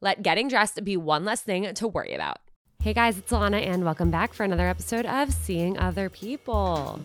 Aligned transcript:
Let 0.00 0.22
getting 0.22 0.48
dressed 0.48 0.82
be 0.84 0.96
one 0.96 1.24
less 1.24 1.42
thing 1.42 1.72
to 1.72 1.88
worry 1.88 2.14
about. 2.14 2.38
Hey 2.82 2.92
guys, 2.92 3.16
it's 3.16 3.32
Alana, 3.32 3.64
and 3.64 3.84
welcome 3.84 4.10
back 4.10 4.34
for 4.34 4.44
another 4.44 4.68
episode 4.68 5.06
of 5.06 5.32
Seeing 5.32 5.78
Other 5.78 6.10
People. 6.10 7.00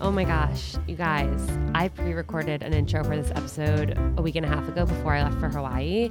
Oh 0.00 0.10
my 0.10 0.24
gosh, 0.24 0.74
you 0.88 0.96
guys, 0.96 1.46
I 1.74 1.88
pre 1.88 2.12
recorded 2.12 2.62
an 2.62 2.72
intro 2.72 3.04
for 3.04 3.16
this 3.16 3.30
episode 3.30 3.96
a 4.16 4.22
week 4.22 4.34
and 4.36 4.44
a 4.44 4.48
half 4.48 4.66
ago 4.68 4.86
before 4.86 5.14
I 5.14 5.22
left 5.22 5.38
for 5.38 5.48
Hawaii. 5.48 6.10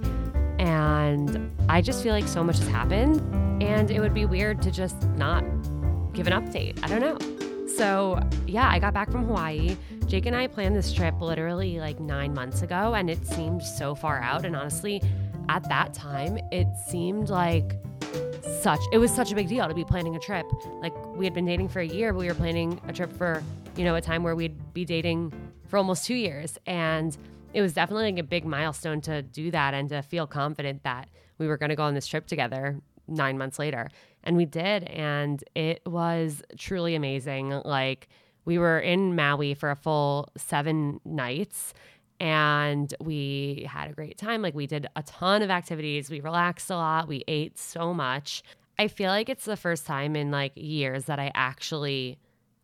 And 0.59 1.51
I 1.67 1.81
just 1.81 2.03
feel 2.03 2.13
like 2.13 2.27
so 2.27 2.43
much 2.43 2.59
has 2.59 2.67
happened, 2.67 3.19
and 3.61 3.91
it 3.91 3.99
would 3.99 4.13
be 4.13 4.25
weird 4.25 4.61
to 4.61 4.71
just 4.71 5.01
not 5.17 5.43
give 6.13 6.27
an 6.27 6.33
update. 6.33 6.81
I 6.83 6.87
don't 6.87 7.01
know. 7.01 7.17
So, 7.67 8.19
yeah, 8.45 8.69
I 8.69 8.79
got 8.79 8.93
back 8.93 9.11
from 9.11 9.25
Hawaii. 9.25 9.75
Jake 10.05 10.25
and 10.25 10.35
I 10.35 10.47
planned 10.47 10.75
this 10.75 10.93
trip 10.93 11.19
literally 11.19 11.79
like 11.79 11.99
nine 11.99 12.33
months 12.33 12.61
ago, 12.61 12.93
and 12.93 13.09
it 13.09 13.25
seemed 13.27 13.61
so 13.61 13.95
far 13.95 14.21
out. 14.21 14.45
And 14.45 14.55
honestly, 14.55 15.01
at 15.49 15.67
that 15.67 15.95
time, 15.95 16.37
it 16.51 16.67
seemed 16.87 17.29
like 17.29 17.73
such 18.61 18.79
it 18.91 18.99
was 18.99 19.11
such 19.11 19.31
a 19.31 19.35
big 19.35 19.49
deal 19.49 19.67
to 19.67 19.73
be 19.73 19.83
planning 19.83 20.15
a 20.15 20.19
trip. 20.19 20.45
Like 20.79 20.93
we 21.15 21.25
had 21.25 21.33
been 21.33 21.45
dating 21.45 21.69
for 21.69 21.79
a 21.79 21.85
year, 21.85 22.13
but 22.13 22.19
we 22.19 22.27
were 22.27 22.35
planning 22.35 22.79
a 22.87 22.93
trip 22.93 23.11
for, 23.11 23.43
you 23.75 23.83
know, 23.83 23.95
a 23.95 24.01
time 24.01 24.21
where 24.21 24.35
we'd 24.35 24.73
be 24.73 24.85
dating 24.85 25.33
for 25.67 25.77
almost 25.77 26.05
2 26.05 26.13
years 26.13 26.57
and 26.67 27.17
it 27.53 27.61
was 27.61 27.73
definitely 27.73 28.11
like 28.11 28.19
a 28.19 28.23
big 28.23 28.45
milestone 28.45 29.01
to 29.01 29.23
do 29.23 29.49
that 29.49 29.73
and 29.73 29.89
to 29.89 30.03
feel 30.03 30.27
confident 30.27 30.83
that 30.83 31.09
we 31.39 31.47
were 31.47 31.57
going 31.57 31.69
to 31.69 31.75
go 31.75 31.83
on 31.83 31.95
this 31.95 32.05
trip 32.05 32.27
together 32.27 32.79
9 33.07 33.37
months 33.37 33.57
later. 33.57 33.89
And 34.23 34.37
we 34.37 34.45
did 34.45 34.83
and 34.83 35.43
it 35.55 35.81
was 35.87 36.43
truly 36.57 36.93
amazing. 36.93 37.49
Like 37.65 38.07
we 38.45 38.59
were 38.59 38.79
in 38.79 39.15
Maui 39.15 39.55
for 39.55 39.71
a 39.71 39.75
full 39.75 40.29
7 40.37 41.01
nights 41.05 41.73
and 42.19 42.93
we 42.99 43.67
had 43.69 43.89
a 43.89 43.93
great 43.93 44.17
time. 44.17 44.41
Like 44.41 44.53
we 44.53 44.67
did 44.67 44.87
a 44.95 45.03
ton 45.03 45.41
of 45.41 45.49
activities. 45.49 46.09
We 46.09 46.19
relaxed 46.19 46.69
a 46.69 46.75
lot. 46.75 47.07
We 47.07 47.23
ate 47.27 47.57
so 47.57 47.93
much. 47.93 48.43
I 48.77 48.87
feel 48.87 49.09
like 49.09 49.29
it's 49.29 49.45
the 49.45 49.57
first 49.57 49.85
time 49.85 50.15
in 50.15 50.31
like 50.31 50.53
years 50.55 51.05
that 51.05 51.19
I 51.19 51.31
actually 51.33 52.17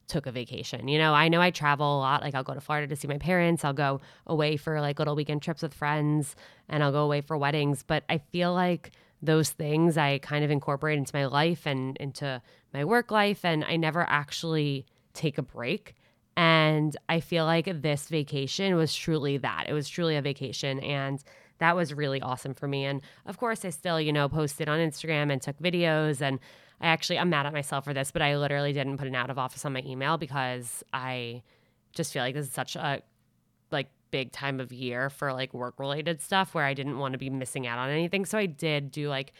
took 0.07 0.27
a 0.27 0.31
vacation. 0.31 0.88
You 0.88 0.99
know, 0.99 1.13
I 1.13 1.29
know 1.29 1.41
I 1.41 1.51
travel 1.51 1.97
a 1.97 1.99
lot. 1.99 2.21
Like 2.21 2.35
I'll 2.35 2.43
go 2.43 2.53
to 2.53 2.61
Florida 2.61 2.88
to 2.88 2.95
see 2.95 3.07
my 3.07 3.17
parents. 3.17 3.63
I'll 3.63 3.73
go 3.73 4.01
away 4.27 4.57
for 4.57 4.79
like 4.81 4.99
little 4.99 5.16
weekend 5.16 5.41
trips 5.41 5.61
with 5.61 5.73
friends 5.73 6.35
and 6.69 6.83
I'll 6.83 6.91
go 6.91 7.03
away 7.03 7.22
for 7.22 7.37
weddings, 7.37 7.83
but 7.83 8.03
I 8.09 8.19
feel 8.19 8.53
like 8.53 8.91
those 9.22 9.49
things 9.49 9.97
I 9.97 10.19
kind 10.19 10.45
of 10.45 10.51
incorporate 10.51 10.97
into 10.97 11.16
my 11.16 11.25
life 11.25 11.66
and 11.66 11.97
into 11.97 12.41
my 12.73 12.85
work 12.85 13.09
life 13.09 13.43
and 13.43 13.63
I 13.63 13.77
never 13.77 14.01
actually 14.07 14.85
take 15.13 15.37
a 15.37 15.41
break. 15.41 15.95
And 16.38 16.96
I 17.07 17.19
feel 17.22 17.46
like 17.46 17.81
this 17.81 18.09
vacation 18.09 18.75
was 18.75 18.94
truly 18.94 19.38
that. 19.38 19.66
It 19.68 19.73
was 19.73 19.88
truly 19.88 20.18
a 20.18 20.22
vacation. 20.22 20.79
And 20.81 21.23
that 21.59 21.75
was 21.75 21.94
really 21.94 22.22
awesome 22.22 22.53
for 22.53 22.68
me. 22.68 22.85
And 22.85 23.01
of 23.25 23.38
course, 23.38 23.63
I 23.63 23.69
still, 23.69 24.01
you 24.01 24.12
know, 24.12 24.28
posted 24.28 24.68
on 24.68 24.79
Instagram 24.79 25.31
and 25.31 25.41
took 25.41 25.57
videos. 25.59 26.22
And 26.22 26.40
I 26.81 26.88
actually, 26.88 27.19
I'm 27.19 27.29
mad 27.29 27.46
at 27.46 27.53
myself 27.53 27.85
for 27.85 27.94
this, 27.94 28.12
but 28.12 28.22
I 28.22 28.35
literally 28.38 28.73
didn't 28.73 28.97
put 28.97 29.07
an 29.07 29.16
out 29.16 29.29
of 29.29 29.40
office 29.40 29.63
on 29.66 29.73
my 29.73 29.84
email 29.85 30.18
because 30.18 30.84
I 30.91 31.41
just 31.94 32.12
feel 32.12 32.23
like 32.23 32.35
this 32.35 32.47
is 32.47 32.52
such 32.52 32.75
a 32.75 33.02
like 33.72 33.88
big 34.12 34.31
time 34.31 34.59
of 34.59 34.73
year 34.73 35.09
for 35.09 35.31
like 35.31 35.53
work 35.53 35.79
related 35.79 36.22
stuff 36.22 36.53
where 36.53 36.66
I 36.66 36.73
didn't 36.73 37.00
want 37.00 37.13
to 37.13 37.17
be 37.17 37.29
missing 37.29 37.66
out 37.66 37.79
on 37.79 37.90
anything. 37.90 38.25
So 38.25 38.38
I 38.38 38.46
did 38.46 38.91
do 38.91 39.07
like 39.07 39.31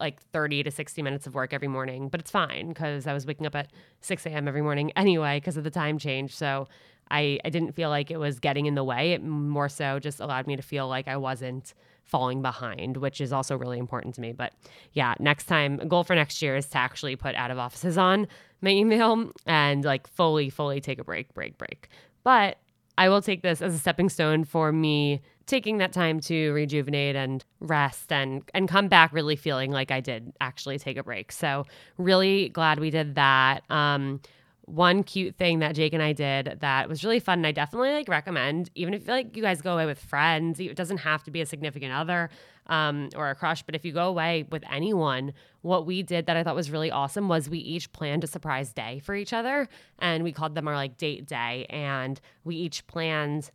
like 0.00 0.20
30 0.32 0.62
to 0.64 0.70
60 0.70 1.02
minutes 1.02 1.26
of 1.26 1.34
work 1.34 1.52
every 1.52 1.68
morning, 1.68 2.08
but 2.08 2.20
it's 2.20 2.30
fine 2.30 2.68
because 2.68 3.06
I 3.06 3.12
was 3.12 3.26
waking 3.26 3.46
up 3.46 3.54
at 3.54 3.70
6 4.00 4.26
a.m. 4.26 4.48
every 4.48 4.62
morning 4.62 4.92
anyway 4.96 5.38
because 5.38 5.56
of 5.56 5.64
the 5.64 5.70
time 5.70 5.98
change. 5.98 6.34
So 6.34 6.68
I, 7.10 7.38
I 7.44 7.50
didn't 7.50 7.72
feel 7.72 7.88
like 7.88 8.10
it 8.10 8.18
was 8.18 8.40
getting 8.40 8.66
in 8.66 8.74
the 8.74 8.84
way. 8.84 9.12
It 9.12 9.22
more 9.22 9.68
so 9.68 9.98
just 9.98 10.20
allowed 10.20 10.46
me 10.46 10.56
to 10.56 10.62
feel 10.62 10.88
like 10.88 11.08
I 11.08 11.16
wasn't 11.16 11.74
falling 12.04 12.40
behind, 12.42 12.96
which 12.98 13.20
is 13.20 13.32
also 13.32 13.56
really 13.56 13.78
important 13.78 14.14
to 14.14 14.20
me. 14.20 14.32
But 14.32 14.52
yeah, 14.92 15.14
next 15.18 15.46
time, 15.46 15.76
goal 15.88 16.04
for 16.04 16.14
next 16.14 16.40
year 16.40 16.56
is 16.56 16.66
to 16.68 16.78
actually 16.78 17.16
put 17.16 17.34
out 17.34 17.50
of 17.50 17.58
offices 17.58 17.98
on 17.98 18.28
my 18.60 18.70
email 18.70 19.30
and 19.46 19.84
like 19.84 20.06
fully, 20.08 20.50
fully 20.50 20.80
take 20.80 20.98
a 20.98 21.04
break, 21.04 21.32
break, 21.34 21.58
break. 21.58 21.88
But 22.22 22.58
I 22.98 23.08
will 23.08 23.22
take 23.22 23.42
this 23.42 23.60
as 23.60 23.74
a 23.74 23.78
stepping 23.78 24.08
stone 24.08 24.44
for 24.44 24.72
me 24.72 25.20
taking 25.46 25.78
that 25.78 25.92
time 25.92 26.20
to 26.20 26.52
rejuvenate 26.52 27.16
and 27.16 27.44
rest 27.60 28.12
and 28.12 28.42
and 28.52 28.68
come 28.68 28.88
back 28.88 29.12
really 29.12 29.36
feeling 29.36 29.70
like 29.70 29.90
I 29.90 30.00
did 30.00 30.32
actually 30.40 30.78
take 30.78 30.96
a 30.96 31.02
break. 31.02 31.32
So 31.32 31.64
really 31.98 32.48
glad 32.50 32.78
we 32.78 32.90
did 32.90 33.14
that. 33.14 33.62
Um, 33.70 34.20
one 34.66 35.04
cute 35.04 35.36
thing 35.36 35.60
that 35.60 35.76
Jake 35.76 35.92
and 35.92 36.02
I 36.02 36.12
did 36.12 36.58
that 36.60 36.88
was 36.88 37.04
really 37.04 37.20
fun 37.20 37.38
and 37.38 37.46
I 37.46 37.52
definitely 37.52 37.92
like 37.92 38.08
recommend 38.08 38.68
even 38.74 38.94
if 38.94 39.06
like 39.06 39.36
you 39.36 39.42
guys 39.42 39.62
go 39.62 39.74
away 39.74 39.86
with 39.86 39.98
friends 39.98 40.58
it 40.58 40.74
doesn't 40.74 40.98
have 40.98 41.22
to 41.22 41.30
be 41.30 41.40
a 41.40 41.46
significant 41.46 41.92
other 41.92 42.30
um, 42.66 43.08
or 43.14 43.30
a 43.30 43.36
crush 43.36 43.62
but 43.62 43.76
if 43.76 43.84
you 43.84 43.92
go 43.92 44.08
away 44.08 44.44
with 44.50 44.64
anyone 44.68 45.32
what 45.62 45.86
we 45.86 46.02
did 46.02 46.26
that 46.26 46.36
I 46.36 46.42
thought 46.42 46.56
was 46.56 46.68
really 46.68 46.90
awesome 46.90 47.28
was 47.28 47.48
we 47.48 47.58
each 47.58 47.92
planned 47.92 48.24
a 48.24 48.26
surprise 48.26 48.72
day 48.72 48.98
for 49.04 49.14
each 49.14 49.32
other 49.32 49.68
and 50.00 50.24
we 50.24 50.32
called 50.32 50.56
them 50.56 50.66
our 50.66 50.74
like 50.74 50.96
date 50.96 51.26
day 51.26 51.66
and 51.70 52.20
we 52.42 52.56
each 52.56 52.84
planned 52.88 53.52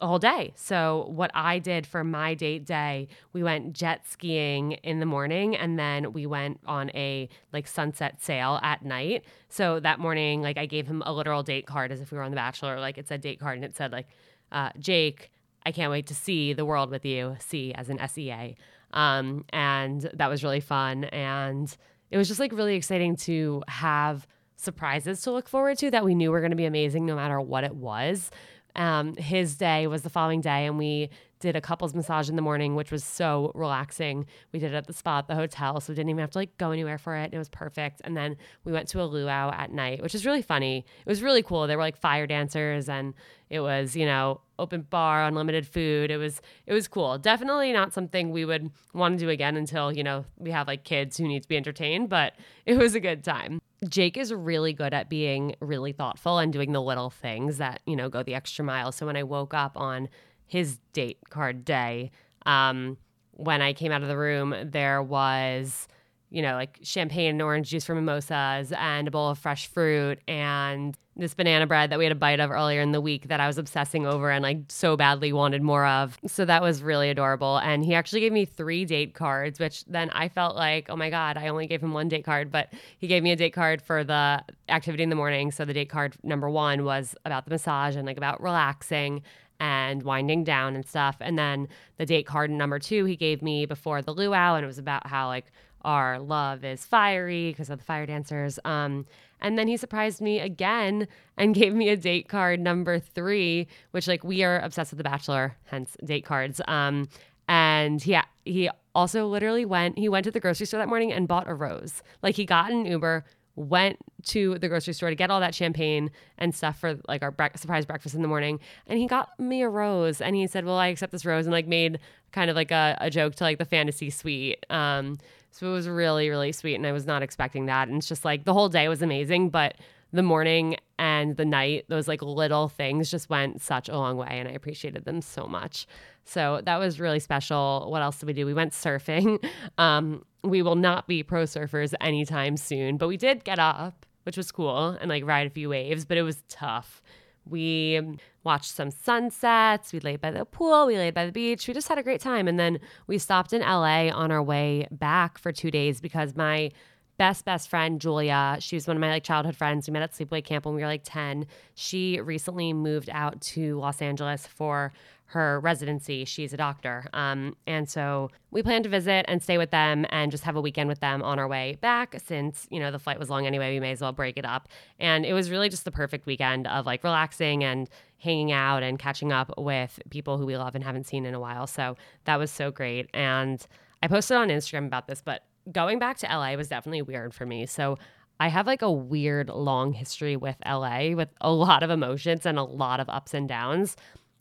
all 0.00 0.18
day. 0.18 0.52
So 0.56 1.06
what 1.10 1.30
I 1.34 1.58
did 1.58 1.86
for 1.86 2.02
my 2.02 2.34
date 2.34 2.64
day, 2.64 3.08
we 3.32 3.42
went 3.42 3.72
jet 3.72 4.06
skiing 4.06 4.72
in 4.72 5.00
the 5.00 5.06
morning 5.06 5.56
and 5.56 5.78
then 5.78 6.12
we 6.12 6.26
went 6.26 6.60
on 6.66 6.90
a 6.90 7.28
like 7.52 7.66
sunset 7.66 8.20
sail 8.20 8.58
at 8.62 8.84
night. 8.84 9.24
So 9.48 9.80
that 9.80 10.00
morning 10.00 10.42
like 10.42 10.58
I 10.58 10.66
gave 10.66 10.86
him 10.86 11.02
a 11.06 11.12
literal 11.12 11.42
date 11.42 11.66
card 11.66 11.92
as 11.92 12.00
if 12.00 12.10
we 12.10 12.18
were 12.18 12.24
on 12.24 12.32
the 12.32 12.36
bachelor 12.36 12.80
like 12.80 12.98
it 12.98 13.08
said 13.08 13.20
date 13.20 13.38
card 13.38 13.56
and 13.56 13.64
it 13.64 13.76
said 13.76 13.92
like 13.92 14.08
uh, 14.50 14.70
Jake, 14.78 15.30
I 15.64 15.72
can't 15.72 15.90
wait 15.90 16.06
to 16.08 16.14
see 16.14 16.52
the 16.52 16.64
world 16.64 16.90
with 16.90 17.04
you. 17.04 17.36
See 17.38 17.72
as 17.74 17.88
an 17.88 17.98
SEA. 18.08 18.56
Um, 18.92 19.44
and 19.50 20.08
that 20.14 20.28
was 20.28 20.44
really 20.44 20.60
fun 20.60 21.04
and 21.04 21.74
it 22.10 22.16
was 22.16 22.28
just 22.28 22.38
like 22.38 22.52
really 22.52 22.76
exciting 22.76 23.16
to 23.16 23.62
have 23.66 24.26
surprises 24.56 25.20
to 25.22 25.32
look 25.32 25.48
forward 25.48 25.78
to 25.78 25.90
that 25.90 26.04
we 26.04 26.14
knew 26.14 26.30
were 26.30 26.40
going 26.40 26.50
to 26.50 26.56
be 26.56 26.64
amazing 26.64 27.06
no 27.06 27.16
matter 27.16 27.40
what 27.40 27.64
it 27.64 27.74
was. 27.74 28.30
Um, 28.76 29.14
his 29.16 29.56
day 29.56 29.86
was 29.86 30.02
the 30.02 30.10
following 30.10 30.40
day, 30.40 30.66
and 30.66 30.78
we 30.78 31.10
did 31.44 31.56
a 31.56 31.60
couples 31.60 31.94
massage 31.94 32.30
in 32.30 32.36
the 32.36 32.42
morning, 32.42 32.74
which 32.74 32.90
was 32.90 33.04
so 33.04 33.52
relaxing. 33.54 34.24
We 34.50 34.58
did 34.58 34.72
it 34.72 34.76
at 34.76 34.86
the 34.86 34.94
spa 34.94 35.18
at 35.18 35.28
the 35.28 35.34
hotel, 35.34 35.78
so 35.78 35.92
we 35.92 35.94
didn't 35.94 36.08
even 36.08 36.20
have 36.20 36.30
to 36.30 36.38
like 36.38 36.56
go 36.56 36.70
anywhere 36.70 36.96
for 36.96 37.14
it. 37.16 37.34
It 37.34 37.38
was 37.38 37.50
perfect. 37.50 38.00
And 38.02 38.16
then 38.16 38.36
we 38.64 38.72
went 38.72 38.88
to 38.88 39.02
a 39.02 39.04
luau 39.04 39.50
at 39.50 39.70
night, 39.70 40.02
which 40.02 40.14
is 40.14 40.24
really 40.24 40.40
funny. 40.40 40.86
It 41.04 41.08
was 41.08 41.22
really 41.22 41.42
cool. 41.42 41.66
There 41.66 41.76
were 41.76 41.82
like 41.82 41.98
fire 41.98 42.26
dancers, 42.26 42.88
and 42.88 43.12
it 43.50 43.60
was 43.60 43.94
you 43.94 44.06
know 44.06 44.40
open 44.58 44.86
bar, 44.88 45.24
unlimited 45.24 45.66
food. 45.66 46.10
It 46.10 46.16
was 46.16 46.40
it 46.66 46.72
was 46.72 46.88
cool. 46.88 47.18
Definitely 47.18 47.74
not 47.74 47.92
something 47.92 48.30
we 48.30 48.46
would 48.46 48.70
want 48.94 49.18
to 49.18 49.24
do 49.24 49.28
again 49.28 49.56
until 49.56 49.92
you 49.92 50.02
know 50.02 50.24
we 50.38 50.50
have 50.50 50.66
like 50.66 50.82
kids 50.84 51.18
who 51.18 51.28
need 51.28 51.42
to 51.42 51.48
be 51.48 51.58
entertained, 51.58 52.08
but 52.08 52.32
it 52.66 52.78
was 52.78 52.94
a 52.94 53.00
good 53.00 53.22
time. 53.22 53.60
Jake 53.88 54.16
is 54.16 54.32
really 54.32 54.72
good 54.72 54.94
at 54.94 55.10
being 55.10 55.56
really 55.60 55.92
thoughtful 55.92 56.38
and 56.38 56.52
doing 56.52 56.72
the 56.72 56.80
little 56.80 57.10
things 57.10 57.58
that, 57.58 57.80
you 57.84 57.96
know, 57.96 58.08
go 58.08 58.22
the 58.22 58.34
extra 58.34 58.64
mile. 58.64 58.92
So 58.92 59.04
when 59.04 59.16
I 59.16 59.22
woke 59.22 59.52
up 59.52 59.76
on 59.76 60.08
his 60.46 60.78
date 60.92 61.18
card 61.30 61.64
day, 61.64 62.10
um, 62.46 62.96
when 63.32 63.62
I 63.62 63.72
came 63.72 63.92
out 63.92 64.02
of 64.02 64.08
the 64.08 64.16
room, 64.16 64.54
there 64.64 65.02
was 65.02 65.88
you 66.34 66.42
know, 66.42 66.54
like 66.54 66.80
champagne 66.82 67.30
and 67.30 67.40
orange 67.40 67.70
juice 67.70 67.84
for 67.84 67.94
mimosas 67.94 68.72
and 68.72 69.06
a 69.06 69.10
bowl 69.12 69.30
of 69.30 69.38
fresh 69.38 69.68
fruit 69.68 70.18
and 70.26 70.98
this 71.16 71.32
banana 71.32 71.64
bread 71.64 71.90
that 71.90 71.98
we 72.00 72.04
had 72.04 72.10
a 72.10 72.16
bite 72.16 72.40
of 72.40 72.50
earlier 72.50 72.80
in 72.80 72.90
the 72.90 73.00
week 73.00 73.28
that 73.28 73.38
I 73.38 73.46
was 73.46 73.56
obsessing 73.56 74.04
over 74.04 74.32
and 74.32 74.42
like 74.42 74.58
so 74.66 74.96
badly 74.96 75.32
wanted 75.32 75.62
more 75.62 75.86
of. 75.86 76.18
So 76.26 76.44
that 76.44 76.60
was 76.60 76.82
really 76.82 77.08
adorable. 77.08 77.58
And 77.58 77.84
he 77.84 77.94
actually 77.94 78.18
gave 78.18 78.32
me 78.32 78.46
three 78.46 78.84
date 78.84 79.14
cards, 79.14 79.60
which 79.60 79.84
then 79.84 80.10
I 80.10 80.28
felt 80.28 80.56
like, 80.56 80.90
oh 80.90 80.96
my 80.96 81.08
God, 81.08 81.36
I 81.36 81.46
only 81.46 81.68
gave 81.68 81.80
him 81.80 81.92
one 81.92 82.08
date 82.08 82.24
card, 82.24 82.50
but 82.50 82.72
he 82.98 83.06
gave 83.06 83.22
me 83.22 83.30
a 83.30 83.36
date 83.36 83.52
card 83.52 83.80
for 83.80 84.02
the 84.02 84.42
activity 84.68 85.04
in 85.04 85.10
the 85.10 85.14
morning. 85.14 85.52
So 85.52 85.64
the 85.64 85.72
date 85.72 85.88
card 85.88 86.16
number 86.24 86.50
one 86.50 86.84
was 86.84 87.14
about 87.24 87.44
the 87.44 87.52
massage 87.52 87.94
and 87.94 88.06
like 88.06 88.16
about 88.16 88.42
relaxing 88.42 89.22
and 89.60 90.02
winding 90.02 90.42
down 90.42 90.74
and 90.74 90.84
stuff. 90.84 91.18
And 91.20 91.38
then 91.38 91.68
the 91.96 92.06
date 92.06 92.26
card 92.26 92.50
number 92.50 92.80
two 92.80 93.04
he 93.04 93.14
gave 93.14 93.40
me 93.40 93.66
before 93.66 94.02
the 94.02 94.12
luau, 94.12 94.56
and 94.56 94.64
it 94.64 94.66
was 94.66 94.78
about 94.78 95.06
how 95.06 95.28
like 95.28 95.52
our 95.84 96.18
love 96.18 96.64
is 96.64 96.84
fiery 96.84 97.50
because 97.50 97.70
of 97.70 97.78
the 97.78 97.84
fire 97.84 98.06
dancers. 98.06 98.58
Um, 98.64 99.06
and 99.40 99.58
then 99.58 99.68
he 99.68 99.76
surprised 99.76 100.20
me 100.20 100.40
again 100.40 101.06
and 101.36 101.54
gave 101.60 101.74
me 101.74 101.88
a 101.88 101.96
date 101.96 102.28
card 102.28 102.60
number 102.60 102.98
three, 102.98 103.68
which 103.90 104.08
like 104.08 104.24
we 104.24 104.42
are 104.42 104.58
obsessed 104.60 104.92
with 104.92 104.98
The 104.98 105.04
Bachelor, 105.04 105.56
hence 105.64 105.96
date 106.04 106.24
cards. 106.24 106.60
Um, 106.66 107.08
and 107.48 108.04
yeah, 108.06 108.24
he 108.44 108.70
also 108.94 109.26
literally 109.26 109.64
went. 109.64 109.98
He 109.98 110.08
went 110.08 110.24
to 110.24 110.30
the 110.30 110.40
grocery 110.40 110.66
store 110.66 110.78
that 110.78 110.88
morning 110.88 111.12
and 111.12 111.28
bought 111.28 111.48
a 111.48 111.54
rose. 111.54 112.02
Like 112.22 112.36
he 112.36 112.46
got 112.46 112.70
an 112.70 112.86
Uber, 112.86 113.24
went 113.56 113.98
to 114.24 114.58
the 114.58 114.68
grocery 114.68 114.94
store 114.94 115.10
to 115.10 115.14
get 115.14 115.30
all 115.30 115.40
that 115.40 115.54
champagne 115.54 116.10
and 116.38 116.54
stuff 116.54 116.78
for 116.78 116.98
like 117.06 117.22
our 117.22 117.30
bre- 117.30 117.46
surprise 117.56 117.86
breakfast 117.86 118.14
in 118.14 118.22
the 118.22 118.28
morning 118.28 118.58
and 118.86 118.98
he 118.98 119.06
got 119.06 119.38
me 119.38 119.62
a 119.62 119.68
rose 119.68 120.20
and 120.20 120.34
he 120.34 120.46
said 120.46 120.64
well 120.64 120.76
i 120.76 120.88
accept 120.88 121.12
this 121.12 121.24
rose 121.24 121.46
and 121.46 121.52
like 121.52 121.66
made 121.66 121.98
kind 122.32 122.50
of 122.50 122.56
like 122.56 122.70
a, 122.70 122.96
a 123.00 123.10
joke 123.10 123.34
to 123.34 123.44
like 123.44 123.58
the 123.58 123.64
fantasy 123.64 124.10
suite 124.10 124.64
um 124.70 125.18
so 125.54 125.68
it 125.68 125.72
was 125.72 125.88
really, 125.88 126.28
really 126.28 126.50
sweet. 126.50 126.74
And 126.74 126.84
I 126.84 126.90
was 126.90 127.06
not 127.06 127.22
expecting 127.22 127.66
that. 127.66 127.86
And 127.86 127.98
it's 127.98 128.08
just 128.08 128.24
like 128.24 128.44
the 128.44 128.52
whole 128.52 128.68
day 128.68 128.88
was 128.88 129.02
amazing, 129.02 129.50
but 129.50 129.76
the 130.12 130.22
morning 130.22 130.76
and 130.98 131.36
the 131.36 131.44
night, 131.44 131.84
those 131.88 132.08
like 132.08 132.22
little 132.22 132.66
things 132.68 133.08
just 133.08 133.30
went 133.30 133.62
such 133.62 133.88
a 133.88 133.96
long 133.96 134.16
way. 134.16 134.26
And 134.30 134.48
I 134.48 134.50
appreciated 134.50 135.04
them 135.04 135.20
so 135.20 135.46
much. 135.46 135.86
So 136.24 136.60
that 136.64 136.78
was 136.78 136.98
really 136.98 137.20
special. 137.20 137.86
What 137.88 138.02
else 138.02 138.18
did 138.18 138.26
we 138.26 138.32
do? 138.32 138.46
We 138.46 138.54
went 138.54 138.72
surfing. 138.72 139.44
Um, 139.78 140.24
we 140.42 140.62
will 140.62 140.76
not 140.76 141.08
be 141.08 141.22
pro 141.22 141.44
surfers 141.44 141.94
anytime 142.00 142.56
soon, 142.56 142.96
but 142.96 143.08
we 143.08 143.16
did 143.16 143.44
get 143.44 143.58
up, 143.58 144.06
which 144.24 144.36
was 144.36 144.52
cool, 144.52 144.88
and 145.00 145.08
like 145.08 145.24
ride 145.24 145.46
a 145.46 145.50
few 145.50 145.68
waves, 145.70 146.04
but 146.04 146.16
it 146.16 146.22
was 146.22 146.42
tough. 146.48 147.02
We 147.48 148.18
watched 148.42 148.70
some 148.70 148.90
sunsets. 148.90 149.92
We 149.92 150.00
laid 150.00 150.20
by 150.20 150.30
the 150.30 150.44
pool. 150.44 150.86
We 150.86 150.96
laid 150.96 151.14
by 151.14 151.26
the 151.26 151.32
beach. 151.32 151.66
We 151.66 151.74
just 151.74 151.88
had 151.88 151.98
a 151.98 152.02
great 152.02 152.20
time. 152.20 152.48
And 152.48 152.58
then 152.58 152.80
we 153.06 153.18
stopped 153.18 153.52
in 153.52 153.60
LA 153.60 154.08
on 154.08 154.30
our 154.30 154.42
way 154.42 154.86
back 154.90 155.38
for 155.38 155.52
two 155.52 155.70
days 155.70 156.00
because 156.00 156.34
my 156.34 156.70
best 157.16 157.44
best 157.44 157.68
friend 157.68 158.00
Julia, 158.00 158.56
she 158.60 158.76
was 158.76 158.86
one 158.86 158.96
of 158.96 159.00
my 159.00 159.10
like 159.10 159.24
childhood 159.24 159.56
friends. 159.56 159.88
We 159.88 159.92
met 159.92 160.02
at 160.02 160.12
sleepaway 160.12 160.44
camp 160.44 160.66
when 160.66 160.74
we 160.74 160.82
were 160.82 160.88
like 160.88 161.02
10. 161.04 161.46
She 161.74 162.20
recently 162.20 162.72
moved 162.72 163.08
out 163.12 163.40
to 163.40 163.78
Los 163.78 164.02
Angeles 164.02 164.46
for 164.46 164.92
her 165.26 165.58
residency. 165.60 166.24
She's 166.24 166.52
a 166.52 166.56
doctor. 166.56 167.06
Um, 167.12 167.56
and 167.66 167.88
so 167.88 168.30
we 168.50 168.62
plan 168.62 168.82
to 168.84 168.88
visit 168.88 169.24
and 169.26 169.42
stay 169.42 169.58
with 169.58 169.70
them 169.70 170.06
and 170.10 170.30
just 170.30 170.44
have 170.44 170.54
a 170.54 170.60
weekend 170.60 170.88
with 170.88 171.00
them 171.00 171.22
on 171.22 171.38
our 171.38 171.48
way 171.48 171.76
back 171.80 172.16
since, 172.24 172.68
you 172.70 172.78
know, 172.78 172.90
the 172.90 172.98
flight 172.98 173.18
was 173.18 173.30
long 173.30 173.46
anyway. 173.46 173.72
We 173.72 173.80
may 173.80 173.92
as 173.92 174.00
well 174.00 174.12
break 174.12 174.36
it 174.36 174.44
up. 174.44 174.68
And 175.00 175.26
it 175.26 175.32
was 175.32 175.50
really 175.50 175.68
just 175.68 175.84
the 175.84 175.90
perfect 175.90 176.26
weekend 176.26 176.66
of 176.66 176.86
like 176.86 177.02
relaxing 177.02 177.64
and 177.64 177.88
hanging 178.18 178.52
out 178.52 178.82
and 178.82 178.98
catching 178.98 179.32
up 179.32 179.52
with 179.58 179.98
people 180.10 180.38
who 180.38 180.46
we 180.46 180.56
love 180.56 180.74
and 180.74 180.84
haven't 180.84 181.06
seen 181.06 181.26
in 181.26 181.34
a 181.34 181.40
while. 181.40 181.66
So 181.66 181.96
that 182.24 182.38
was 182.38 182.50
so 182.50 182.70
great. 182.70 183.08
And 183.12 183.66
I 184.02 184.08
posted 184.08 184.36
on 184.36 184.48
Instagram 184.48 184.86
about 184.86 185.08
this, 185.08 185.20
but 185.20 185.44
going 185.72 185.98
back 185.98 186.18
to 186.18 186.26
LA 186.26 186.54
was 186.54 186.68
definitely 186.68 187.02
weird 187.02 187.34
for 187.34 187.46
me. 187.46 187.66
So 187.66 187.98
I 188.40 188.48
have 188.48 188.66
like 188.66 188.82
a 188.82 188.90
weird 188.90 189.48
long 189.48 189.92
history 189.92 190.36
with 190.36 190.56
LA 190.66 191.10
with 191.10 191.28
a 191.40 191.52
lot 191.52 191.82
of 191.82 191.90
emotions 191.90 192.46
and 192.46 192.58
a 192.58 192.62
lot 192.64 193.00
of 193.00 193.08
ups 193.08 193.32
and 193.32 193.48
downs 193.48 193.96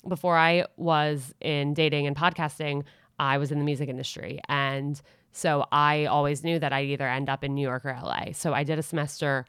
before 0.07 0.37
I 0.37 0.65
was 0.77 1.33
in 1.41 1.73
dating 1.73 2.07
and 2.07 2.15
podcasting, 2.15 2.83
I 3.19 3.37
was 3.37 3.51
in 3.51 3.59
the 3.59 3.65
music 3.65 3.89
industry. 3.89 4.39
And 4.49 5.01
so 5.31 5.65
I 5.71 6.05
always 6.05 6.43
knew 6.43 6.59
that 6.59 6.73
I'd 6.73 6.87
either 6.87 7.07
end 7.07 7.29
up 7.29 7.43
in 7.43 7.55
New 7.55 7.61
York 7.61 7.85
or 7.85 7.97
LA. 8.01 8.33
So 8.33 8.53
I 8.53 8.63
did 8.63 8.79
a 8.79 8.83
semester 8.83 9.45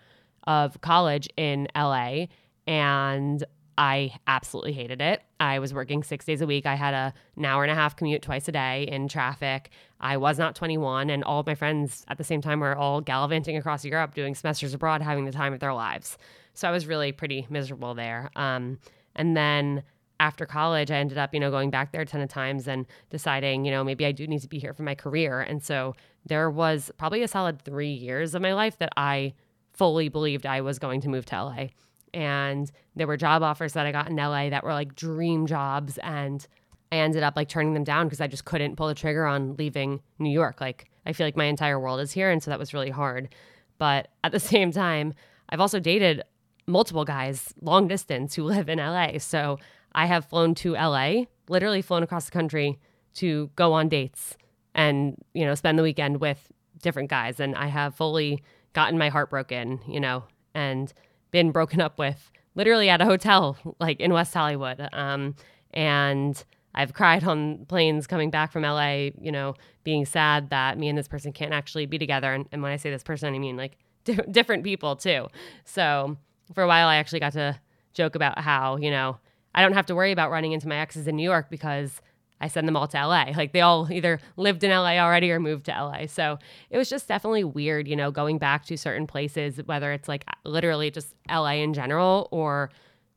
of 0.47 0.81
college 0.81 1.29
in 1.37 1.69
LA 1.75 2.27
and 2.67 3.45
I 3.77 4.13
absolutely 4.27 4.73
hated 4.73 5.01
it. 5.01 5.23
I 5.41 5.59
was 5.59 5.75
working 5.75 6.03
six 6.03 6.25
days 6.25 6.41
a 6.41 6.47
week. 6.47 6.65
I 6.67 6.75
had 6.75 6.95
a, 6.95 7.13
an 7.37 7.45
hour 7.45 7.65
and 7.65 7.73
a 7.73 7.75
half 7.75 7.97
commute 7.97 8.23
twice 8.23 8.47
a 8.49 8.53
day 8.53 8.87
in 8.89 9.09
traffic. 9.09 9.71
I 10.01 10.17
was 10.17 10.39
not 10.39 10.55
21, 10.55 11.11
and 11.11 11.25
all 11.25 11.41
of 11.41 11.47
my 11.47 11.55
friends 11.55 12.05
at 12.09 12.19
the 12.19 12.25
same 12.25 12.41
time 12.41 12.61
were 12.61 12.77
all 12.77 13.01
gallivanting 13.01 13.57
across 13.57 13.85
Europe 13.85 14.15
doing 14.15 14.35
semesters 14.35 14.75
abroad, 14.75 15.03
having 15.03 15.25
the 15.25 15.33
time 15.33 15.53
of 15.53 15.61
their 15.61 15.75
lives. 15.75 16.19
So 16.53 16.69
I 16.69 16.71
was 16.71 16.87
really 16.87 17.11
pretty 17.11 17.47
miserable 17.51 17.95
there. 17.95 18.31
Um, 18.37 18.79
and 19.17 19.37
then 19.37 19.83
after 20.21 20.47
college, 20.47 20.91
I 20.91 20.97
ended 20.97 21.19
up, 21.19 21.35
you 21.35 21.41
know, 21.41 21.51
going 21.51 21.71
back 21.71 21.93
there 21.93 22.03
a 22.03 22.07
ton 22.07 22.21
of 22.21 22.29
times 22.29 22.69
and 22.69 22.87
deciding, 23.11 23.65
you 23.65 23.71
know, 23.71 23.83
maybe 23.83 24.07
I 24.07 24.13
do 24.13 24.27
need 24.27 24.43
to 24.43 24.49
be 24.49 24.59
here 24.59 24.73
for 24.73 24.83
my 24.83 24.95
career. 24.95 25.41
And 25.41 25.63
so 25.63 25.95
there 26.27 26.51
was 26.51 26.91
probably 26.99 27.23
a 27.23 27.29
solid 27.29 27.61
three 27.63 27.93
years 27.93 28.35
of 28.35 28.43
my 28.43 28.55
life 28.55 28.79
that 28.79 28.91
I 28.97 29.35
fully 29.73 30.09
believed 30.09 30.47
I 30.47 30.61
was 30.61 30.79
going 30.79 31.01
to 31.03 31.09
move 31.09 31.27
to 31.27 31.43
LA. 31.43 31.67
And 32.13 32.71
there 32.95 33.09
were 33.09 33.17
job 33.17 33.43
offers 33.43 33.73
that 33.73 33.87
I 33.87 33.93
got 33.93 34.09
in 34.09 34.17
LA 34.17 34.51
that 34.51 34.63
were 34.63 34.73
like 34.73 34.95
dream 34.95 35.47
jobs. 35.47 35.99
And 35.99 36.47
I 36.93 36.97
ended 36.99 37.25
up 37.25 37.35
like 37.35 37.49
turning 37.49 37.75
them 37.75 37.85
down 37.85 38.07
because 38.07 38.21
I 38.21 38.29
just 38.29 38.45
couldn't 38.45 38.77
pull 38.77 38.87
the 38.87 38.95
trigger 38.95 39.27
on 39.27 39.57
leaving 39.57 40.01
New 40.21 40.31
York. 40.31 40.61
Like, 40.61 40.89
I 41.05 41.13
feel 41.13 41.27
like 41.27 41.37
my 41.37 41.47
entire 41.47 41.79
world 41.79 42.01
is 42.01 42.13
here. 42.13 42.31
And 42.31 42.43
so 42.43 42.51
that 42.51 42.59
was 42.59 42.73
really 42.73 42.91
hard. 42.91 43.35
But 43.79 44.09
at 44.23 44.31
the 44.31 44.41
same 44.55 44.71
time, 44.71 45.15
I've 45.49 45.61
also 45.61 45.81
dated 45.81 46.23
multiple 46.67 47.05
guys 47.05 47.53
long 47.61 47.89
distance 47.89 48.35
who 48.35 48.45
live 48.45 48.69
in 48.69 48.79
LA. 48.79 49.19
So 49.19 49.59
I 49.95 50.07
have 50.07 50.25
flown 50.25 50.55
to 50.57 50.73
LA, 50.73 51.25
literally 51.49 51.83
flown 51.83 52.03
across 52.03 52.27
the 52.27 52.33
country 52.33 52.79
to 53.15 53.51
go 53.57 53.73
on 53.73 53.89
dates 53.89 54.37
and, 54.75 55.17
you 55.35 55.45
know, 55.45 55.55
spend 55.55 55.79
the 55.79 55.83
weekend 55.83 56.21
with 56.21 56.51
different 56.83 57.11
guys. 57.11 57.41
And 57.41 57.55
I 57.55 57.67
have 57.67 57.95
fully 57.95 58.43
gotten 58.73 58.99
my 58.99 59.09
heart 59.09 59.31
broken, 59.31 59.81
you 59.87 60.01
know, 60.01 60.25
and 60.55 60.93
been 61.31 61.53
broken 61.53 61.81
up 61.81 61.99
with 61.99 62.31
literally 62.55 62.89
at 62.89 63.01
a 63.01 63.05
hotel, 63.05 63.57
like 63.81 64.01
in 64.01 64.13
West 64.13 64.35
Hollywood. 64.35 64.89
Um, 64.93 65.35
and 65.73 66.43
I've 66.75 66.93
cried 66.93 67.25
on 67.25 67.67
planes 67.67 68.07
coming 68.07 68.31
back 68.31 68.53
from 68.53 68.63
LA, 68.63 69.11
you 69.21 69.31
know, 69.33 69.55
being 69.85 70.05
sad 70.05 70.51
that 70.51 70.79
me 70.79 70.89
and 70.89 70.99
this 70.99 71.09
person 71.09 71.33
can't 71.33 71.53
actually 71.53 71.87
be 71.87 71.99
together. 71.99 72.33
And, 72.33 72.47
and 72.53 72.63
when 72.63 72.73
I 72.73 72.77
say 72.77 72.91
this 72.91 73.03
person, 73.03 73.35
I 73.35 73.39
mean 73.39 73.57
like 73.57 73.77
different 74.31 74.65
people 74.65 74.97
too. 74.97 75.29
So 75.65 76.17
for 76.53 76.63
a 76.63 76.69
while, 76.69 76.89
I 76.89 76.97
actually 76.97 77.21
got 77.21 77.33
to 77.35 77.59
joke 77.93 78.17
about 78.17 78.39
how, 78.39 78.77
you 78.77 78.91
know, 78.91 79.19
I 79.55 79.63
don't 79.63 79.75
have 79.75 79.87
to 79.87 79.95
worry 79.95 80.13
about 80.13 80.31
running 80.31 80.53
into 80.53 80.69
my 80.69 80.77
exes 80.77 81.07
in 81.07 81.17
New 81.17 81.23
York 81.23 81.49
because 81.51 82.01
I 82.41 82.49
send 82.49 82.67
them 82.69 82.77
all 82.77 82.89
to 82.89 83.07
LA. 83.07 83.33
Like 83.37 83.53
they 83.53 83.61
all 83.61 83.91
either 83.91 84.21
lived 84.37 84.65
in 84.65 84.71
LA 84.71 84.99
already 84.99 85.31
or 85.31 85.41
moved 85.41 85.67
to 85.67 85.73
LA. 85.73 86.07
So 86.07 86.39
it 86.71 86.77
was 86.77 86.91
just 86.91 87.09
definitely 87.09 87.45
weird, 87.45 87.89
you 87.89 87.97
know, 87.97 88.11
going 88.11 88.39
back 88.39 88.67
to 88.67 88.77
certain 88.77 89.07
places, 89.07 89.61
whether 89.65 89.93
it's 89.93 90.09
like 90.09 90.25
literally 90.45 90.91
just 90.91 91.15
LA 91.31 91.55
in 91.55 91.73
general 91.73 92.29
or, 92.33 92.71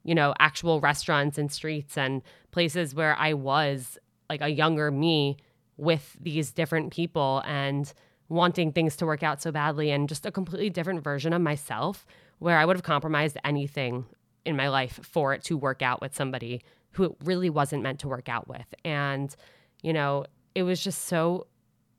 you 0.03 0.15
know, 0.15 0.33
actual 0.39 0.79
restaurants 0.79 1.37
and 1.37 1.51
streets 1.51 1.97
and 1.97 2.21
places 2.51 2.95
where 2.95 3.17
I 3.17 3.33
was 3.33 3.97
like 4.29 4.41
a 4.41 4.49
younger 4.49 4.91
me 4.91 5.37
with 5.77 6.15
these 6.19 6.51
different 6.51 6.91
people 6.91 7.41
and 7.45 7.91
wanting 8.29 8.71
things 8.71 8.95
to 8.97 9.05
work 9.05 9.23
out 9.23 9.41
so 9.41 9.51
badly 9.51 9.91
and 9.91 10.09
just 10.09 10.25
a 10.25 10.31
completely 10.31 10.69
different 10.69 11.03
version 11.03 11.33
of 11.33 11.41
myself 11.41 12.05
where 12.39 12.57
I 12.57 12.65
would 12.65 12.75
have 12.75 12.83
compromised 12.83 13.37
anything 13.43 14.05
in 14.47 14.55
my 14.55 14.69
life 14.69 14.99
for 15.03 15.33
it 15.33 15.43
to 15.43 15.57
work 15.57 15.81
out 15.81 16.01
with 16.01 16.15
somebody 16.15 16.61
who 16.91 17.03
it 17.03 17.11
really 17.23 17.49
wasn't 17.49 17.83
meant 17.83 17.99
to 17.99 18.07
work 18.07 18.29
out 18.29 18.47
with. 18.47 18.73
And, 18.83 19.35
you 19.83 19.93
know, 19.93 20.25
it 20.55 20.63
was 20.63 20.83
just 20.83 21.05
so 21.05 21.47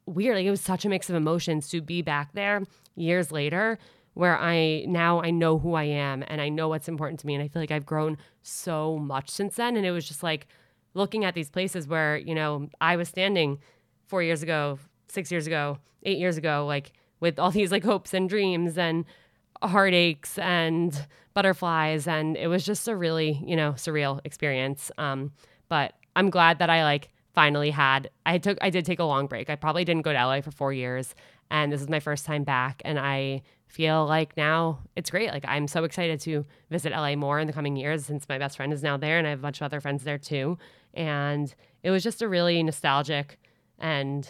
weird. 0.07 0.37
Like 0.37 0.47
it 0.47 0.51
was 0.51 0.61
such 0.61 0.85
a 0.85 0.89
mix 0.89 1.09
of 1.09 1.17
emotions 1.17 1.69
to 1.69 1.81
be 1.81 2.03
back 2.03 2.33
there 2.33 2.63
years 2.97 3.31
later 3.31 3.79
where 4.15 4.37
I 4.37 4.85
now 4.89 5.23
I 5.23 5.31
know 5.31 5.59
who 5.59 5.75
I 5.75 5.85
am 5.85 6.25
and 6.27 6.41
I 6.41 6.49
know 6.49 6.69
what's 6.69 6.89
important 6.89 7.21
to 7.21 7.27
me. 7.27 7.35
And 7.35 7.43
I 7.45 7.49
feel 7.49 7.63
like 7.63 7.71
I've 7.71 7.87
grown 7.87 8.19
so 8.43 8.99
much 8.99 9.31
since 9.31 9.55
then. 9.57 9.77
And 9.77 9.87
it 9.87 9.93
was 9.93 10.09
just 10.09 10.25
like 10.25 10.49
looking 10.95 11.25
at 11.25 11.35
these 11.35 11.51
places 11.51 11.87
where, 11.87 12.17
you 12.17 12.35
know, 12.35 12.69
I 12.81 12.97
was 12.97 13.09
standing 13.09 13.61
four 14.09 14.23
years 14.23 14.43
ago, 14.43 14.81
six 15.09 15.31
years 15.31 15.47
ago, 15.47 15.79
eight 16.03 16.19
years 16.19 16.37
ago, 16.37 16.67
like 16.67 16.93
with 17.21 17.39
all 17.39 17.51
these 17.53 17.71
like 17.71 17.85
hopes 17.85 18.13
and 18.13 18.29
dreams 18.29 18.77
and 18.77 19.05
heartaches 19.63 20.39
and 20.39 21.07
butterflies 21.35 22.09
and 22.09 22.37
it 22.37 22.49
was 22.49 22.65
just 22.65 22.89
a 22.89 22.97
really 22.97 23.41
you 23.47 23.57
know 23.57 23.73
surreal 23.73 24.21
experience. 24.25 24.91
Um, 24.99 25.33
but 25.69 25.95
i'm 26.17 26.31
glad 26.31 26.59
that 26.59 26.71
i 26.71 26.83
like 26.83 27.09
finally 27.35 27.71
had 27.71 28.11
i 28.27 28.39
took 28.39 28.59
i 28.61 28.71
did 28.71 28.85
take 28.85 28.99
a 28.99 29.05
long 29.05 29.27
break. 29.27 29.49
I 29.51 29.57
probably 29.57 29.85
didn't 29.85 30.03
go 30.03 30.13
to 30.13 30.27
la 30.27 30.41
for 30.41 30.51
four 30.51 30.73
years 30.73 31.15
and 31.51 31.73
this 31.73 31.81
is 31.81 31.89
my 31.89 32.01
first 32.01 32.27
time 32.27 32.45
back 32.45 32.83
and 32.85 32.99
i 32.99 33.43
feel 33.67 34.07
like 34.07 34.35
now 34.37 34.81
it's 34.97 35.11
great. 35.11 35.31
Like 35.31 35.45
i'm 35.47 35.69
so 35.69 35.85
excited 35.85 36.21
to 36.21 36.45
visit 36.71 36.93
la 36.93 37.15
more 37.15 37.39
in 37.39 37.47
the 37.47 37.53
coming 37.53 37.77
years 37.77 38.07
since 38.07 38.29
my 38.29 38.39
best 38.39 38.57
friend 38.57 38.73
is 38.73 38.83
now 38.83 38.97
there 38.97 39.19
and 39.19 39.27
i 39.27 39.31
have 39.31 39.39
a 39.39 39.43
bunch 39.43 39.61
of 39.61 39.65
other 39.67 39.81
friends 39.81 40.05
there 40.05 40.19
too. 40.19 40.59
And 40.95 41.55
it 41.83 41.91
was 41.91 42.03
just 42.03 42.23
a 42.23 42.29
really 42.29 42.63
nostalgic 42.63 43.39
and 43.79 44.29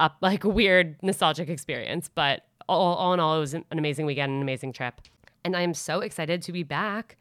up 0.00 0.16
like 0.20 0.42
weird 0.44 0.96
nostalgic 1.02 1.48
experience 1.48 2.10
but 2.12 2.46
all, 2.68 2.94
all 2.96 3.14
in 3.14 3.20
all, 3.20 3.36
it 3.36 3.40
was 3.40 3.54
an 3.54 3.64
amazing 3.70 4.06
weekend, 4.06 4.32
an 4.32 4.42
amazing 4.42 4.72
trip. 4.72 5.00
And 5.44 5.56
I'm 5.56 5.74
so 5.74 6.00
excited 6.00 6.42
to 6.42 6.52
be 6.52 6.62
back. 6.62 7.16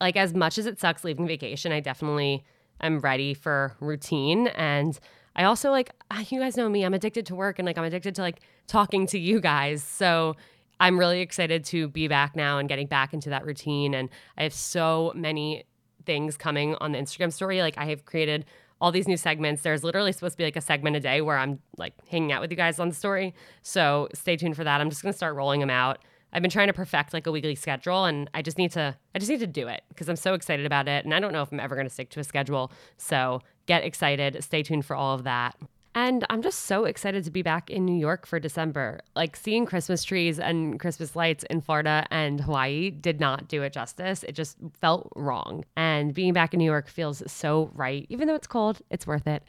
Like, 0.00 0.16
as 0.16 0.34
much 0.34 0.58
as 0.58 0.66
it 0.66 0.78
sucks 0.78 1.04
leaving 1.04 1.26
vacation, 1.26 1.72
I 1.72 1.80
definitely 1.80 2.44
am 2.80 3.00
ready 3.00 3.32
for 3.32 3.76
routine. 3.80 4.48
And 4.48 4.98
I 5.36 5.44
also, 5.44 5.70
like, 5.70 5.90
you 6.28 6.40
guys 6.40 6.56
know 6.56 6.68
me, 6.68 6.84
I'm 6.84 6.94
addicted 6.94 7.26
to 7.26 7.34
work 7.34 7.58
and 7.58 7.66
like 7.66 7.78
I'm 7.78 7.84
addicted 7.84 8.14
to 8.16 8.22
like 8.22 8.40
talking 8.66 9.06
to 9.08 9.18
you 9.18 9.40
guys. 9.40 9.82
So 9.82 10.36
I'm 10.80 10.98
really 10.98 11.20
excited 11.20 11.64
to 11.66 11.88
be 11.88 12.08
back 12.08 12.36
now 12.36 12.58
and 12.58 12.68
getting 12.68 12.86
back 12.86 13.14
into 13.14 13.30
that 13.30 13.44
routine. 13.46 13.94
And 13.94 14.10
I 14.36 14.42
have 14.42 14.52
so 14.52 15.12
many 15.14 15.64
things 16.04 16.36
coming 16.36 16.74
on 16.76 16.92
the 16.92 16.98
Instagram 16.98 17.32
story. 17.32 17.62
Like, 17.62 17.78
I 17.78 17.86
have 17.86 18.04
created 18.04 18.44
all 18.84 18.92
these 18.92 19.08
new 19.08 19.16
segments. 19.16 19.62
There's 19.62 19.82
literally 19.82 20.12
supposed 20.12 20.34
to 20.34 20.36
be 20.36 20.44
like 20.44 20.56
a 20.56 20.60
segment 20.60 20.94
a 20.94 21.00
day 21.00 21.22
where 21.22 21.38
I'm 21.38 21.58
like 21.78 21.94
hanging 22.06 22.32
out 22.32 22.42
with 22.42 22.50
you 22.50 22.56
guys 22.56 22.78
on 22.78 22.90
the 22.90 22.94
story. 22.94 23.34
So 23.62 24.08
stay 24.12 24.36
tuned 24.36 24.56
for 24.56 24.64
that. 24.64 24.78
I'm 24.78 24.90
just 24.90 25.02
gonna 25.02 25.14
start 25.14 25.34
rolling 25.36 25.60
them 25.60 25.70
out. 25.70 26.04
I've 26.34 26.42
been 26.42 26.50
trying 26.50 26.66
to 26.66 26.74
perfect 26.74 27.14
like 27.14 27.26
a 27.26 27.32
weekly 27.32 27.54
schedule 27.54 28.04
and 28.04 28.28
I 28.34 28.42
just 28.42 28.58
need 28.58 28.72
to 28.72 28.94
I 29.14 29.18
just 29.18 29.30
need 29.30 29.40
to 29.40 29.46
do 29.46 29.68
it 29.68 29.84
because 29.88 30.10
I'm 30.10 30.16
so 30.16 30.34
excited 30.34 30.66
about 30.66 30.86
it 30.86 31.06
and 31.06 31.14
I 31.14 31.20
don't 31.20 31.32
know 31.32 31.40
if 31.40 31.50
I'm 31.50 31.60
ever 31.60 31.76
going 31.76 31.86
to 31.86 31.94
stick 31.94 32.10
to 32.10 32.20
a 32.20 32.24
schedule. 32.24 32.70
So, 32.98 33.40
get 33.64 33.84
excited, 33.84 34.44
stay 34.44 34.62
tuned 34.62 34.84
for 34.84 34.94
all 34.94 35.14
of 35.14 35.24
that. 35.24 35.56
And 35.96 36.26
I'm 36.28 36.42
just 36.42 36.60
so 36.60 36.86
excited 36.86 37.22
to 37.24 37.30
be 37.30 37.42
back 37.42 37.70
in 37.70 37.84
New 37.84 37.96
York 37.96 38.26
for 38.26 38.40
December. 38.40 39.00
Like 39.14 39.36
seeing 39.36 39.64
Christmas 39.64 40.02
trees 40.02 40.40
and 40.40 40.80
Christmas 40.80 41.14
lights 41.14 41.44
in 41.48 41.60
Florida 41.60 42.04
and 42.10 42.40
Hawaii 42.40 42.90
did 42.90 43.20
not 43.20 43.46
do 43.46 43.62
it 43.62 43.72
justice. 43.72 44.24
It 44.24 44.32
just 44.32 44.56
felt 44.80 45.12
wrong. 45.14 45.64
And 45.76 46.12
being 46.12 46.32
back 46.32 46.52
in 46.52 46.58
New 46.58 46.64
York 46.64 46.88
feels 46.88 47.22
so 47.30 47.70
right. 47.74 48.06
Even 48.08 48.26
though 48.26 48.34
it's 48.34 48.48
cold, 48.48 48.80
it's 48.90 49.06
worth 49.06 49.28
it. 49.28 49.44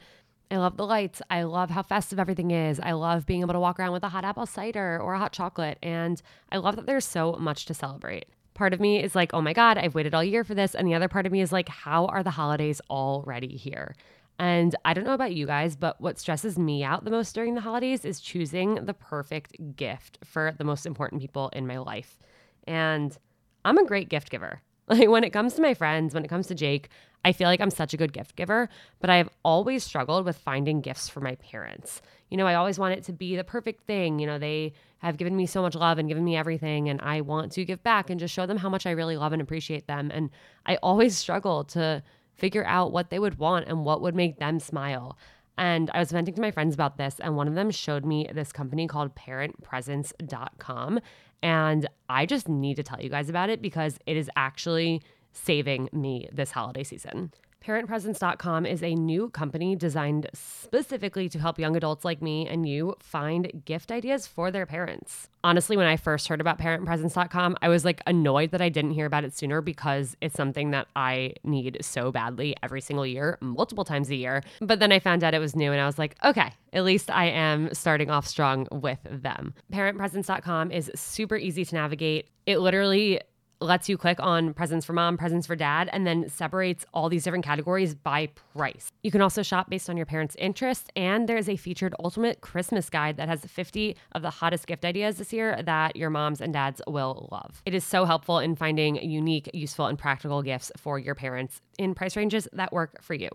I 0.48 0.58
love 0.58 0.76
the 0.76 0.86
lights. 0.86 1.20
I 1.28 1.42
love 1.42 1.70
how 1.70 1.82
festive 1.82 2.20
everything 2.20 2.52
is. 2.52 2.78
I 2.78 2.92
love 2.92 3.26
being 3.26 3.40
able 3.40 3.54
to 3.54 3.60
walk 3.60 3.80
around 3.80 3.90
with 3.90 4.04
a 4.04 4.08
hot 4.08 4.24
apple 4.24 4.46
cider 4.46 5.00
or 5.02 5.14
a 5.14 5.18
hot 5.18 5.32
chocolate. 5.32 5.78
And 5.82 6.22
I 6.52 6.58
love 6.58 6.76
that 6.76 6.86
there's 6.86 7.04
so 7.04 7.32
much 7.32 7.66
to 7.66 7.74
celebrate. 7.74 8.26
Part 8.54 8.72
of 8.72 8.78
me 8.78 9.02
is 9.02 9.16
like, 9.16 9.34
oh 9.34 9.40
my 9.40 9.52
God, 9.52 9.76
I've 9.76 9.96
waited 9.96 10.14
all 10.14 10.22
year 10.22 10.44
for 10.44 10.54
this. 10.54 10.76
And 10.76 10.86
the 10.86 10.94
other 10.94 11.08
part 11.08 11.26
of 11.26 11.32
me 11.32 11.40
is 11.40 11.50
like, 11.50 11.68
how 11.68 12.06
are 12.06 12.22
the 12.22 12.30
holidays 12.30 12.80
already 12.88 13.56
here? 13.56 13.96
And 14.38 14.76
I 14.84 14.92
don't 14.92 15.04
know 15.04 15.14
about 15.14 15.34
you 15.34 15.46
guys, 15.46 15.76
but 15.76 16.00
what 16.00 16.18
stresses 16.18 16.58
me 16.58 16.84
out 16.84 17.04
the 17.04 17.10
most 17.10 17.34
during 17.34 17.54
the 17.54 17.60
holidays 17.62 18.04
is 18.04 18.20
choosing 18.20 18.84
the 18.84 18.94
perfect 18.94 19.76
gift 19.76 20.18
for 20.24 20.54
the 20.58 20.64
most 20.64 20.84
important 20.84 21.20
people 21.20 21.48
in 21.50 21.66
my 21.66 21.78
life. 21.78 22.18
And 22.66 23.16
I'm 23.64 23.78
a 23.78 23.86
great 23.86 24.08
gift 24.08 24.30
giver. 24.30 24.62
Like 24.88 25.08
when 25.08 25.24
it 25.24 25.30
comes 25.30 25.54
to 25.54 25.62
my 25.62 25.74
friends, 25.74 26.14
when 26.14 26.24
it 26.24 26.28
comes 26.28 26.46
to 26.46 26.54
Jake, 26.54 26.90
I 27.24 27.32
feel 27.32 27.48
like 27.48 27.60
I'm 27.60 27.70
such 27.70 27.92
a 27.92 27.96
good 27.96 28.12
gift 28.12 28.36
giver, 28.36 28.68
but 29.00 29.10
I 29.10 29.16
have 29.16 29.28
always 29.44 29.82
struggled 29.82 30.24
with 30.24 30.38
finding 30.38 30.80
gifts 30.80 31.08
for 31.08 31.20
my 31.20 31.34
parents. 31.34 32.00
You 32.30 32.36
know, 32.36 32.46
I 32.46 32.54
always 32.54 32.78
want 32.78 32.94
it 32.94 33.02
to 33.06 33.12
be 33.12 33.34
the 33.34 33.42
perfect 33.42 33.82
thing. 33.88 34.20
You 34.20 34.28
know, 34.28 34.38
they 34.38 34.74
have 34.98 35.16
given 35.16 35.36
me 35.36 35.46
so 35.46 35.60
much 35.60 35.74
love 35.74 35.98
and 35.98 36.08
given 36.08 36.22
me 36.22 36.36
everything, 36.36 36.88
and 36.88 37.00
I 37.00 37.22
want 37.22 37.50
to 37.52 37.64
give 37.64 37.82
back 37.82 38.10
and 38.10 38.20
just 38.20 38.32
show 38.32 38.46
them 38.46 38.58
how 38.58 38.68
much 38.68 38.86
I 38.86 38.92
really 38.92 39.16
love 39.16 39.32
and 39.32 39.42
appreciate 39.42 39.88
them. 39.88 40.12
And 40.14 40.30
I 40.66 40.76
always 40.84 41.18
struggle 41.18 41.64
to 41.64 42.00
figure 42.36 42.64
out 42.64 42.92
what 42.92 43.10
they 43.10 43.18
would 43.18 43.38
want 43.38 43.66
and 43.68 43.84
what 43.84 44.00
would 44.02 44.14
make 44.14 44.38
them 44.38 44.60
smile. 44.60 45.18
And 45.58 45.90
I 45.94 45.98
was 46.00 46.12
venting 46.12 46.34
to 46.34 46.40
my 46.40 46.50
friends 46.50 46.74
about 46.74 46.98
this, 46.98 47.18
and 47.18 47.34
one 47.34 47.48
of 47.48 47.54
them 47.54 47.70
showed 47.70 48.04
me 48.04 48.28
this 48.32 48.52
company 48.52 48.86
called 48.86 49.14
parentpresents.com. 49.14 51.00
And 51.42 51.88
I 52.08 52.26
just 52.26 52.48
need 52.48 52.76
to 52.76 52.82
tell 52.82 53.00
you 53.00 53.08
guys 53.08 53.28
about 53.28 53.50
it 53.50 53.62
because 53.62 53.98
it 54.06 54.16
is 54.16 54.30
actually 54.36 55.02
saving 55.32 55.88
me 55.92 56.28
this 56.32 56.50
holiday 56.50 56.84
season. 56.84 57.32
ParentPresents.com 57.64 58.64
is 58.64 58.82
a 58.82 58.94
new 58.94 59.28
company 59.30 59.74
designed 59.74 60.28
specifically 60.32 61.28
to 61.28 61.38
help 61.38 61.58
young 61.58 61.76
adults 61.76 62.04
like 62.04 62.22
me 62.22 62.46
and 62.46 62.68
you 62.68 62.94
find 63.00 63.64
gift 63.64 63.90
ideas 63.90 64.26
for 64.26 64.52
their 64.52 64.66
parents. 64.66 65.28
Honestly, 65.42 65.76
when 65.76 65.86
I 65.86 65.96
first 65.96 66.28
heard 66.28 66.40
about 66.40 66.58
ParentPresents.com, 66.58 67.56
I 67.62 67.68
was 67.68 67.84
like 67.84 68.02
annoyed 68.06 68.52
that 68.52 68.62
I 68.62 68.68
didn't 68.68 68.92
hear 68.92 69.06
about 69.06 69.24
it 69.24 69.36
sooner 69.36 69.60
because 69.60 70.16
it's 70.20 70.36
something 70.36 70.70
that 70.70 70.86
I 70.94 71.34
need 71.42 71.78
so 71.80 72.12
badly 72.12 72.54
every 72.62 72.80
single 72.80 73.06
year, 73.06 73.36
multiple 73.40 73.84
times 73.84 74.10
a 74.10 74.16
year. 74.16 74.42
But 74.60 74.78
then 74.78 74.92
I 74.92 75.00
found 75.00 75.24
out 75.24 75.34
it 75.34 75.40
was 75.40 75.56
new 75.56 75.72
and 75.72 75.80
I 75.80 75.86
was 75.86 75.98
like, 75.98 76.16
okay, 76.24 76.52
at 76.72 76.84
least 76.84 77.10
I 77.10 77.26
am 77.26 77.74
starting 77.74 78.10
off 78.10 78.26
strong 78.26 78.68
with 78.70 79.00
them. 79.10 79.54
ParentPresents.com 79.72 80.70
is 80.70 80.90
super 80.94 81.36
easy 81.36 81.64
to 81.64 81.74
navigate. 81.74 82.28
It 82.46 82.58
literally 82.58 83.20
lets 83.60 83.88
you 83.88 83.96
click 83.96 84.18
on 84.20 84.52
presents 84.54 84.84
for 84.84 84.92
mom, 84.92 85.16
presents 85.16 85.46
for 85.46 85.56
dad, 85.56 85.88
and 85.92 86.06
then 86.06 86.28
separates 86.28 86.84
all 86.92 87.08
these 87.08 87.24
different 87.24 87.44
categories 87.44 87.94
by 87.94 88.28
price. 88.54 88.90
You 89.02 89.10
can 89.10 89.20
also 89.20 89.42
shop 89.42 89.70
based 89.70 89.88
on 89.88 89.96
your 89.96 90.06
parents' 90.06 90.36
interests, 90.38 90.88
and 90.94 91.28
there's 91.28 91.48
a 91.48 91.56
featured 91.56 91.94
ultimate 91.98 92.40
Christmas 92.40 92.90
guide 92.90 93.16
that 93.16 93.28
has 93.28 93.40
50 93.40 93.96
of 94.12 94.22
the 94.22 94.30
hottest 94.30 94.66
gift 94.66 94.84
ideas 94.84 95.16
this 95.16 95.32
year 95.32 95.60
that 95.62 95.96
your 95.96 96.10
moms 96.10 96.40
and 96.40 96.52
dads 96.52 96.82
will 96.86 97.28
love. 97.32 97.62
It 97.64 97.74
is 97.74 97.84
so 97.84 98.04
helpful 98.04 98.38
in 98.38 98.56
finding 98.56 98.96
unique, 98.96 99.50
useful, 99.54 99.86
and 99.86 99.98
practical 99.98 100.42
gifts 100.42 100.70
for 100.76 100.98
your 100.98 101.14
parents 101.14 101.60
in 101.78 101.94
price 101.94 102.16
ranges 102.16 102.48
that 102.52 102.72
work 102.72 103.02
for 103.02 103.14
you. 103.14 103.28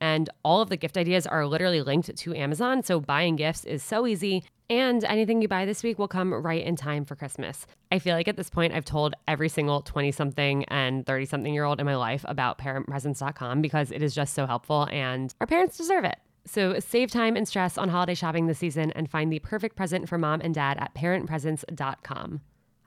And 0.00 0.30
all 0.44 0.62
of 0.62 0.68
the 0.68 0.76
gift 0.76 0.96
ideas 0.96 1.26
are 1.26 1.46
literally 1.46 1.82
linked 1.82 2.14
to 2.16 2.34
Amazon. 2.34 2.82
So 2.82 3.00
buying 3.00 3.36
gifts 3.36 3.64
is 3.64 3.82
so 3.82 4.06
easy. 4.06 4.44
And 4.68 5.02
anything 5.04 5.42
you 5.42 5.48
buy 5.48 5.64
this 5.64 5.82
week 5.82 5.98
will 5.98 6.08
come 6.08 6.32
right 6.32 6.64
in 6.64 6.76
time 6.76 7.04
for 7.04 7.16
Christmas. 7.16 7.66
I 7.90 7.98
feel 7.98 8.14
like 8.14 8.28
at 8.28 8.36
this 8.36 8.48
point, 8.48 8.72
I've 8.72 8.84
told 8.84 9.14
every 9.26 9.48
single 9.48 9.82
20 9.82 10.12
something 10.12 10.64
and 10.66 11.04
30 11.04 11.26
something 11.26 11.52
year 11.52 11.64
old 11.64 11.80
in 11.80 11.86
my 11.86 11.96
life 11.96 12.24
about 12.28 12.58
parentpresents.com 12.58 13.62
because 13.62 13.90
it 13.90 14.02
is 14.02 14.14
just 14.14 14.32
so 14.34 14.46
helpful 14.46 14.86
and 14.90 15.34
our 15.40 15.46
parents 15.46 15.76
deserve 15.76 16.04
it. 16.04 16.16
So 16.46 16.78
save 16.78 17.10
time 17.10 17.36
and 17.36 17.46
stress 17.46 17.76
on 17.76 17.88
holiday 17.88 18.14
shopping 18.14 18.46
this 18.46 18.58
season 18.58 18.92
and 18.92 19.10
find 19.10 19.32
the 19.32 19.40
perfect 19.40 19.76
present 19.76 20.08
for 20.08 20.18
mom 20.18 20.40
and 20.40 20.54
dad 20.54 20.78
at 20.78 20.94
parentpresents.com. 20.94 22.40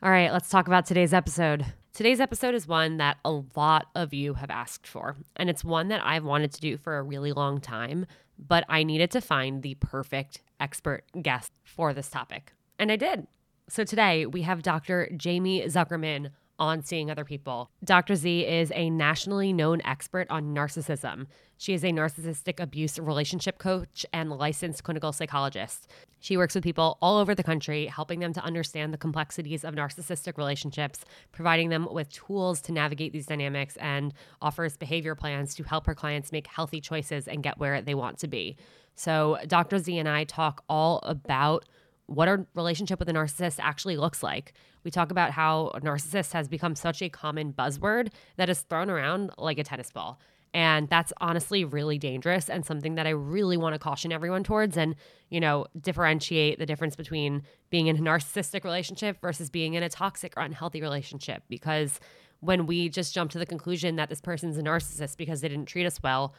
All 0.04 0.12
right, 0.12 0.34
let's 0.34 0.50
talk 0.50 0.68
about 0.68 0.86
today's 0.86 1.14
episode. 1.14 1.66
Today's 1.94 2.20
episode 2.20 2.56
is 2.56 2.68
one 2.68 2.98
that 2.98 3.20
a 3.24 3.40
lot 3.56 3.86
of 3.96 4.14
you 4.14 4.34
have 4.34 4.50
asked 4.50 4.86
for, 4.86 5.16
and 5.38 5.50
it's 5.50 5.64
one 5.64 5.88
that 5.88 6.06
I've 6.06 6.26
wanted 6.26 6.52
to 6.52 6.60
do 6.60 6.76
for 6.76 6.98
a 6.98 7.02
really 7.02 7.32
long 7.32 7.62
time, 7.62 8.06
but 8.38 8.66
I 8.68 8.84
needed 8.84 9.12
to 9.12 9.22
find 9.22 9.64
the 9.64 9.76
perfect 9.76 10.42
expert 10.60 11.06
guest 11.22 11.54
for 11.64 11.94
this 11.94 12.10
topic. 12.10 12.52
And 12.78 12.92
I 12.92 12.98
did. 12.98 13.28
So 13.70 13.86
today 13.86 14.26
we 14.26 14.42
have 14.42 14.62
Dr. 14.62 15.10
Jaime 15.24 15.62
Zuckerman 15.68 16.32
on 16.60 16.84
seeing 16.84 17.10
other 17.10 17.26
people. 17.26 17.70
Dr. 17.84 18.16
Z 18.16 18.46
is 18.46 18.72
a 18.76 18.90
nationally 18.90 19.54
known 19.54 19.82
expert 19.84 20.28
on 20.30 20.54
narcissism. 20.54 21.28
She 21.58 21.74
is 21.74 21.84
a 21.84 21.92
narcissistic 21.92 22.60
abuse 22.60 23.00
relationship 23.00 23.58
coach 23.58 24.06
and 24.12 24.30
licensed 24.30 24.84
clinical 24.84 25.12
psychologist. 25.12 25.90
She 26.20 26.38
works 26.38 26.56
with 26.56 26.64
people 26.64 26.98
all 27.02 27.18
over 27.18 27.34
the 27.34 27.44
country, 27.44 27.88
helping 27.88 28.20
them 28.20 28.34
to 28.34 28.44
understand 28.44 28.94
the 28.94 28.98
complexities 28.98 29.64
of 29.64 29.76
narcissistic 29.76 30.38
relationships, 30.38 31.06
providing 31.32 31.70
them 31.70 31.88
with 31.92 32.10
tools 32.10 32.62
to 32.62 32.72
navigate 32.72 33.14
these 33.14 33.26
dynamics, 33.26 33.78
and 33.78 34.14
offers 34.42 34.78
behavior 34.78 35.16
plans 35.16 35.56
to 35.56 35.64
help 35.64 35.86
her 35.86 35.96
clients 35.96 36.32
make 36.32 36.48
healthy 36.48 36.82
choices 36.82 37.28
and 37.28 37.44
get 37.44 37.60
where 37.60 37.82
they 37.82 37.96
want 37.96 38.18
to 38.20 38.28
be. 38.28 38.58
So, 38.96 39.38
Dr. 39.48 39.80
Z 39.80 39.98
and 39.98 40.08
I 40.08 40.24
talk 40.24 40.64
all 40.70 41.00
about 41.04 41.66
what 42.08 42.28
our 42.28 42.46
relationship 42.54 43.00
with 43.00 43.10
a 43.10 43.14
narcissist 43.14 43.60
actually 43.60 43.98
looks 43.98 44.22
like. 44.22 44.54
We 44.84 44.92
talk 44.92 45.12
about 45.12 45.32
how 45.32 45.68
a 45.74 45.82
narcissist 45.82 46.34
has 46.34 46.48
become 46.48 46.76
such 46.76 47.02
a 47.02 47.10
common 47.10 47.54
buzzword 47.54 48.10
that 48.38 48.50
is 48.50 48.62
thrown 48.62 48.90
around 48.90 49.32
like 49.38 49.58
a 49.58 49.64
tennis 49.64 49.92
ball. 49.92 50.20
And 50.54 50.88
that's 50.88 51.12
honestly 51.20 51.66
really 51.66 51.98
dangerous 51.98 52.48
and 52.48 52.64
something 52.64 52.96
that 52.96 53.08
I 53.08 53.12
really 53.12 53.58
want 53.58 53.74
to 53.74 53.80
caution 53.80 54.12
everyone 54.12 54.44
towards 54.44 54.78
and, 54.78 54.96
you 55.30 55.40
know, 55.40 55.66
differentiate 55.80 56.60
the 56.60 56.66
difference 56.66 56.96
between 56.96 57.42
being 57.72 57.88
in 57.88 57.98
a 57.98 58.00
narcissistic 58.00 58.64
relationship 58.64 59.20
versus 59.20 59.50
being 59.50 59.74
in 59.74 59.82
a 59.82 59.90
toxic 59.90 60.34
or 60.38 60.44
unhealthy 60.44 60.82
relationship. 60.82 61.42
Because 61.50 62.00
when 62.40 62.68
we 62.68 62.88
just 62.88 63.16
jump 63.16 63.32
to 63.32 63.40
the 63.40 63.48
conclusion 63.48 63.96
that 63.96 64.10
this 64.10 64.22
person's 64.22 64.58
a 64.58 64.62
narcissist 64.62 65.18
because 65.18 65.42
they 65.42 65.48
didn't 65.48 65.66
treat 65.66 65.88
us 65.88 66.04
well, 66.04 66.36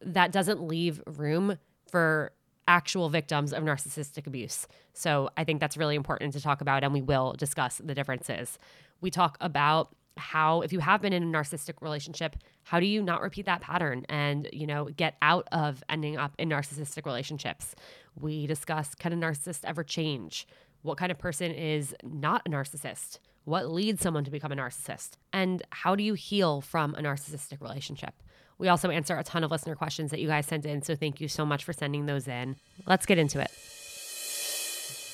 that 0.00 0.30
doesn't 0.30 0.62
leave 0.62 1.02
room 1.06 1.58
for 1.90 2.32
actual 2.68 3.08
victims 3.08 3.52
of 3.52 3.62
narcissistic 3.62 4.26
abuse. 4.26 4.66
So 4.92 5.30
I 5.36 5.44
think 5.44 5.60
that's 5.60 5.76
really 5.76 5.94
important 5.94 6.32
to 6.34 6.40
talk 6.40 6.60
about, 6.60 6.84
and 6.84 6.92
we 6.92 7.02
will 7.02 7.34
discuss 7.34 7.80
the 7.84 7.94
differences. 7.94 8.58
We 9.00 9.10
talk 9.10 9.36
about 9.40 9.94
how 10.16 10.62
if 10.62 10.72
you 10.72 10.80
have 10.80 11.02
been 11.02 11.12
in 11.12 11.22
a 11.22 11.26
narcissistic 11.26 11.82
relationship 11.82 12.36
how 12.62 12.80
do 12.80 12.86
you 12.86 13.02
not 13.02 13.20
repeat 13.22 13.46
that 13.46 13.60
pattern 13.60 14.04
and 14.08 14.48
you 14.52 14.66
know 14.66 14.86
get 14.96 15.16
out 15.22 15.46
of 15.52 15.84
ending 15.88 16.16
up 16.16 16.32
in 16.38 16.48
narcissistic 16.48 17.06
relationships? 17.06 17.74
We 18.18 18.46
discuss 18.46 18.94
can 18.94 19.12
a 19.12 19.16
narcissist 19.16 19.60
ever 19.64 19.84
change? 19.84 20.48
What 20.82 20.98
kind 20.98 21.12
of 21.12 21.18
person 21.18 21.52
is 21.52 21.94
not 22.02 22.42
a 22.46 22.50
narcissist? 22.50 23.18
What 23.44 23.70
leads 23.70 24.02
someone 24.02 24.24
to 24.24 24.30
become 24.30 24.50
a 24.50 24.56
narcissist? 24.56 25.10
And 25.32 25.62
how 25.70 25.94
do 25.94 26.02
you 26.02 26.14
heal 26.14 26.60
from 26.60 26.94
a 26.96 27.02
narcissistic 27.02 27.60
relationship 27.60 28.14
we 28.58 28.68
also 28.68 28.90
answer 28.90 29.16
a 29.16 29.24
ton 29.24 29.44
of 29.44 29.50
listener 29.50 29.74
questions 29.74 30.10
that 30.10 30.20
you 30.20 30.28
guys 30.28 30.46
sent 30.46 30.64
in. 30.64 30.82
So 30.82 30.94
thank 30.96 31.20
you 31.20 31.28
so 31.28 31.44
much 31.44 31.64
for 31.64 31.72
sending 31.72 32.06
those 32.06 32.26
in. 32.28 32.56
Let's 32.86 33.06
get 33.06 33.18
into 33.18 33.40
it. 33.40 33.50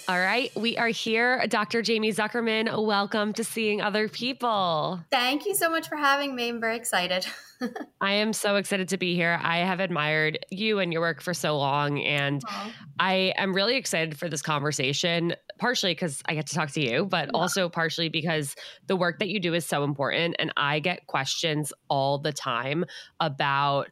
All 0.08 0.18
right, 0.18 0.50
we 0.56 0.76
are 0.78 0.88
here. 0.88 1.46
Dr. 1.46 1.80
Jaime 1.86 2.12
Zuckerman, 2.12 2.84
welcome 2.84 3.32
to 3.34 3.44
Seeing 3.44 3.80
Other 3.80 4.08
People. 4.08 5.00
Thank 5.12 5.46
you 5.46 5.54
so 5.54 5.70
much 5.70 5.88
for 5.88 5.96
having 5.96 6.34
me. 6.34 6.48
I'm 6.48 6.60
very 6.60 6.76
excited. 6.76 7.24
I 8.00 8.14
am 8.14 8.32
so 8.32 8.56
excited 8.56 8.88
to 8.88 8.96
be 8.96 9.14
here. 9.14 9.38
I 9.40 9.58
have 9.58 9.78
admired 9.78 10.44
you 10.50 10.80
and 10.80 10.92
your 10.92 11.02
work 11.02 11.22
for 11.22 11.32
so 11.32 11.56
long, 11.56 12.00
and 12.00 12.44
Aww. 12.44 12.72
I 12.98 13.32
am 13.36 13.54
really 13.54 13.76
excited 13.76 14.18
for 14.18 14.28
this 14.28 14.42
conversation, 14.42 15.36
partially 15.58 15.92
because 15.92 16.20
I 16.26 16.34
get 16.34 16.48
to 16.48 16.54
talk 16.54 16.72
to 16.72 16.80
you, 16.80 17.04
but 17.04 17.26
yeah. 17.26 17.38
also 17.38 17.68
partially 17.68 18.08
because 18.08 18.56
the 18.88 18.96
work 18.96 19.20
that 19.20 19.28
you 19.28 19.38
do 19.38 19.54
is 19.54 19.64
so 19.64 19.84
important. 19.84 20.34
And 20.40 20.52
I 20.56 20.80
get 20.80 21.06
questions 21.06 21.72
all 21.88 22.18
the 22.18 22.32
time 22.32 22.86
about 23.20 23.88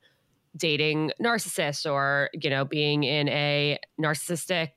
dating 0.56 1.12
narcissists 1.22 1.90
or, 1.90 2.30
you 2.34 2.50
know, 2.50 2.64
being 2.64 3.04
in 3.04 3.28
a 3.28 3.78
narcissistic 4.00 4.70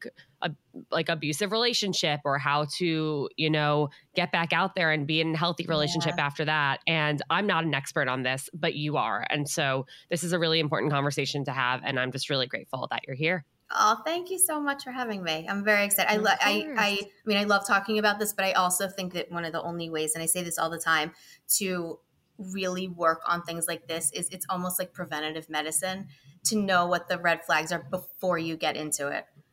like 0.91 1.09
abusive 1.09 1.51
relationship 1.51 2.19
or 2.25 2.37
how 2.37 2.65
to 2.77 3.29
you 3.37 3.49
know 3.49 3.89
get 4.15 4.31
back 4.31 4.53
out 4.53 4.75
there 4.75 4.91
and 4.91 5.05
be 5.05 5.21
in 5.21 5.35
a 5.35 5.37
healthy 5.37 5.65
relationship 5.67 6.15
yeah. 6.17 6.25
after 6.25 6.45
that 6.45 6.79
and 6.87 7.21
i'm 7.29 7.45
not 7.45 7.63
an 7.63 7.73
expert 7.73 8.07
on 8.07 8.23
this 8.23 8.49
but 8.53 8.73
you 8.73 8.97
are 8.97 9.25
and 9.29 9.47
so 9.47 9.85
this 10.09 10.23
is 10.23 10.33
a 10.33 10.39
really 10.39 10.59
important 10.59 10.91
conversation 10.91 11.45
to 11.45 11.51
have 11.51 11.81
and 11.83 11.99
i'm 11.99 12.11
just 12.11 12.29
really 12.29 12.47
grateful 12.47 12.87
that 12.89 13.01
you're 13.07 13.15
here 13.15 13.45
Oh, 13.75 14.01
thank 14.05 14.29
you 14.29 14.37
so 14.37 14.61
much 14.61 14.83
for 14.83 14.91
having 14.91 15.23
me. 15.23 15.47
I'm 15.49 15.63
very 15.63 15.85
excited. 15.85 16.11
I, 16.11 16.17
lo- 16.17 16.29
I, 16.39 16.67
I, 16.77 16.87
I 16.87 16.99
mean, 17.25 17.37
I 17.37 17.45
love 17.45 17.65
talking 17.65 17.97
about 17.97 18.19
this, 18.19 18.31
but 18.31 18.45
I 18.45 18.51
also 18.51 18.87
think 18.87 19.13
that 19.13 19.31
one 19.31 19.45
of 19.45 19.51
the 19.51 19.63
only 19.63 19.89
ways, 19.89 20.13
and 20.13 20.21
I 20.21 20.27
say 20.27 20.43
this 20.43 20.59
all 20.59 20.69
the 20.69 20.77
time, 20.77 21.11
to 21.57 21.97
really 22.37 22.87
work 22.87 23.21
on 23.27 23.41
things 23.43 23.67
like 23.67 23.87
this 23.87 24.11
is 24.13 24.27
it's 24.29 24.45
almost 24.49 24.79
like 24.79 24.93
preventative 24.93 25.49
medicine 25.49 26.07
to 26.45 26.57
know 26.57 26.87
what 26.87 27.07
the 27.07 27.17
red 27.17 27.43
flags 27.45 27.71
are 27.71 27.85
before 27.89 28.37
you 28.37 28.57
get 28.57 28.75
into 28.75 29.07
it. 29.07 29.25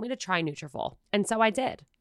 me 0.00 0.08
to 0.08 0.16
try 0.16 0.42
Nutrafol. 0.42 0.96
And 1.12 1.26
so 1.26 1.40
I 1.40 1.50
did. 1.50 1.84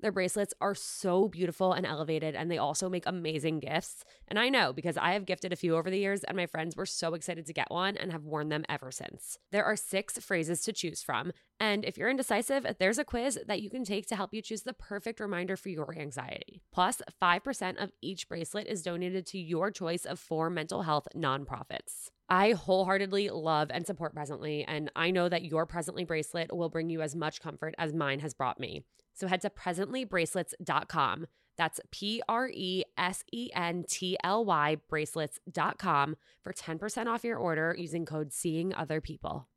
Their 0.00 0.12
bracelets 0.12 0.54
are 0.60 0.74
so 0.74 1.28
beautiful 1.28 1.72
and 1.72 1.86
elevated, 1.86 2.34
and 2.34 2.50
they 2.50 2.58
also 2.58 2.88
make 2.88 3.04
amazing 3.06 3.60
gifts. 3.60 4.04
And 4.28 4.38
I 4.38 4.48
know 4.48 4.72
because 4.72 4.96
I 4.96 5.12
have 5.12 5.26
gifted 5.26 5.52
a 5.52 5.56
few 5.56 5.76
over 5.76 5.90
the 5.90 5.98
years, 5.98 6.24
and 6.24 6.36
my 6.36 6.46
friends 6.46 6.76
were 6.76 6.86
so 6.86 7.14
excited 7.14 7.46
to 7.46 7.52
get 7.52 7.70
one 7.70 7.96
and 7.96 8.12
have 8.12 8.24
worn 8.24 8.48
them 8.48 8.64
ever 8.68 8.90
since. 8.90 9.38
There 9.52 9.64
are 9.64 9.76
six 9.76 10.18
phrases 10.18 10.62
to 10.62 10.72
choose 10.72 11.02
from. 11.02 11.32
And 11.58 11.84
if 11.84 11.98
you're 11.98 12.08
indecisive, 12.08 12.66
there's 12.78 12.98
a 12.98 13.04
quiz 13.04 13.38
that 13.46 13.60
you 13.60 13.68
can 13.68 13.84
take 13.84 14.06
to 14.06 14.16
help 14.16 14.32
you 14.32 14.40
choose 14.40 14.62
the 14.62 14.72
perfect 14.72 15.20
reminder 15.20 15.56
for 15.56 15.68
your 15.68 15.94
anxiety. 15.98 16.62
Plus, 16.72 17.02
5% 17.20 17.82
of 17.82 17.92
each 18.00 18.28
bracelet 18.28 18.66
is 18.66 18.82
donated 18.82 19.26
to 19.26 19.38
your 19.38 19.70
choice 19.70 20.06
of 20.06 20.18
four 20.18 20.48
mental 20.48 20.82
health 20.82 21.08
nonprofits. 21.14 22.10
I 22.30 22.52
wholeheartedly 22.52 23.28
love 23.30 23.70
and 23.72 23.84
support 23.84 24.14
Presently, 24.14 24.64
and 24.64 24.90
I 24.94 25.10
know 25.10 25.28
that 25.28 25.44
your 25.44 25.66
Presently 25.66 26.04
bracelet 26.04 26.54
will 26.54 26.68
bring 26.68 26.88
you 26.88 27.02
as 27.02 27.16
much 27.16 27.40
comfort 27.40 27.74
as 27.76 27.92
mine 27.92 28.20
has 28.20 28.34
brought 28.34 28.60
me. 28.60 28.84
So 29.14 29.26
head 29.26 29.40
to 29.42 29.50
presentlybracelets.com. 29.50 31.26
That's 31.56 31.80
P 31.90 32.22
R 32.28 32.48
E 32.54 32.84
S 32.96 33.24
E 33.32 33.50
N 33.54 33.84
T 33.88 34.16
L 34.22 34.44
Y 34.44 34.76
bracelets.com 34.88 36.16
for 36.42 36.52
10% 36.52 37.06
off 37.06 37.24
your 37.24 37.36
order 37.36 37.74
using 37.76 38.06
code 38.06 38.32
Seeing 38.32 38.72
Other 38.74 39.00
People. 39.00 39.48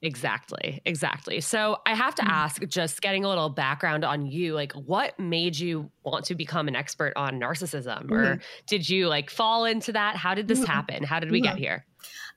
Exactly. 0.00 0.80
Exactly. 0.84 1.40
So 1.40 1.78
I 1.84 1.94
have 1.94 2.14
to 2.16 2.22
mm. 2.22 2.28
ask, 2.28 2.62
just 2.68 3.00
getting 3.02 3.24
a 3.24 3.28
little 3.28 3.48
background 3.48 4.04
on 4.04 4.26
you, 4.26 4.54
like 4.54 4.72
what 4.72 5.18
made 5.18 5.58
you 5.58 5.90
want 6.04 6.24
to 6.26 6.34
become 6.34 6.68
an 6.68 6.76
expert 6.76 7.12
on 7.16 7.40
narcissism? 7.40 8.04
Mm-hmm. 8.04 8.12
Or 8.12 8.40
did 8.68 8.88
you 8.88 9.08
like 9.08 9.28
fall 9.28 9.64
into 9.64 9.92
that? 9.92 10.16
How 10.16 10.34
did 10.34 10.46
this 10.46 10.60
mm-hmm. 10.60 10.70
happen? 10.70 11.02
How 11.02 11.18
did 11.18 11.30
we 11.30 11.42
mm-hmm. 11.42 11.56
get 11.56 11.58
here? 11.58 11.84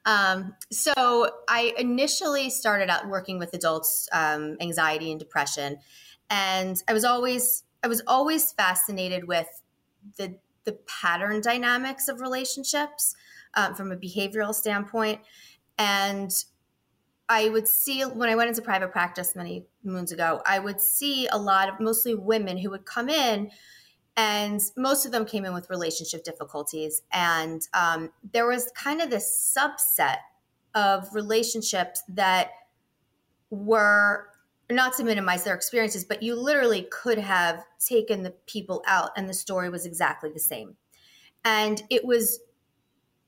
Um, 0.06 0.56
so 0.72 1.30
I 1.48 1.74
initially 1.78 2.50
started 2.50 2.90
out 2.90 3.08
working 3.08 3.38
with 3.38 3.54
adults, 3.54 4.10
um, 4.12 4.58
anxiety 4.60 5.12
and 5.12 5.20
depression. 5.20 5.78
And 6.32 6.82
I 6.88 6.94
was 6.94 7.06
always, 7.06 7.64
I 7.84 7.88
was 7.88 8.02
always 8.08 8.52
fascinated 8.54 9.28
with 9.28 9.62
the, 10.18 10.40
the 10.64 10.80
pattern 10.88 11.42
dynamics 11.42 12.08
of 12.08 12.22
relationships 12.22 13.16
um, 13.54 13.76
from 13.76 13.92
a 13.92 13.96
behavioral 13.96 14.56
standpoint. 14.56 15.22
And 15.78 16.32
I 17.32 17.48
would 17.48 17.66
see 17.66 18.02
when 18.02 18.28
I 18.28 18.36
went 18.36 18.50
into 18.50 18.62
private 18.62 18.92
practice 18.92 19.38
many 19.38 19.66
moons 19.86 20.12
ago, 20.12 20.42
I 20.46 20.60
would 20.60 20.82
see 20.82 21.28
a 21.28 21.38
lot 21.38 21.70
of 21.70 21.80
mostly 21.80 22.14
women 22.14 22.58
who 22.58 22.70
would 22.72 22.84
come 22.84 23.08
in, 23.08 23.52
and 24.18 24.60
most 24.76 25.06
of 25.06 25.14
them 25.14 25.24
came 25.24 25.46
in 25.46 25.54
with 25.54 25.70
relationship 25.70 26.26
difficulties. 26.26 27.04
And 27.14 27.66
um, 27.74 28.10
there 28.34 28.46
was 28.46 28.70
kind 28.76 29.00
of 29.00 29.10
this 29.10 29.58
subset 29.58 30.18
of 30.76 31.08
relationships 31.16 32.04
that 32.10 32.50
were 33.50 34.28
not 34.70 34.98
to 34.98 35.06
minimize 35.06 35.46
their 35.46 35.56
experiences, 35.56 36.04
but 36.04 36.22
you 36.22 36.36
literally 36.36 36.86
could 36.92 37.18
have 37.18 37.64
taken 37.80 38.24
the 38.24 38.32
people 38.46 38.84
out, 38.86 39.12
and 39.16 39.30
the 39.30 39.34
story 39.34 39.70
was 39.70 39.86
exactly 39.86 40.30
the 40.34 40.40
same. 40.40 40.76
And 41.46 41.82
it 41.90 42.04
was 42.04 42.42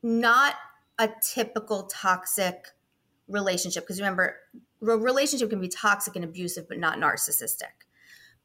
not 0.01 0.55
a 0.99 1.09
typical 1.21 1.83
toxic 1.83 2.67
relationship 3.27 3.83
because 3.83 3.99
remember 3.99 4.38
a 4.81 4.97
relationship 4.97 5.49
can 5.49 5.62
be 5.62 5.69
toxic 5.69 6.15
and 6.15 6.25
abusive 6.25 6.67
but 6.67 6.77
not 6.77 6.97
narcissistic. 6.97 7.71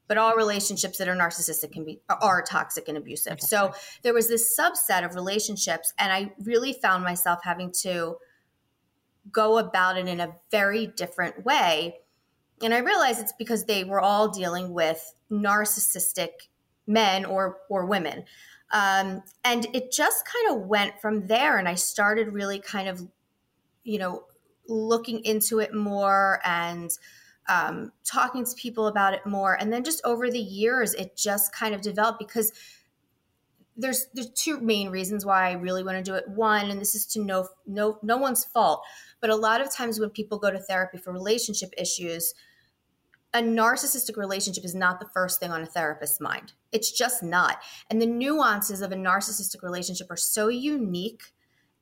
But 0.06 0.16
all 0.16 0.36
relationships 0.36 0.96
that 0.98 1.08
are 1.08 1.16
narcissistic 1.16 1.72
can 1.72 1.84
be 1.84 2.00
are 2.08 2.42
toxic 2.42 2.88
and 2.88 2.96
abusive. 2.96 3.34
Okay. 3.34 3.46
so 3.46 3.72
there 4.02 4.14
was 4.14 4.28
this 4.28 4.58
subset 4.58 5.04
of 5.04 5.14
relationships 5.14 5.92
and 5.98 6.12
i 6.12 6.32
really 6.44 6.72
found 6.72 7.04
myself 7.04 7.40
having 7.42 7.72
to 7.82 8.16
go 9.30 9.58
about 9.58 9.98
it 9.98 10.08
in 10.08 10.20
a 10.20 10.34
very 10.50 10.86
different 10.86 11.44
way. 11.44 11.98
And 12.62 12.72
i 12.72 12.78
realized 12.78 13.20
it's 13.20 13.34
because 13.38 13.64
they 13.64 13.84
were 13.84 14.00
all 14.00 14.28
dealing 14.28 14.72
with 14.72 15.14
narcissistic 15.30 16.48
men 16.86 17.24
or 17.24 17.58
or 17.68 17.84
women. 17.84 18.24
Um, 18.70 19.22
and 19.44 19.66
it 19.72 19.90
just 19.90 20.26
kind 20.26 20.54
of 20.54 20.66
went 20.66 21.00
from 21.00 21.26
there 21.26 21.56
and 21.56 21.66
i 21.66 21.74
started 21.74 22.34
really 22.34 22.58
kind 22.58 22.86
of 22.86 23.06
you 23.82 23.98
know 23.98 24.24
looking 24.68 25.24
into 25.24 25.58
it 25.58 25.74
more 25.74 26.40
and 26.44 26.90
um, 27.48 27.92
talking 28.04 28.44
to 28.44 28.54
people 28.56 28.86
about 28.86 29.14
it 29.14 29.26
more. 29.26 29.54
And 29.54 29.72
then 29.72 29.82
just 29.82 30.02
over 30.04 30.30
the 30.30 30.38
years, 30.38 30.94
it 30.94 31.16
just 31.16 31.54
kind 31.54 31.74
of 31.74 31.80
developed 31.80 32.18
because 32.18 32.52
there's 33.76 34.06
there's 34.12 34.30
two 34.30 34.60
main 34.60 34.90
reasons 34.90 35.24
why 35.24 35.48
I 35.48 35.52
really 35.52 35.84
want 35.84 35.96
to 35.96 36.02
do 36.02 36.16
it. 36.16 36.28
One, 36.28 36.70
and 36.70 36.80
this 36.80 36.94
is 36.94 37.06
to 37.06 37.24
no 37.24 37.48
no 37.66 37.98
no 38.02 38.16
one's 38.16 38.44
fault, 38.44 38.84
but 39.20 39.30
a 39.30 39.36
lot 39.36 39.60
of 39.60 39.72
times 39.72 39.98
when 39.98 40.10
people 40.10 40.38
go 40.38 40.50
to 40.50 40.58
therapy 40.58 40.98
for 40.98 41.12
relationship 41.12 41.72
issues, 41.78 42.34
a 43.32 43.40
narcissistic 43.40 44.16
relationship 44.16 44.64
is 44.64 44.74
not 44.74 44.98
the 44.98 45.08
first 45.14 45.38
thing 45.38 45.52
on 45.52 45.62
a 45.62 45.66
therapist's 45.66 46.20
mind. 46.20 46.52
It's 46.72 46.90
just 46.90 47.22
not. 47.22 47.58
And 47.88 48.02
the 48.02 48.06
nuances 48.06 48.82
of 48.82 48.90
a 48.90 48.96
narcissistic 48.96 49.62
relationship 49.62 50.10
are 50.10 50.16
so 50.16 50.48
unique 50.48 51.22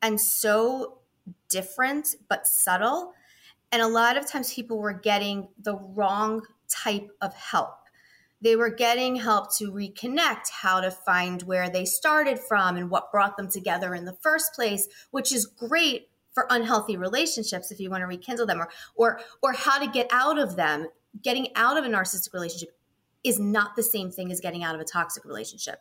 and 0.02 0.20
so 0.20 0.98
different 1.48 2.14
but 2.28 2.46
subtle. 2.46 3.12
And 3.72 3.82
a 3.82 3.88
lot 3.88 4.16
of 4.16 4.30
times 4.30 4.54
people 4.54 4.78
were 4.78 4.92
getting 4.92 5.48
the 5.62 5.76
wrong 5.76 6.42
type 6.68 7.10
of 7.20 7.34
help. 7.34 7.74
They 8.40 8.54
were 8.54 8.70
getting 8.70 9.16
help 9.16 9.56
to 9.56 9.72
reconnect, 9.72 10.50
how 10.50 10.80
to 10.80 10.90
find 10.90 11.42
where 11.42 11.70
they 11.70 11.84
started 11.84 12.38
from 12.38 12.76
and 12.76 12.90
what 12.90 13.10
brought 13.10 13.36
them 13.36 13.50
together 13.50 13.94
in 13.94 14.04
the 14.04 14.16
first 14.20 14.52
place, 14.54 14.88
which 15.10 15.32
is 15.32 15.46
great 15.46 16.10
for 16.32 16.46
unhealthy 16.50 16.98
relationships 16.98 17.70
if 17.70 17.80
you 17.80 17.88
want 17.88 18.02
to 18.02 18.06
rekindle 18.06 18.46
them 18.46 18.60
or 18.60 18.68
or 18.94 19.20
or 19.42 19.52
how 19.54 19.78
to 19.78 19.90
get 19.90 20.06
out 20.10 20.38
of 20.38 20.56
them. 20.56 20.86
Getting 21.22 21.48
out 21.56 21.78
of 21.78 21.84
a 21.84 21.88
narcissistic 21.88 22.34
relationship 22.34 22.76
is 23.24 23.40
not 23.40 23.74
the 23.74 23.82
same 23.82 24.10
thing 24.10 24.30
as 24.30 24.40
getting 24.40 24.62
out 24.62 24.74
of 24.74 24.80
a 24.82 24.84
toxic 24.84 25.24
relationship. 25.24 25.80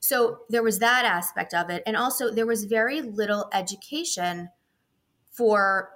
So 0.00 0.40
there 0.50 0.64
was 0.64 0.80
that 0.80 1.04
aspect 1.04 1.54
of 1.54 1.70
it 1.70 1.84
and 1.86 1.96
also 1.96 2.32
there 2.32 2.46
was 2.46 2.64
very 2.64 3.00
little 3.00 3.48
education 3.52 4.50
for 5.32 5.90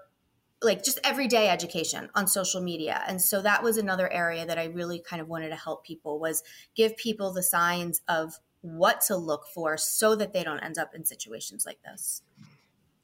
like 0.62 0.82
just 0.82 0.98
everyday 1.04 1.48
education 1.48 2.08
on 2.14 2.26
social 2.26 2.62
media 2.62 3.02
and 3.06 3.20
so 3.20 3.42
that 3.42 3.62
was 3.62 3.76
another 3.76 4.10
area 4.10 4.46
that 4.46 4.58
i 4.58 4.64
really 4.64 4.98
kind 4.98 5.20
of 5.20 5.28
wanted 5.28 5.50
to 5.50 5.56
help 5.56 5.84
people 5.84 6.18
was 6.18 6.42
give 6.74 6.96
people 6.96 7.32
the 7.32 7.42
signs 7.42 8.00
of 8.08 8.34
what 8.62 9.00
to 9.02 9.16
look 9.16 9.46
for 9.54 9.76
so 9.76 10.16
that 10.16 10.32
they 10.32 10.42
don't 10.42 10.60
end 10.60 10.78
up 10.78 10.94
in 10.94 11.04
situations 11.04 11.64
like 11.66 11.78
this 11.84 12.22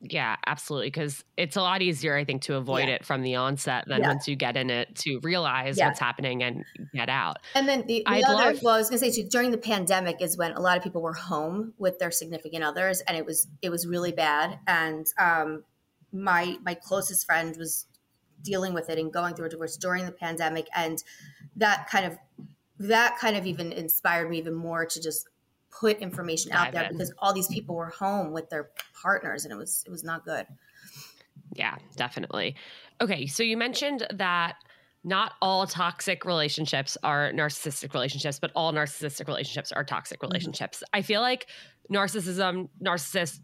yeah, 0.02 0.36
absolutely. 0.46 0.88
Because 0.88 1.24
it's 1.36 1.56
a 1.56 1.60
lot 1.60 1.80
easier, 1.80 2.16
I 2.16 2.24
think, 2.24 2.42
to 2.42 2.56
avoid 2.56 2.88
yeah. 2.88 2.96
it 2.96 3.04
from 3.04 3.22
the 3.22 3.36
onset 3.36 3.84
than 3.86 4.00
yeah. 4.00 4.08
once 4.08 4.26
you 4.26 4.34
get 4.34 4.56
in 4.56 4.68
it 4.68 4.94
to 4.96 5.20
realize 5.22 5.78
yeah. 5.78 5.86
what's 5.86 6.00
happening 6.00 6.42
and 6.42 6.64
get 6.92 7.08
out. 7.08 7.36
And 7.54 7.68
then 7.68 7.86
the, 7.86 8.04
the 8.04 8.24
other, 8.24 8.34
love- 8.34 8.62
well, 8.62 8.74
I 8.74 8.78
was 8.78 8.90
going 8.90 9.00
to 9.00 9.12
say 9.12 9.22
too, 9.22 9.28
during 9.28 9.52
the 9.52 9.58
pandemic 9.58 10.20
is 10.20 10.36
when 10.36 10.52
a 10.52 10.60
lot 10.60 10.76
of 10.76 10.82
people 10.82 11.02
were 11.02 11.12
home 11.12 11.74
with 11.78 12.00
their 12.00 12.10
significant 12.10 12.64
others, 12.64 13.00
and 13.02 13.16
it 13.16 13.24
was 13.24 13.46
it 13.62 13.70
was 13.70 13.86
really 13.86 14.12
bad. 14.12 14.58
And 14.66 15.06
um, 15.20 15.62
my 16.12 16.56
my 16.62 16.74
closest 16.74 17.26
friend 17.26 17.56
was 17.56 17.86
dealing 18.42 18.74
with 18.74 18.90
it 18.90 18.98
and 18.98 19.12
going 19.12 19.34
through 19.34 19.46
a 19.46 19.50
divorce 19.50 19.76
during 19.76 20.06
the 20.06 20.12
pandemic, 20.12 20.66
and 20.74 21.02
that 21.56 21.88
kind 21.88 22.06
of 22.06 22.18
that 22.78 23.18
kind 23.18 23.36
of 23.36 23.46
even 23.46 23.72
inspired 23.72 24.28
me 24.28 24.38
even 24.38 24.54
more 24.54 24.84
to 24.86 25.00
just 25.00 25.28
put 25.70 25.98
information 25.98 26.52
out 26.52 26.72
there 26.72 26.88
because 26.90 27.12
all 27.18 27.32
these 27.32 27.48
people 27.48 27.74
were 27.74 27.88
home 27.88 28.32
with 28.32 28.50
their 28.50 28.70
partners 29.00 29.44
and 29.44 29.52
it 29.52 29.56
was 29.56 29.82
it 29.86 29.90
was 29.90 30.04
not 30.04 30.24
good. 30.24 30.46
Yeah, 31.54 31.76
definitely. 31.96 32.56
Okay, 33.00 33.26
so 33.26 33.42
you 33.42 33.56
mentioned 33.56 34.06
that 34.14 34.56
not 35.04 35.32
all 35.42 35.66
toxic 35.66 36.24
relationships 36.24 36.96
are 37.02 37.32
narcissistic 37.32 37.92
relationships, 37.92 38.38
but 38.38 38.52
all 38.54 38.72
narcissistic 38.72 39.26
relationships 39.26 39.72
are 39.72 39.84
toxic 39.84 40.18
mm-hmm. 40.18 40.30
relationships. 40.30 40.78
Mm-hmm. 40.78 40.98
I 40.98 41.02
feel 41.02 41.20
like 41.20 41.46
narcissism, 41.90 42.68
narcissist, 42.84 43.40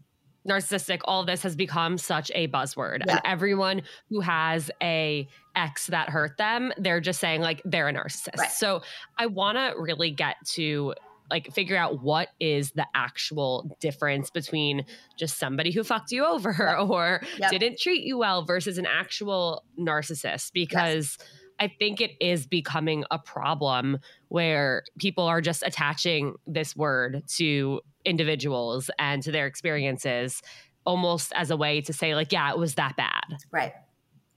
narcissistic, 0.49 1.01
all 1.05 1.23
this 1.25 1.43
has 1.43 1.55
become 1.55 1.97
such 1.97 2.31
a 2.35 2.47
buzzword. 2.47 3.03
Yeah. 3.05 3.13
And 3.13 3.21
everyone 3.25 3.83
who 4.09 4.21
has 4.21 4.71
a 4.81 5.27
ex 5.55 5.87
that 5.87 6.09
hurt 6.09 6.37
them, 6.37 6.71
they're 6.77 7.01
just 7.01 7.19
saying 7.19 7.41
like 7.41 7.61
they're 7.65 7.87
a 7.87 7.93
narcissist. 7.93 8.37
Right. 8.37 8.51
So 8.51 8.81
I 9.17 9.27
want 9.27 9.57
to 9.57 9.79
really 9.79 10.11
get 10.11 10.37
to 10.53 10.93
like 11.29 11.53
figure 11.53 11.77
out 11.77 12.01
what 12.01 12.29
is 12.39 12.71
the 12.71 12.87
actual 12.95 13.77
difference 13.79 14.29
between 14.29 14.85
just 15.17 15.37
somebody 15.37 15.71
who 15.71 15.83
fucked 15.83 16.11
you 16.11 16.25
over 16.25 16.55
yep. 16.57 16.79
or 16.89 17.21
yep. 17.37 17.51
didn't 17.51 17.79
treat 17.79 18.03
you 18.03 18.17
well 18.17 18.43
versus 18.43 18.77
an 18.77 18.85
actual 18.85 19.63
narcissist 19.79 20.51
because 20.53 21.17
yes. 21.19 21.27
I 21.59 21.67
think 21.67 22.01
it 22.01 22.11
is 22.19 22.47
becoming 22.47 23.03
a 23.11 23.19
problem 23.19 23.99
where 24.29 24.83
people 24.97 25.25
are 25.25 25.41
just 25.41 25.63
attaching 25.63 26.35
this 26.47 26.75
word 26.75 27.23
to 27.35 27.81
individuals 28.05 28.89
and 28.97 29.21
to 29.23 29.31
their 29.31 29.45
experiences 29.45 30.41
almost 30.85 31.33
as 31.35 31.51
a 31.51 31.57
way 31.57 31.81
to 31.81 31.93
say 31.93 32.15
like 32.15 32.31
yeah 32.31 32.49
it 32.49 32.57
was 32.57 32.75
that 32.75 32.95
bad 32.95 33.37
right 33.51 33.73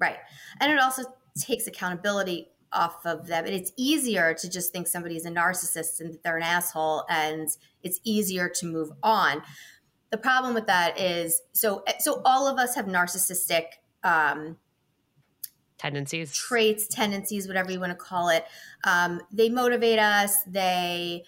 right 0.01 0.17
and 0.61 0.73
it 0.73 0.81
also 0.81 1.05
takes 1.39 1.67
accountability 1.67 2.49
off 2.73 3.05
of 3.05 3.27
them. 3.27 3.45
And 3.45 3.55
it's 3.55 3.73
easier 3.77 4.35
to 4.35 4.51
just 4.51 4.73
think 4.73 4.87
somebody's 4.87 5.25
a 5.25 5.31
narcissist 5.31 6.01
and 6.01 6.13
that 6.13 6.23
they're 6.23 6.37
an 6.37 6.43
asshole, 6.43 7.05
and 7.09 7.49
it's 7.83 8.01
easier 8.05 8.49
to 8.49 8.67
move 8.67 8.91
on. 9.03 9.43
The 10.11 10.19
problem 10.19 10.55
with 10.55 10.67
that 10.67 10.99
is 10.99 11.41
so 11.53 11.85
so 11.99 12.21
all 12.25 12.47
of 12.47 12.59
us 12.59 12.75
have 12.75 12.87
narcissistic 12.87 13.65
um, 14.05 14.59
tendencies, 15.83 16.33
traits, 16.33 16.87
tendencies, 16.87 17.49
whatever 17.49 17.73
you 17.73 17.81
want 17.81 17.91
to 17.91 17.97
call 17.97 18.29
it. 18.29 18.47
Um, 18.85 19.21
they 19.33 19.49
motivate 19.49 19.99
us. 19.99 20.43
They 20.45 21.25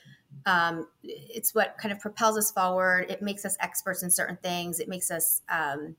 um, 0.46 0.88
it's 1.02 1.54
what 1.54 1.76
kind 1.78 1.92
of 1.92 2.00
propels 2.00 2.38
us 2.38 2.50
forward. 2.50 3.10
It 3.10 3.22
makes 3.22 3.44
us 3.44 3.56
experts 3.60 4.02
in 4.02 4.10
certain 4.10 4.38
things. 4.42 4.80
It 4.80 4.88
makes 4.88 5.10
us, 5.10 5.42
um, 5.48 5.96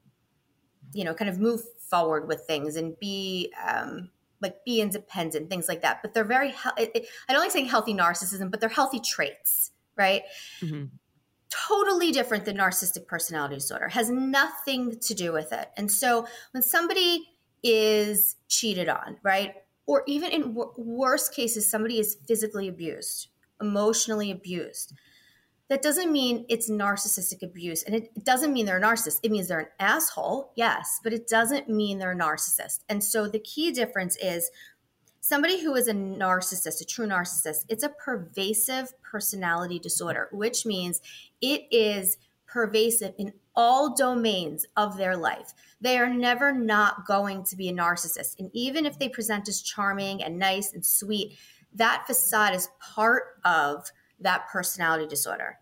you 0.93 1.03
know, 1.03 1.13
kind 1.13 1.29
of 1.29 1.39
move 1.39 1.61
forward 1.79 2.27
with 2.27 2.41
things 2.41 2.75
and 2.75 2.97
be 2.99 3.53
um, 3.67 4.09
like 4.41 4.63
be 4.65 4.81
independent, 4.81 5.49
things 5.49 5.67
like 5.67 5.81
that. 5.81 6.01
But 6.01 6.13
they're 6.13 6.23
very, 6.23 6.53
I 6.65 7.01
don't 7.29 7.39
like 7.39 7.51
saying 7.51 7.67
healthy 7.67 7.93
narcissism, 7.93 8.51
but 8.51 8.59
they're 8.59 8.69
healthy 8.69 8.99
traits, 8.99 9.71
right? 9.97 10.23
Mm-hmm. 10.61 10.85
Totally 11.49 12.11
different 12.11 12.45
than 12.45 12.57
narcissistic 12.57 13.07
personality 13.07 13.55
disorder, 13.55 13.89
has 13.89 14.09
nothing 14.09 14.99
to 14.99 15.13
do 15.13 15.31
with 15.31 15.53
it. 15.53 15.69
And 15.77 15.91
so 15.91 16.27
when 16.51 16.61
somebody 16.61 17.29
is 17.65 18.35
cheated 18.47 18.87
on, 18.87 19.17
right? 19.23 19.55
Or 19.87 20.03
even 20.07 20.31
in 20.31 20.41
w- 20.53 20.71
worst 20.77 21.33
cases, 21.33 21.69
somebody 21.69 21.99
is 21.99 22.17
physically 22.27 22.67
abused, 22.67 23.27
emotionally 23.59 24.31
abused 24.31 24.93
that 25.67 25.81
doesn't 25.81 26.11
mean 26.11 26.45
it's 26.47 26.69
narcissistic 26.69 27.41
abuse. 27.41 27.83
And 27.83 27.95
it, 27.95 28.23
doesn't 28.23 28.53
mean 28.53 28.65
they're 28.65 28.77
a 28.77 28.81
narcissist. 28.81 29.19
It 29.23 29.31
means 29.31 29.47
they're 29.47 29.59
an 29.59 29.67
asshole, 29.79 30.51
yes, 30.55 30.99
but 31.03 31.13
it 31.13 31.27
doesn't 31.27 31.69
mean 31.69 31.97
they're 31.97 32.11
a 32.11 32.15
narcissist. 32.15 32.83
And 32.87 33.03
so 33.03 33.27
the 33.27 33.39
key 33.39 33.71
difference 33.71 34.15
is 34.17 34.51
somebody 35.21 35.63
who 35.63 35.73
is 35.75 35.87
a 35.87 35.93
narcissist, 35.93 36.81
a 36.81 36.85
true 36.85 37.07
narcissist, 37.07 37.65
it's 37.67 37.83
a 37.83 37.89
pervasive 37.89 38.93
personality 39.01 39.79
disorder, 39.79 40.29
which 40.31 40.65
means 40.65 41.01
it 41.41 41.63
is 41.71 42.17
pervasive 42.45 43.13
in 43.17 43.33
all 43.55 43.95
domains 43.95 44.65
of 44.75 44.97
their 44.97 45.15
life. 45.15 45.53
They 45.81 45.97
are 45.97 46.09
never 46.09 46.51
not 46.51 47.05
going 47.05 47.43
to 47.45 47.55
be 47.55 47.69
a 47.69 47.73
narcissist. 47.73 48.39
And 48.39 48.49
even 48.53 48.85
if 48.85 48.99
they 48.99 49.09
present 49.09 49.47
as 49.47 49.61
charming 49.61 50.23
and 50.23 50.37
nice 50.37 50.73
and 50.73 50.85
sweet, 50.85 51.37
that 51.73 52.05
facade 52.07 52.55
is 52.55 52.69
part 52.79 53.39
of 53.43 53.89
that 54.19 54.47
personality 54.47 55.07
disorder. 55.07 55.59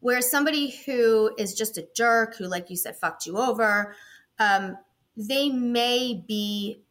Whereas 0.00 0.30
somebody 0.30 0.70
who 0.86 1.34
is 1.38 1.54
just 1.54 1.78
a 1.78 1.86
jerk, 1.94 2.36
who, 2.36 2.46
like 2.46 2.70
you 2.70 2.76
said, 2.76 2.96
fucked 2.96 3.26
you 3.26 3.36
over, 3.38 3.94
um, 4.38 4.76
they 5.16 5.50
may 5.50 6.24
be 6.26 6.82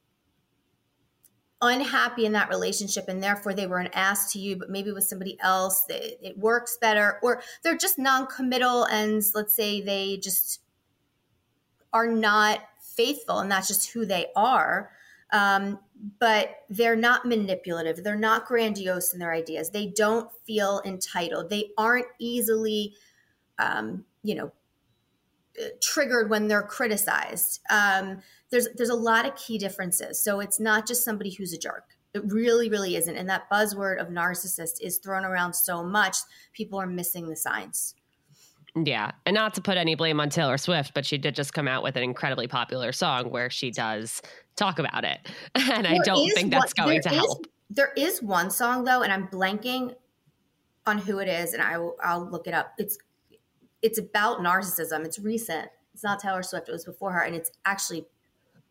unhappy 1.61 2.25
in 2.25 2.31
that 2.33 2.49
relationship 2.49 3.05
and 3.07 3.21
therefore 3.21 3.53
they 3.53 3.67
were 3.67 3.79
an 3.79 3.89
ass 3.93 4.31
to 4.31 4.39
you, 4.39 4.55
but 4.55 4.69
maybe 4.69 4.91
with 4.91 5.03
somebody 5.03 5.37
else 5.41 5.85
it, 5.89 6.19
it 6.21 6.37
works 6.37 6.77
better, 6.79 7.19
or 7.21 7.41
they're 7.63 7.77
just 7.77 7.99
non 7.99 8.27
committal 8.27 8.85
and 8.85 9.21
let's 9.33 9.55
say 9.55 9.81
they 9.81 10.17
just 10.17 10.61
are 11.91 12.07
not 12.07 12.59
faithful 12.81 13.39
and 13.39 13.51
that's 13.51 13.67
just 13.67 13.91
who 13.91 14.05
they 14.05 14.27
are. 14.35 14.91
Um, 15.31 15.79
but 16.19 16.63
they're 16.69 16.95
not 16.95 17.25
manipulative. 17.25 18.03
They're 18.03 18.15
not 18.15 18.45
grandiose 18.45 19.13
in 19.13 19.19
their 19.19 19.33
ideas. 19.33 19.69
They 19.69 19.87
don't 19.87 20.31
feel 20.47 20.81
entitled. 20.85 21.49
They 21.49 21.71
aren't 21.77 22.07
easily, 22.19 22.95
um, 23.59 24.05
you 24.23 24.35
know, 24.35 24.51
triggered 25.81 26.29
when 26.29 26.47
they're 26.47 26.63
criticized. 26.63 27.59
Um, 27.69 28.21
there's 28.51 28.67
there's 28.75 28.89
a 28.89 28.95
lot 28.95 29.25
of 29.25 29.35
key 29.35 29.57
differences. 29.57 30.21
So 30.21 30.39
it's 30.39 30.59
not 30.59 30.87
just 30.87 31.03
somebody 31.03 31.31
who's 31.31 31.53
a 31.53 31.57
jerk. 31.57 31.85
It 32.13 32.23
really, 32.25 32.69
really 32.69 32.95
isn't. 32.95 33.15
And 33.15 33.29
that 33.29 33.49
buzzword 33.51 34.01
of 34.01 34.07
narcissist 34.07 34.81
is 34.81 34.97
thrown 34.97 35.25
around 35.25 35.53
so 35.53 35.83
much, 35.83 36.17
people 36.53 36.81
are 36.81 36.87
missing 36.87 37.29
the 37.29 37.35
signs. 37.35 37.93
Yeah. 38.75 39.11
And 39.25 39.35
not 39.35 39.53
to 39.55 39.61
put 39.61 39.77
any 39.77 39.95
blame 39.95 40.19
on 40.19 40.29
Taylor 40.29 40.57
Swift, 40.57 40.93
but 40.93 41.05
she 41.05 41.17
did 41.17 41.35
just 41.35 41.53
come 41.53 41.67
out 41.67 41.83
with 41.83 41.95
an 41.95 42.03
incredibly 42.03 42.47
popular 42.47 42.91
song 42.91 43.29
where 43.29 43.49
she 43.49 43.71
does 43.71 44.21
talk 44.55 44.79
about 44.79 45.03
it. 45.03 45.19
And 45.55 45.85
there 45.85 45.93
I 45.93 45.97
don't 46.03 46.29
think 46.33 46.51
that's 46.51 46.73
one, 46.77 46.87
going 46.87 47.01
to 47.03 47.09
is, 47.09 47.15
help. 47.15 47.47
There 47.69 47.93
is 47.95 48.21
one 48.21 48.49
song 48.49 48.83
though, 48.83 49.01
and 49.01 49.13
I'm 49.13 49.27
blanking 49.27 49.93
on 50.85 50.97
who 50.97 51.19
it 51.19 51.27
is, 51.27 51.53
and 51.53 51.61
I 51.61 51.77
will 51.77 51.95
I'll 52.03 52.27
look 52.27 52.47
it 52.47 52.53
up. 52.53 52.73
It's 52.77 52.97
it's 53.81 53.99
about 53.99 54.39
narcissism. 54.39 55.05
It's 55.05 55.19
recent. 55.19 55.69
It's 55.93 56.03
not 56.03 56.19
Taylor 56.19 56.43
Swift, 56.43 56.69
it 56.69 56.71
was 56.71 56.85
before 56.85 57.11
her, 57.11 57.21
and 57.21 57.35
it's 57.35 57.51
actually 57.65 58.07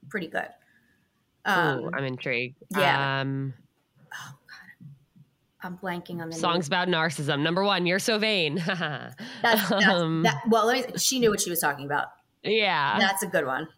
pretty 0.08 0.28
good. 0.28 0.48
Um, 1.44 1.80
Ooh, 1.80 1.90
I'm 1.94 2.04
intrigued. 2.04 2.56
Yeah. 2.76 3.20
Um, 3.20 3.54
oh, 4.12 4.34
God, 4.48 4.88
I'm 5.62 5.78
blanking 5.78 6.20
on 6.20 6.30
the 6.30 6.36
songs 6.36 6.70
name. 6.70 6.82
about 6.82 6.88
narcissism. 6.88 7.40
Number 7.40 7.64
one, 7.64 7.86
you're 7.86 7.98
so 7.98 8.18
vain. 8.18 8.56
that's, 8.66 9.14
that's 9.42 9.86
um, 9.86 10.22
that, 10.24 10.42
well, 10.48 10.70
me, 10.70 10.84
she 10.96 11.18
knew 11.18 11.30
what 11.30 11.40
she 11.40 11.50
was 11.50 11.60
talking 11.60 11.86
about. 11.86 12.08
Yeah, 12.42 12.98
that's 12.98 13.22
a 13.22 13.26
good 13.26 13.46
one. 13.46 13.68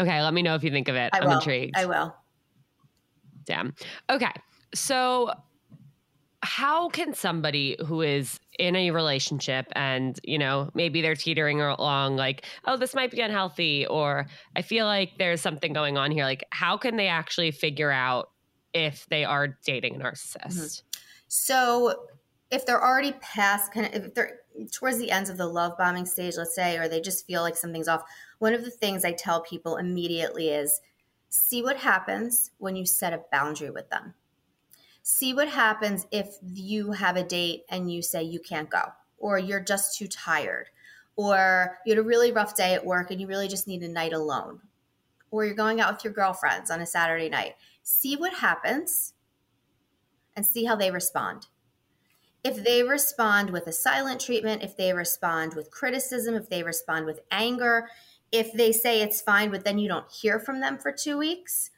Okay, 0.00 0.22
let 0.22 0.34
me 0.34 0.42
know 0.42 0.54
if 0.54 0.64
you 0.64 0.70
think 0.70 0.88
of 0.88 0.96
it. 0.96 1.10
I 1.12 1.18
am 1.18 1.30
intrigued. 1.30 1.76
I 1.76 1.86
will. 1.86 2.14
Damn. 3.44 3.74
Okay, 4.10 4.32
so 4.74 5.30
how 6.44 6.88
can 6.90 7.14
somebody 7.14 7.76
who 7.86 8.02
is 8.02 8.38
in 8.58 8.76
a 8.76 8.90
relationship 8.90 9.66
and 9.72 10.20
you 10.22 10.38
know 10.38 10.70
maybe 10.74 11.02
they're 11.02 11.16
teetering 11.16 11.60
along 11.60 12.16
like 12.16 12.44
oh 12.66 12.76
this 12.76 12.94
might 12.94 13.10
be 13.10 13.20
unhealthy 13.20 13.86
or 13.86 14.26
i 14.54 14.62
feel 14.62 14.86
like 14.86 15.12
there's 15.18 15.40
something 15.40 15.72
going 15.72 15.96
on 15.96 16.10
here 16.10 16.24
like 16.24 16.44
how 16.50 16.76
can 16.76 16.96
they 16.96 17.08
actually 17.08 17.50
figure 17.50 17.90
out 17.90 18.30
if 18.74 19.06
they 19.06 19.24
are 19.24 19.56
dating 19.64 19.94
a 19.94 19.98
narcissist? 20.04 20.46
Mm-hmm. 20.46 21.00
So 21.28 22.06
if 22.50 22.66
they're 22.66 22.84
already 22.84 23.12
past 23.20 23.72
kind 23.72 23.86
of 23.86 24.04
if 24.04 24.14
they're 24.14 24.40
towards 24.72 24.98
the 24.98 25.10
ends 25.10 25.30
of 25.30 25.36
the 25.38 25.46
love 25.46 25.78
bombing 25.78 26.04
stage, 26.04 26.34
let's 26.36 26.54
say, 26.54 26.76
or 26.76 26.88
they 26.88 27.00
just 27.00 27.26
feel 27.26 27.42
like 27.42 27.56
something's 27.56 27.88
off, 27.88 28.02
one 28.40 28.52
of 28.52 28.64
the 28.64 28.70
things 28.70 29.04
I 29.04 29.12
tell 29.12 29.40
people 29.40 29.76
immediately 29.76 30.50
is 30.50 30.80
see 31.30 31.62
what 31.62 31.76
happens 31.76 32.50
when 32.58 32.76
you 32.76 32.84
set 32.84 33.12
a 33.12 33.22
boundary 33.32 33.70
with 33.70 33.88
them. 33.90 34.14
See 35.04 35.34
what 35.34 35.48
happens 35.48 36.06
if 36.10 36.38
you 36.42 36.92
have 36.92 37.16
a 37.16 37.22
date 37.22 37.64
and 37.68 37.92
you 37.92 38.02
say 38.02 38.22
you 38.22 38.40
can't 38.40 38.70
go, 38.70 38.82
or 39.18 39.38
you're 39.38 39.60
just 39.60 39.96
too 39.96 40.08
tired, 40.08 40.70
or 41.14 41.78
you 41.86 41.92
had 41.92 41.98
a 41.98 42.06
really 42.06 42.32
rough 42.32 42.56
day 42.56 42.74
at 42.74 42.84
work 42.84 43.10
and 43.10 43.20
you 43.20 43.26
really 43.26 43.46
just 43.46 43.68
need 43.68 43.82
a 43.82 43.88
night 43.88 44.14
alone, 44.14 44.60
or 45.30 45.44
you're 45.44 45.54
going 45.54 45.80
out 45.80 45.94
with 45.94 46.04
your 46.04 46.12
girlfriends 46.12 46.70
on 46.70 46.80
a 46.80 46.86
Saturday 46.86 47.28
night. 47.28 47.54
See 47.82 48.16
what 48.16 48.34
happens 48.34 49.12
and 50.34 50.44
see 50.44 50.64
how 50.64 50.74
they 50.74 50.90
respond 50.90 51.46
if 52.44 52.62
they 52.62 52.82
respond 52.82 53.48
with 53.50 53.66
a 53.66 53.72
silent 53.72 54.20
treatment, 54.20 54.62
if 54.62 54.76
they 54.76 54.92
respond 54.92 55.54
with 55.54 55.70
criticism, 55.70 56.34
if 56.34 56.50
they 56.50 56.62
respond 56.62 57.06
with 57.06 57.20
anger, 57.30 57.88
if 58.30 58.52
they 58.52 58.70
say 58.70 59.00
it's 59.00 59.22
fine, 59.22 59.50
but 59.50 59.64
then 59.64 59.78
you 59.78 59.88
don't 59.88 60.10
hear 60.12 60.38
from 60.38 60.60
them 60.60 60.76
for 60.76 60.92
two 60.92 61.16
weeks, 61.16 61.70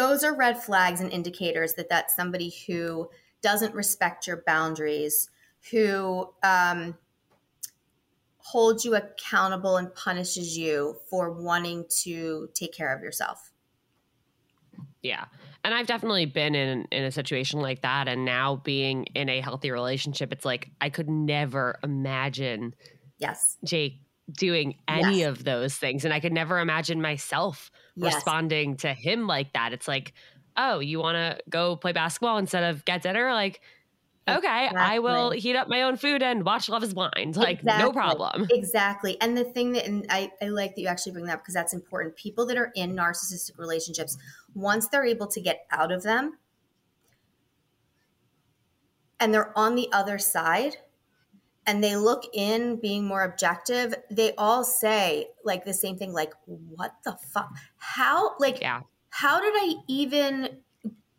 those 0.00 0.24
are 0.24 0.34
red 0.34 0.56
flags 0.56 1.02
and 1.02 1.12
indicators 1.12 1.74
that 1.74 1.90
that's 1.90 2.16
somebody 2.16 2.54
who 2.66 3.10
doesn't 3.42 3.74
respect 3.74 4.26
your 4.26 4.42
boundaries, 4.46 5.28
who 5.70 6.26
um, 6.42 6.96
holds 8.38 8.82
you 8.82 8.94
accountable 8.94 9.76
and 9.76 9.94
punishes 9.94 10.56
you 10.56 10.96
for 11.10 11.30
wanting 11.30 11.84
to 11.90 12.48
take 12.54 12.72
care 12.72 12.96
of 12.96 13.02
yourself. 13.02 13.52
Yeah. 15.02 15.26
And 15.64 15.74
I've 15.74 15.86
definitely 15.86 16.24
been 16.24 16.54
in 16.54 16.86
in 16.90 17.04
a 17.04 17.10
situation 17.10 17.60
like 17.60 17.82
that 17.82 18.08
and 18.08 18.24
now 18.24 18.56
being 18.56 19.04
in 19.14 19.28
a 19.28 19.42
healthy 19.42 19.70
relationship 19.70 20.32
it's 20.32 20.46
like 20.46 20.70
I 20.80 20.88
could 20.88 21.10
never 21.10 21.78
imagine 21.84 22.74
yes 23.18 23.58
Jake 23.62 24.00
doing 24.32 24.76
any 24.88 25.20
yes. 25.20 25.28
of 25.28 25.44
those 25.44 25.74
things 25.74 26.06
and 26.06 26.14
I 26.14 26.20
could 26.20 26.32
never 26.32 26.58
imagine 26.58 27.02
myself 27.02 27.70
yes. 28.00 28.14
responding 28.14 28.76
to 28.78 28.92
him 28.92 29.26
like 29.26 29.52
that. 29.52 29.72
It's 29.72 29.88
like, 29.88 30.12
"Oh, 30.56 30.78
you 30.78 30.98
want 30.98 31.16
to 31.16 31.42
go 31.48 31.76
play 31.76 31.92
basketball 31.92 32.38
instead 32.38 32.64
of 32.64 32.84
get 32.84 33.02
dinner?" 33.02 33.32
Like 33.32 33.60
okay, 34.28 34.66
exactly. 34.66 34.80
I 34.80 34.98
will 34.98 35.30
heat 35.30 35.56
up 35.56 35.68
my 35.68 35.82
own 35.82 35.96
food 35.96 36.22
and 36.22 36.44
watch 36.44 36.68
Love 36.68 36.82
is 36.82 36.94
Blind. 36.94 37.36
Like, 37.36 37.60
exactly. 37.60 37.84
no 37.84 37.92
problem. 37.92 38.46
Exactly. 38.50 39.20
And 39.20 39.36
the 39.36 39.44
thing 39.44 39.72
that, 39.72 39.86
and 39.86 40.06
I, 40.10 40.30
I 40.42 40.48
like 40.48 40.74
that 40.74 40.80
you 40.80 40.88
actually 40.88 41.12
bring 41.12 41.26
that 41.26 41.34
up 41.34 41.40
because 41.40 41.54
that's 41.54 41.72
important. 41.72 42.16
People 42.16 42.46
that 42.46 42.56
are 42.56 42.72
in 42.74 42.94
narcissistic 42.94 43.58
relationships, 43.58 44.16
once 44.54 44.88
they're 44.88 45.04
able 45.04 45.26
to 45.28 45.40
get 45.40 45.66
out 45.70 45.92
of 45.92 46.02
them 46.02 46.38
and 49.18 49.32
they're 49.32 49.56
on 49.58 49.74
the 49.74 49.88
other 49.92 50.18
side 50.18 50.76
and 51.66 51.82
they 51.84 51.96
look 51.96 52.24
in 52.32 52.80
being 52.80 53.04
more 53.04 53.22
objective, 53.22 53.94
they 54.10 54.34
all 54.36 54.64
say 54.64 55.28
like 55.44 55.64
the 55.64 55.74
same 55.74 55.96
thing, 55.96 56.12
like, 56.12 56.32
what 56.46 56.94
the 57.04 57.16
fuck? 57.32 57.50
How, 57.76 58.36
like, 58.38 58.60
yeah. 58.60 58.80
how 59.10 59.40
did 59.40 59.52
I 59.54 59.74
even 59.88 60.60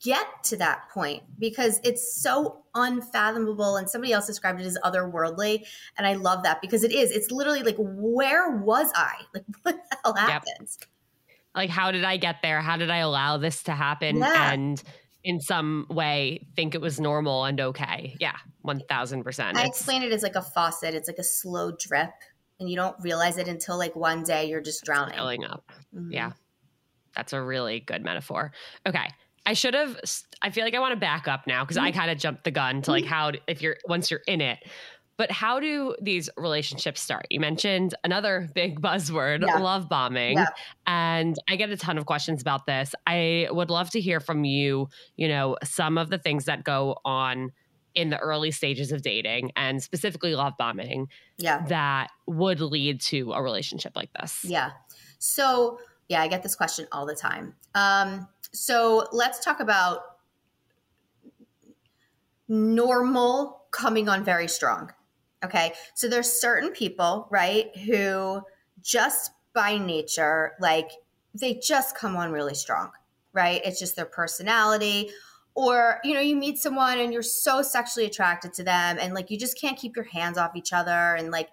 get 0.04 0.26
to 0.44 0.58
that 0.58 0.90
point 0.90 1.22
because 1.38 1.80
it's 1.84 2.22
so 2.22 2.64
unfathomable 2.74 3.76
and 3.76 3.90
somebody 3.90 4.12
else 4.12 4.26
described 4.26 4.60
it 4.60 4.66
as 4.66 4.78
otherworldly 4.84 5.64
and 5.98 6.08
i 6.08 6.14
love 6.14 6.44
that 6.44 6.60
because 6.60 6.84
it 6.84 6.92
is 6.92 7.12
it's 7.12 7.30
literally 7.30 7.62
like 7.62 7.76
where 7.78 8.58
was 8.58 8.92
i 8.96 9.14
like 9.34 9.44
what 9.62 9.76
the 9.76 9.98
hell 10.04 10.16
happened 10.16 10.70
yep. 10.80 10.90
like 11.56 11.70
how 11.70 11.92
did 11.92 12.04
i 12.04 12.18
get 12.18 12.38
there 12.42 12.62
how 12.62 12.78
did 12.78 12.90
i 12.90 12.98
allow 12.98 13.38
this 13.38 13.62
to 13.64 13.74
happen 13.74 14.18
yeah. 14.18 14.52
and 14.52 14.82
in 15.24 15.40
some 15.40 15.86
way 15.90 16.48
think 16.56 16.74
it 16.74 16.82
was 16.82 17.00
normal 17.00 17.46
and 17.46 17.62
okay 17.62 18.16
yeah 18.20 18.38
1000% 18.66 19.56
i 19.56 19.66
explain 19.66 20.04
it 20.04 20.12
as 20.12 20.24
like 20.24 20.36
a 20.36 20.42
faucet 20.42 20.94
it's 20.94 21.08
like 21.08 21.18
a 21.18 21.24
slow 21.24 21.72
drip 21.72 22.12
and 22.60 22.70
you 22.70 22.76
don't 22.76 22.96
realize 23.02 23.38
it 23.38 23.48
until 23.48 23.78
like 23.78 23.96
one 23.96 24.24
day 24.24 24.46
you're 24.46 24.62
just 24.62 24.84
drowning 24.84 25.16
filling 25.16 25.44
up 25.44 25.72
mm-hmm. 25.96 26.12
yeah 26.12 26.32
that's 27.16 27.34
a 27.34 27.42
really 27.42 27.80
good 27.80 28.04
metaphor 28.04 28.52
okay 28.88 29.08
I 29.46 29.54
should 29.54 29.74
have. 29.74 30.00
I 30.42 30.52
feel 30.52 30.64
like 30.64 30.76
I 30.76 30.80
want 30.80 30.94
to 30.94 31.00
back 31.00 31.28
up 31.28 31.48
now 31.48 31.64
because 31.64 31.78
I 31.78 31.90
mm-hmm. 31.90 32.00
kind 32.00 32.12
of 32.12 32.18
jumped 32.18 32.44
the 32.44 32.52
gun 32.52 32.82
to 32.84 32.92
like 32.92 33.06
mm-hmm. 33.06 33.14
how 33.14 33.32
if 33.48 33.62
you're 33.62 33.78
once 33.88 34.12
you're 34.12 34.22
in 34.28 34.42
it. 34.42 34.60
But 35.18 35.30
how 35.30 35.60
do 35.60 35.96
these 36.02 36.30
relationships 36.36 37.02
start? 37.02 37.28
You 37.30 37.40
mentioned 37.40 37.94
another 38.04 38.50
big 38.56 38.82
buzzword, 38.82 39.46
yeah. 39.46 39.58
love 39.58 39.88
bombing. 39.88 40.38
Yeah. 40.38 40.48
And 40.88 41.36
I 41.50 41.58
get 41.58 41.70
a 41.70 41.78
ton 41.78 41.98
of 41.98 42.06
questions 42.06 42.42
about 42.42 42.66
this. 42.66 42.96
I 43.06 43.48
would 43.52 43.70
love 43.70 43.92
to 43.92 44.02
hear 44.02 44.20
from 44.20 44.46
you, 44.46 44.90
you 45.18 45.28
know, 45.28 45.58
some 45.64 45.98
of 45.98 46.10
the 46.10 46.18
things 46.18 46.46
that 46.46 46.64
go 46.64 46.98
on 47.06 47.52
in 47.96 48.10
the 48.10 48.18
early 48.18 48.52
stages 48.52 48.92
of 48.92 49.02
dating 49.02 49.52
and 49.56 49.82
specifically 49.82 50.36
love 50.36 50.54
bombing 50.58 51.08
yeah. 51.38 51.66
that 51.68 52.12
would 52.26 52.62
lead 52.62 53.02
to 53.02 53.34
a 53.34 53.42
relationship 53.42 53.94
like 53.96 54.12
this. 54.14 54.44
Yeah. 54.44 54.72
So, 55.20 55.80
yeah, 56.10 56.22
I 56.22 56.28
get 56.28 56.44
this 56.44 56.56
question 56.56 56.88
all 56.92 57.06
the 57.06 57.16
time. 57.16 57.56
Um, 57.76 58.28
so 58.54 59.08
let's 59.12 59.44
talk 59.44 59.60
about 59.60 60.02
normal 62.48 63.64
coming 63.72 64.10
on 64.10 64.24
very 64.24 64.48
strong. 64.48 64.92
Okay. 65.44 65.74
So 65.96 66.08
there's 66.08 66.32
certain 66.32 66.72
people, 66.72 67.28
right, 67.32 67.76
who 67.78 68.42
just 68.82 69.32
by 69.54 69.78
nature, 69.78 70.54
like 70.60 70.92
they 71.34 71.56
just 71.56 71.96
come 71.98 72.16
on 72.16 72.32
really 72.32 72.54
strong, 72.54 72.92
right? 73.34 73.62
It's 73.64 73.80
just 73.80 73.96
their 73.96 74.06
personality. 74.06 75.10
Or, 75.54 76.00
you 76.04 76.14
know, 76.14 76.22
you 76.22 76.36
meet 76.36 76.60
someone 76.60 77.00
and 77.00 77.12
you're 77.12 77.22
so 77.22 77.62
sexually 77.62 78.06
attracted 78.06 78.54
to 78.54 78.64
them 78.64 78.98
and 79.02 79.14
like 79.14 79.30
you 79.30 79.38
just 79.38 79.60
can't 79.60 79.78
keep 79.78 79.96
your 79.96 80.06
hands 80.06 80.38
off 80.38 80.56
each 80.56 80.72
other. 80.72 81.16
And 81.16 81.30
like 81.30 81.50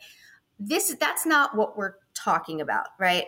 this, 0.61 0.94
that's 1.00 1.26
not 1.26 1.56
what 1.56 1.76
we're 1.76 1.94
talking 2.14 2.61
about, 2.61 2.88
right? 2.98 3.24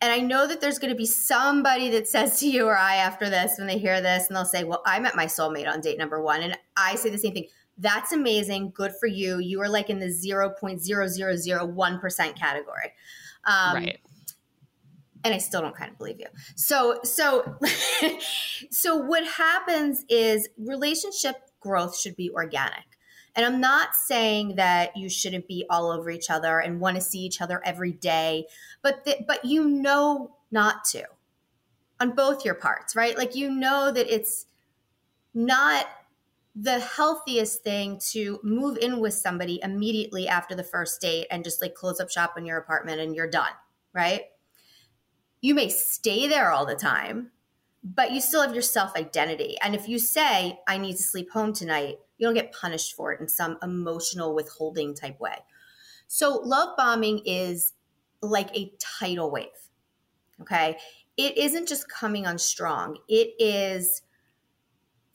And 0.00 0.12
I 0.12 0.20
know 0.20 0.46
that 0.46 0.60
there's 0.60 0.78
going 0.78 0.92
to 0.92 0.96
be 0.96 1.06
somebody 1.06 1.90
that 1.90 2.06
says 2.06 2.38
to 2.40 2.48
you 2.48 2.66
or 2.66 2.76
I 2.76 2.96
after 2.96 3.28
this 3.28 3.54
when 3.58 3.66
they 3.66 3.78
hear 3.78 4.00
this 4.00 4.28
and 4.28 4.36
they'll 4.36 4.44
say, 4.44 4.62
Well, 4.62 4.80
I 4.86 5.00
met 5.00 5.16
my 5.16 5.26
soulmate 5.26 5.68
on 5.68 5.80
date 5.80 5.98
number 5.98 6.22
one. 6.22 6.42
And 6.42 6.56
I 6.76 6.94
say 6.94 7.10
the 7.10 7.18
same 7.18 7.34
thing. 7.34 7.48
That's 7.78 8.12
amazing. 8.12 8.70
Good 8.74 8.92
for 8.98 9.08
you. 9.08 9.38
You 9.38 9.60
are 9.60 9.68
like 9.68 9.90
in 9.90 9.98
the 9.98 10.06
0.0001% 10.06 12.36
category. 12.36 12.92
Um, 13.44 13.74
right. 13.74 13.98
And 15.28 15.34
I 15.34 15.38
still 15.38 15.60
don't 15.60 15.74
kind 15.76 15.90
of 15.90 15.98
believe 15.98 16.18
you. 16.18 16.24
So, 16.56 17.00
so, 17.04 17.58
so 18.70 18.96
what 18.96 19.26
happens 19.26 20.06
is 20.08 20.48
relationship 20.56 21.36
growth 21.60 21.98
should 21.98 22.16
be 22.16 22.30
organic. 22.30 22.86
And 23.36 23.44
I'm 23.44 23.60
not 23.60 23.94
saying 23.94 24.54
that 24.56 24.96
you 24.96 25.10
shouldn't 25.10 25.46
be 25.46 25.66
all 25.68 25.90
over 25.90 26.08
each 26.08 26.30
other 26.30 26.60
and 26.60 26.80
want 26.80 26.96
to 26.96 27.02
see 27.02 27.18
each 27.18 27.42
other 27.42 27.60
every 27.62 27.92
day, 27.92 28.46
but 28.80 29.04
th- 29.04 29.24
but 29.28 29.44
you 29.44 29.68
know 29.68 30.34
not 30.50 30.86
to 30.92 31.04
on 32.00 32.12
both 32.12 32.42
your 32.42 32.54
parts, 32.54 32.96
right? 32.96 33.18
Like 33.18 33.34
you 33.34 33.50
know 33.50 33.92
that 33.92 34.08
it's 34.08 34.46
not 35.34 35.84
the 36.56 36.78
healthiest 36.80 37.62
thing 37.62 38.00
to 38.12 38.40
move 38.42 38.78
in 38.78 38.98
with 38.98 39.12
somebody 39.12 39.60
immediately 39.62 40.26
after 40.26 40.54
the 40.54 40.64
first 40.64 41.02
date 41.02 41.26
and 41.30 41.44
just 41.44 41.60
like 41.60 41.74
close 41.74 42.00
up 42.00 42.10
shop 42.10 42.38
in 42.38 42.46
your 42.46 42.56
apartment 42.56 42.98
and 42.98 43.14
you're 43.14 43.30
done, 43.30 43.52
right? 43.92 44.22
You 45.40 45.54
may 45.54 45.68
stay 45.68 46.26
there 46.26 46.50
all 46.50 46.66
the 46.66 46.74
time, 46.74 47.30
but 47.82 48.12
you 48.12 48.20
still 48.20 48.42
have 48.42 48.52
your 48.52 48.62
self 48.62 48.94
identity. 48.96 49.56
And 49.62 49.74
if 49.74 49.88
you 49.88 49.98
say, 49.98 50.58
I 50.66 50.78
need 50.78 50.96
to 50.96 51.02
sleep 51.02 51.30
home 51.30 51.52
tonight, 51.52 51.98
you 52.18 52.26
don't 52.26 52.34
get 52.34 52.52
punished 52.52 52.94
for 52.94 53.12
it 53.12 53.20
in 53.20 53.28
some 53.28 53.58
emotional 53.62 54.34
withholding 54.34 54.94
type 54.94 55.20
way. 55.20 55.36
So, 56.08 56.40
love 56.44 56.76
bombing 56.76 57.20
is 57.24 57.74
like 58.20 58.54
a 58.56 58.72
tidal 58.78 59.30
wave. 59.30 59.46
Okay. 60.40 60.76
It 61.16 61.36
isn't 61.36 61.68
just 61.68 61.88
coming 61.88 62.26
on 62.26 62.38
strong, 62.38 62.98
it 63.08 63.34
is 63.38 64.02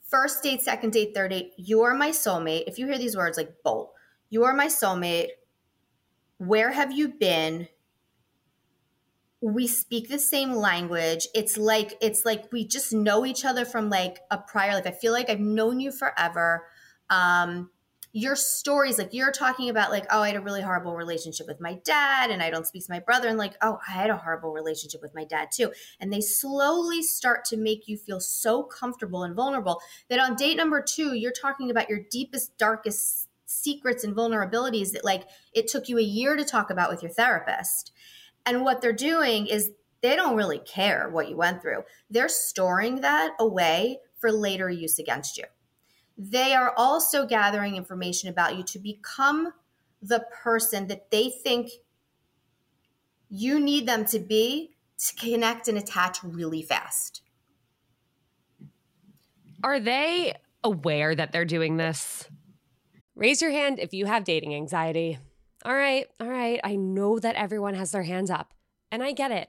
first 0.02 0.42
date, 0.42 0.62
second 0.62 0.92
date, 0.92 1.12
third 1.14 1.30
date. 1.30 1.52
You're 1.56 1.94
my 1.94 2.10
soulmate. 2.10 2.64
If 2.66 2.78
you 2.78 2.86
hear 2.86 2.98
these 2.98 3.16
words 3.16 3.36
like 3.36 3.62
bolt, 3.64 3.92
you 4.30 4.44
are 4.44 4.54
my 4.54 4.66
soulmate. 4.66 5.28
Where 6.38 6.72
have 6.72 6.92
you 6.92 7.08
been? 7.08 7.68
We 9.44 9.66
speak 9.66 10.08
the 10.08 10.18
same 10.18 10.52
language. 10.54 11.28
It's 11.34 11.58
like 11.58 11.94
it's 12.00 12.24
like 12.24 12.50
we 12.50 12.66
just 12.66 12.94
know 12.94 13.26
each 13.26 13.44
other 13.44 13.66
from 13.66 13.90
like 13.90 14.20
a 14.30 14.38
prior 14.38 14.72
life. 14.72 14.86
I 14.86 14.90
feel 14.90 15.12
like 15.12 15.28
i've 15.28 15.40
known 15.40 15.80
you 15.80 15.92
forever. 15.92 16.64
Um, 17.10 17.70
your 18.16 18.36
stories 18.36 18.96
like 18.96 19.12
you're 19.12 19.32
talking 19.32 19.68
about 19.68 19.90
like 19.90 20.06
oh 20.08 20.22
i 20.22 20.28
had 20.28 20.36
a 20.36 20.40
really 20.40 20.62
horrible 20.62 20.94
relationship 20.94 21.48
with 21.48 21.60
my 21.60 21.74
dad 21.84 22.30
and 22.30 22.44
i 22.44 22.48
don't 22.48 22.64
speak 22.64 22.86
to 22.86 22.92
my 22.92 23.00
brother 23.00 23.26
and 23.26 23.36
like 23.36 23.54
oh 23.60 23.76
i 23.88 23.90
had 23.90 24.08
a 24.08 24.16
horrible 24.16 24.52
relationship 24.52 25.02
with 25.02 25.12
my 25.16 25.24
dad 25.24 25.48
too. 25.52 25.72
And 25.98 26.12
they 26.12 26.20
slowly 26.20 27.02
start 27.02 27.44
to 27.46 27.56
make 27.56 27.88
you 27.88 27.96
feel 27.96 28.20
so 28.20 28.62
comfortable 28.62 29.24
and 29.24 29.34
vulnerable 29.34 29.80
that 30.08 30.20
on 30.20 30.36
date 30.36 30.56
number 30.56 30.80
two 30.80 31.14
you're 31.14 31.32
talking 31.32 31.70
about 31.70 31.90
your 31.90 32.00
deepest 32.08 32.56
darkest 32.56 33.28
secrets 33.46 34.04
and 34.04 34.14
vulnerabilities 34.14 34.92
that 34.92 35.04
like 35.04 35.24
it 35.52 35.66
took 35.66 35.88
you 35.88 35.98
a 35.98 36.02
year 36.02 36.36
to 36.36 36.44
talk 36.44 36.70
about 36.70 36.90
with 36.90 37.02
your 37.02 37.12
therapist 37.12 37.90
and 38.46 38.62
what 38.62 38.80
they're 38.80 38.92
doing 38.92 39.46
is 39.46 39.70
they 40.02 40.16
don't 40.16 40.36
really 40.36 40.58
care 40.58 41.08
what 41.08 41.28
you 41.28 41.36
went 41.36 41.62
through. 41.62 41.84
They're 42.10 42.28
storing 42.28 43.00
that 43.00 43.32
away 43.38 44.00
for 44.18 44.30
later 44.30 44.68
use 44.68 44.98
against 44.98 45.38
you. 45.38 45.44
They 46.16 46.54
are 46.54 46.74
also 46.76 47.26
gathering 47.26 47.76
information 47.76 48.28
about 48.28 48.56
you 48.56 48.62
to 48.64 48.78
become 48.78 49.52
the 50.02 50.26
person 50.42 50.86
that 50.88 51.10
they 51.10 51.30
think 51.30 51.70
you 53.28 53.58
need 53.58 53.88
them 53.88 54.04
to 54.04 54.18
be 54.18 54.74
to 54.98 55.16
connect 55.16 55.68
and 55.68 55.78
attach 55.78 56.22
really 56.22 56.62
fast. 56.62 57.22
Are 59.62 59.80
they 59.80 60.34
aware 60.62 61.14
that 61.14 61.32
they're 61.32 61.44
doing 61.44 61.78
this? 61.78 62.28
Raise 63.16 63.40
your 63.40 63.50
hand 63.50 63.78
if 63.78 63.94
you 63.94 64.06
have 64.06 64.24
dating 64.24 64.54
anxiety. 64.54 65.18
All 65.64 65.74
right, 65.74 66.06
all 66.20 66.28
right. 66.28 66.60
I 66.62 66.76
know 66.76 67.18
that 67.18 67.36
everyone 67.36 67.74
has 67.74 67.92
their 67.92 68.02
hands 68.02 68.30
up, 68.30 68.52
and 68.92 69.02
I 69.02 69.12
get 69.12 69.30
it. 69.30 69.48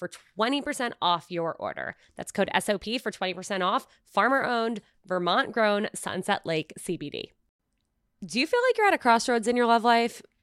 for 0.00 0.10
20% 0.38 0.92
off 1.02 1.26
your 1.30 1.54
order. 1.54 1.94
That's 2.16 2.32
code 2.32 2.50
SOP 2.58 2.84
for 3.00 3.12
20% 3.12 3.62
off. 3.64 3.86
Farmer 4.04 4.44
owned, 4.44 4.80
Vermont 5.04 5.52
grown 5.52 5.88
Sunset 5.94 6.44
Lake 6.46 6.72
CBD. 6.80 7.30
Do 8.24 8.40
you 8.40 8.46
feel 8.46 8.60
like 8.68 8.78
you're 8.78 8.88
at 8.88 8.94
a 8.94 8.98
crossroads 8.98 9.46
in 9.46 9.56
your 9.56 9.66
love 9.66 9.84
life? 9.84 10.22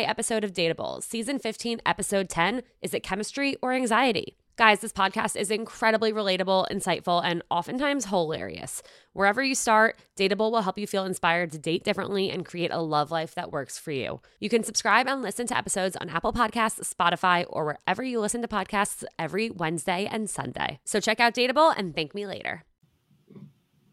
episode 0.00 0.42
of 0.42 0.54
Dateable, 0.54 1.02
season 1.02 1.38
15, 1.38 1.82
episode 1.84 2.30
10 2.30 2.62
Is 2.80 2.94
it 2.94 3.02
chemistry 3.02 3.56
or 3.60 3.74
anxiety? 3.74 4.38
Guys, 4.56 4.80
this 4.80 4.92
podcast 4.92 5.36
is 5.36 5.50
incredibly 5.50 6.10
relatable, 6.10 6.66
insightful, 6.70 7.22
and 7.22 7.42
oftentimes 7.50 8.06
hilarious. 8.06 8.82
Wherever 9.12 9.42
you 9.42 9.54
start, 9.54 9.98
Dateable 10.16 10.50
will 10.50 10.62
help 10.62 10.78
you 10.78 10.86
feel 10.86 11.04
inspired 11.04 11.52
to 11.52 11.58
date 11.58 11.84
differently 11.84 12.30
and 12.30 12.46
create 12.46 12.70
a 12.72 12.80
love 12.80 13.10
life 13.10 13.34
that 13.34 13.52
works 13.52 13.78
for 13.78 13.92
you. 13.92 14.22
You 14.40 14.48
can 14.48 14.64
subscribe 14.64 15.06
and 15.06 15.20
listen 15.20 15.46
to 15.48 15.56
episodes 15.58 15.96
on 15.96 16.08
Apple 16.08 16.32
Podcasts, 16.32 16.90
Spotify, 16.90 17.44
or 17.50 17.66
wherever 17.66 18.02
you 18.02 18.18
listen 18.18 18.40
to 18.40 18.48
podcasts 18.48 19.04
every 19.18 19.50
Wednesday 19.50 20.08
and 20.10 20.30
Sunday. 20.30 20.80
So 20.84 21.00
check 21.00 21.20
out 21.20 21.34
Dateable 21.34 21.74
and 21.76 21.94
thank 21.94 22.14
me 22.14 22.26
later. 22.26 22.64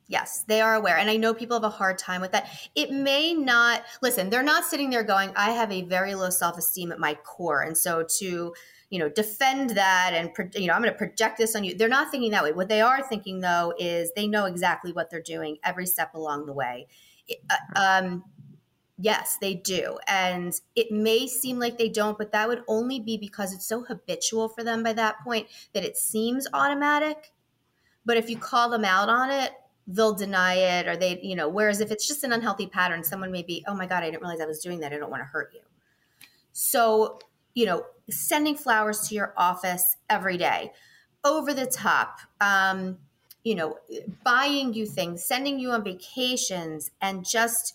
Yes, 0.10 0.44
they 0.48 0.60
are 0.60 0.74
aware. 0.74 0.98
And 0.98 1.08
I 1.08 1.18
know 1.18 1.36
people 1.36 1.56
have 1.56 1.64
a 1.64 1.70
hard 1.70 2.00
time 2.00 2.20
with 2.20 2.32
that. 2.32 2.50
It 2.74 2.92
may 2.92 3.36
not, 3.36 3.84
listen, 4.02 4.32
they're 4.32 4.42
not 4.42 4.66
sitting 4.66 4.90
there 4.90 5.04
going, 5.04 5.32
I 5.36 5.52
have 5.52 5.72
a 5.72 5.84
very 5.84 6.16
low 6.16 6.32
self 6.32 6.58
esteem 6.58 6.92
at 6.92 7.00
my 7.00 7.14
core. 7.14 7.62
And 7.62 7.78
so 7.78 8.04
to, 8.18 8.54
you 8.90 8.98
know 8.98 9.08
defend 9.08 9.72
that 9.72 10.14
and 10.16 10.32
you 10.56 10.66
know 10.66 10.74
i'm 10.74 10.82
going 10.82 10.92
to 10.92 10.98
project 10.98 11.38
this 11.38 11.56
on 11.56 11.64
you 11.64 11.76
they're 11.78 11.88
not 11.88 12.10
thinking 12.10 12.32
that 12.32 12.44
way 12.44 12.52
what 12.52 12.70
they 12.70 12.82
are 12.82 13.04
thinking 13.04 13.40
though 13.40 13.72
is 13.78 14.12
they 14.16 14.26
know 14.26 14.46
exactly 14.46 14.92
what 14.92 15.12
they're 15.12 15.22
doing 15.22 15.58
every 15.64 15.86
step 15.86 16.16
along 16.16 16.48
the 16.48 16.54
way 16.54 16.88
uh, 17.52 17.80
um, 17.80 18.24
yes 18.98 19.38
they 19.40 19.54
do 19.54 20.00
and 20.08 20.54
it 20.76 20.92
may 20.92 21.28
seem 21.28 21.60
like 21.60 21.78
they 21.78 21.88
don't 21.88 22.18
but 22.18 22.32
that 22.32 22.48
would 22.48 22.64
only 22.68 23.00
be 23.00 23.16
because 23.16 23.54
it's 23.54 23.68
so 23.68 23.84
habitual 23.84 24.50
for 24.50 24.64
them 24.64 24.82
by 24.82 24.92
that 24.92 25.20
point 25.24 25.46
that 25.74 25.84
it 25.84 25.96
seems 25.96 26.48
automatic 26.52 27.32
but 28.06 28.18
if 28.18 28.28
you 28.28 28.38
call 28.40 28.70
them 28.72 28.84
out 28.84 29.08
on 29.08 29.30
it 29.30 29.52
they'll 29.90 30.14
deny 30.14 30.54
it 30.54 30.88
or 30.88 30.96
they 30.96 31.20
you 31.22 31.36
know 31.36 31.50
whereas 31.50 31.82
if 31.82 31.92
it's 31.92 32.08
just 32.08 32.24
an 32.24 32.32
unhealthy 32.32 32.68
pattern 32.68 33.04
someone 33.04 33.32
may 33.32 33.42
be 33.42 33.64
oh 33.68 33.74
my 33.74 33.88
god 33.88 34.04
i 34.04 34.06
didn't 34.06 34.22
realize 34.22 34.40
i 34.40 34.46
was 34.46 34.60
doing 34.60 34.80
that. 34.80 34.94
I 34.94 34.98
don't 34.98 35.10
want 35.10 35.22
to 35.22 35.28
hurt 35.28 35.52
you. 35.54 35.62
So 36.54 37.20
you 37.54 37.66
know, 37.66 37.86
sending 38.10 38.56
flowers 38.56 39.02
to 39.10 39.16
your 39.16 39.34
office 39.36 39.98
every 40.10 40.38
day, 40.38 40.72
over 41.26 41.54
the 41.54 41.66
top, 41.66 42.20
um, 42.40 42.98
you 43.44 43.56
know, 43.56 43.78
buying 44.24 44.74
you 44.74 44.86
things, 44.86 45.26
sending 45.26 45.60
you 45.60 45.72
on 45.72 45.84
vacations, 45.84 46.92
and 47.02 47.26
just 47.26 47.74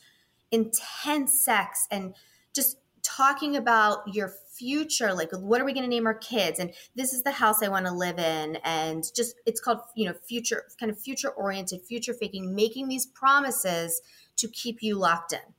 intense 0.50 1.44
sex 1.44 1.86
and 1.90 2.14
just 2.54 2.78
talking 3.02 3.56
about 3.56 4.14
your 4.14 4.32
future 4.56 5.12
like 5.12 5.30
what 5.32 5.60
are 5.60 5.64
we 5.64 5.72
going 5.72 5.84
to 5.84 5.88
name 5.88 6.06
our 6.06 6.14
kids 6.14 6.58
and 6.58 6.72
this 6.94 7.12
is 7.12 7.22
the 7.22 7.32
house 7.32 7.62
i 7.62 7.68
want 7.68 7.86
to 7.86 7.92
live 7.92 8.18
in 8.18 8.56
and 8.64 9.04
just 9.14 9.34
it's 9.46 9.60
called 9.60 9.80
you 9.96 10.06
know 10.06 10.14
future 10.26 10.64
kind 10.78 10.90
of 10.90 10.98
future 10.98 11.30
oriented 11.30 11.80
future 11.82 12.14
faking 12.14 12.54
making 12.54 12.88
these 12.88 13.06
promises 13.06 14.00
to 14.36 14.48
keep 14.48 14.82
you 14.82 14.96
locked 14.96 15.32
in 15.32 15.54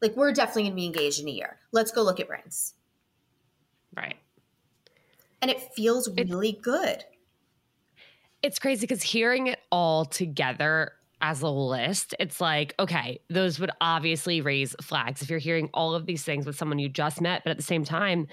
like 0.00 0.16
we're 0.16 0.32
definitely 0.32 0.62
going 0.62 0.72
to 0.72 0.76
be 0.76 0.86
engaged 0.86 1.20
in 1.20 1.28
a 1.28 1.32
year 1.32 1.58
let's 1.72 1.90
go 1.90 2.02
look 2.02 2.20
at 2.20 2.28
rings 2.28 2.74
Right. 3.96 4.16
And 5.40 5.50
it 5.50 5.74
feels 5.74 6.08
really 6.08 6.50
it, 6.50 6.62
good. 6.62 7.04
It's 8.42 8.58
crazy 8.58 8.82
because 8.82 9.02
hearing 9.02 9.48
it 9.48 9.60
all 9.70 10.04
together 10.04 10.92
as 11.20 11.42
a 11.42 11.48
list, 11.48 12.14
it's 12.18 12.40
like, 12.40 12.74
okay, 12.78 13.20
those 13.28 13.58
would 13.58 13.70
obviously 13.80 14.40
raise 14.40 14.74
flags 14.80 15.22
if 15.22 15.30
you're 15.30 15.38
hearing 15.38 15.68
all 15.74 15.94
of 15.94 16.06
these 16.06 16.22
things 16.22 16.46
with 16.46 16.56
someone 16.56 16.78
you 16.78 16.88
just 16.88 17.20
met. 17.20 17.42
But 17.44 17.50
at 17.50 17.56
the 17.56 17.62
same 17.62 17.84
time, 17.84 18.28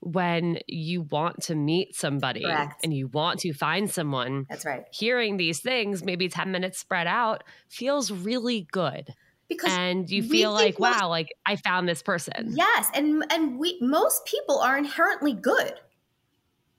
when 0.00 0.58
you 0.66 1.02
want 1.02 1.42
to 1.44 1.54
meet 1.54 1.94
somebody 1.94 2.42
Correct. 2.42 2.84
and 2.84 2.92
you 2.92 3.06
want 3.08 3.40
to 3.40 3.52
find 3.52 3.90
someone, 3.90 4.46
that's 4.48 4.64
right. 4.64 4.84
Hearing 4.92 5.36
these 5.36 5.60
things, 5.60 6.04
maybe 6.04 6.28
10 6.28 6.50
minutes 6.50 6.78
spread 6.78 7.06
out, 7.06 7.44
feels 7.68 8.10
really 8.10 8.66
good 8.72 9.14
because 9.48 9.72
and 9.72 10.10
you 10.10 10.22
feel 10.22 10.52
like 10.52 10.78
most, 10.78 11.00
wow 11.00 11.08
like 11.08 11.28
i 11.44 11.56
found 11.56 11.88
this 11.88 12.02
person 12.02 12.46
yes 12.50 12.88
and 12.94 13.24
and 13.30 13.58
we 13.58 13.76
most 13.80 14.24
people 14.24 14.58
are 14.58 14.78
inherently 14.78 15.34
good 15.34 15.74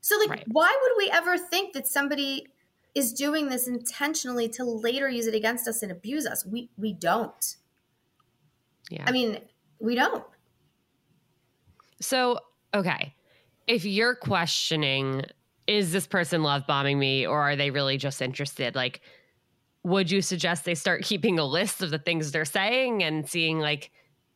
so 0.02 0.18
like 0.18 0.30
right. 0.30 0.44
why 0.48 0.76
would 0.82 0.94
we 0.98 1.10
ever 1.12 1.38
think 1.38 1.74
that 1.74 1.88
somebody 1.88 2.48
is 2.96 3.14
doing 3.14 3.50
this 3.50 3.68
intentionally 3.68 4.48
to 4.50 4.64
later 4.64 5.10
use 5.10 5.28
it 5.28 5.34
against 5.34 5.68
us 5.68 5.82
and 5.82 5.91
abuse 5.91 6.26
us. 6.26 6.46
We 6.46 6.70
we 6.78 6.94
don't. 6.94 7.56
Yeah. 8.89 9.06
I 9.08 9.12
mean 9.12 9.39
we 9.80 9.96
don't. 9.96 10.24
So 12.02 12.39
okay. 12.74 13.16
If 13.68 13.86
you're 13.86 14.16
questioning 14.16 15.24
is 15.66 15.94
this 15.94 16.06
person 16.06 16.44
love 16.44 16.68
bombing 16.68 17.00
me 17.00 17.26
or 17.26 17.41
are 17.41 17.56
they 17.56 17.72
really 17.72 17.98
just 17.98 18.22
interested? 18.22 18.76
Like 18.76 19.02
would 19.84 20.10
you 20.12 20.22
suggest 20.22 20.66
they 20.66 20.76
start 20.76 21.02
keeping 21.04 21.39
a 21.39 21.46
list 21.46 21.82
of 21.82 21.91
the 21.91 22.00
things 22.00 22.32
they're 22.32 22.46
saying 22.46 23.04
and 23.04 23.28
seeing 23.28 23.60
like 23.60 23.91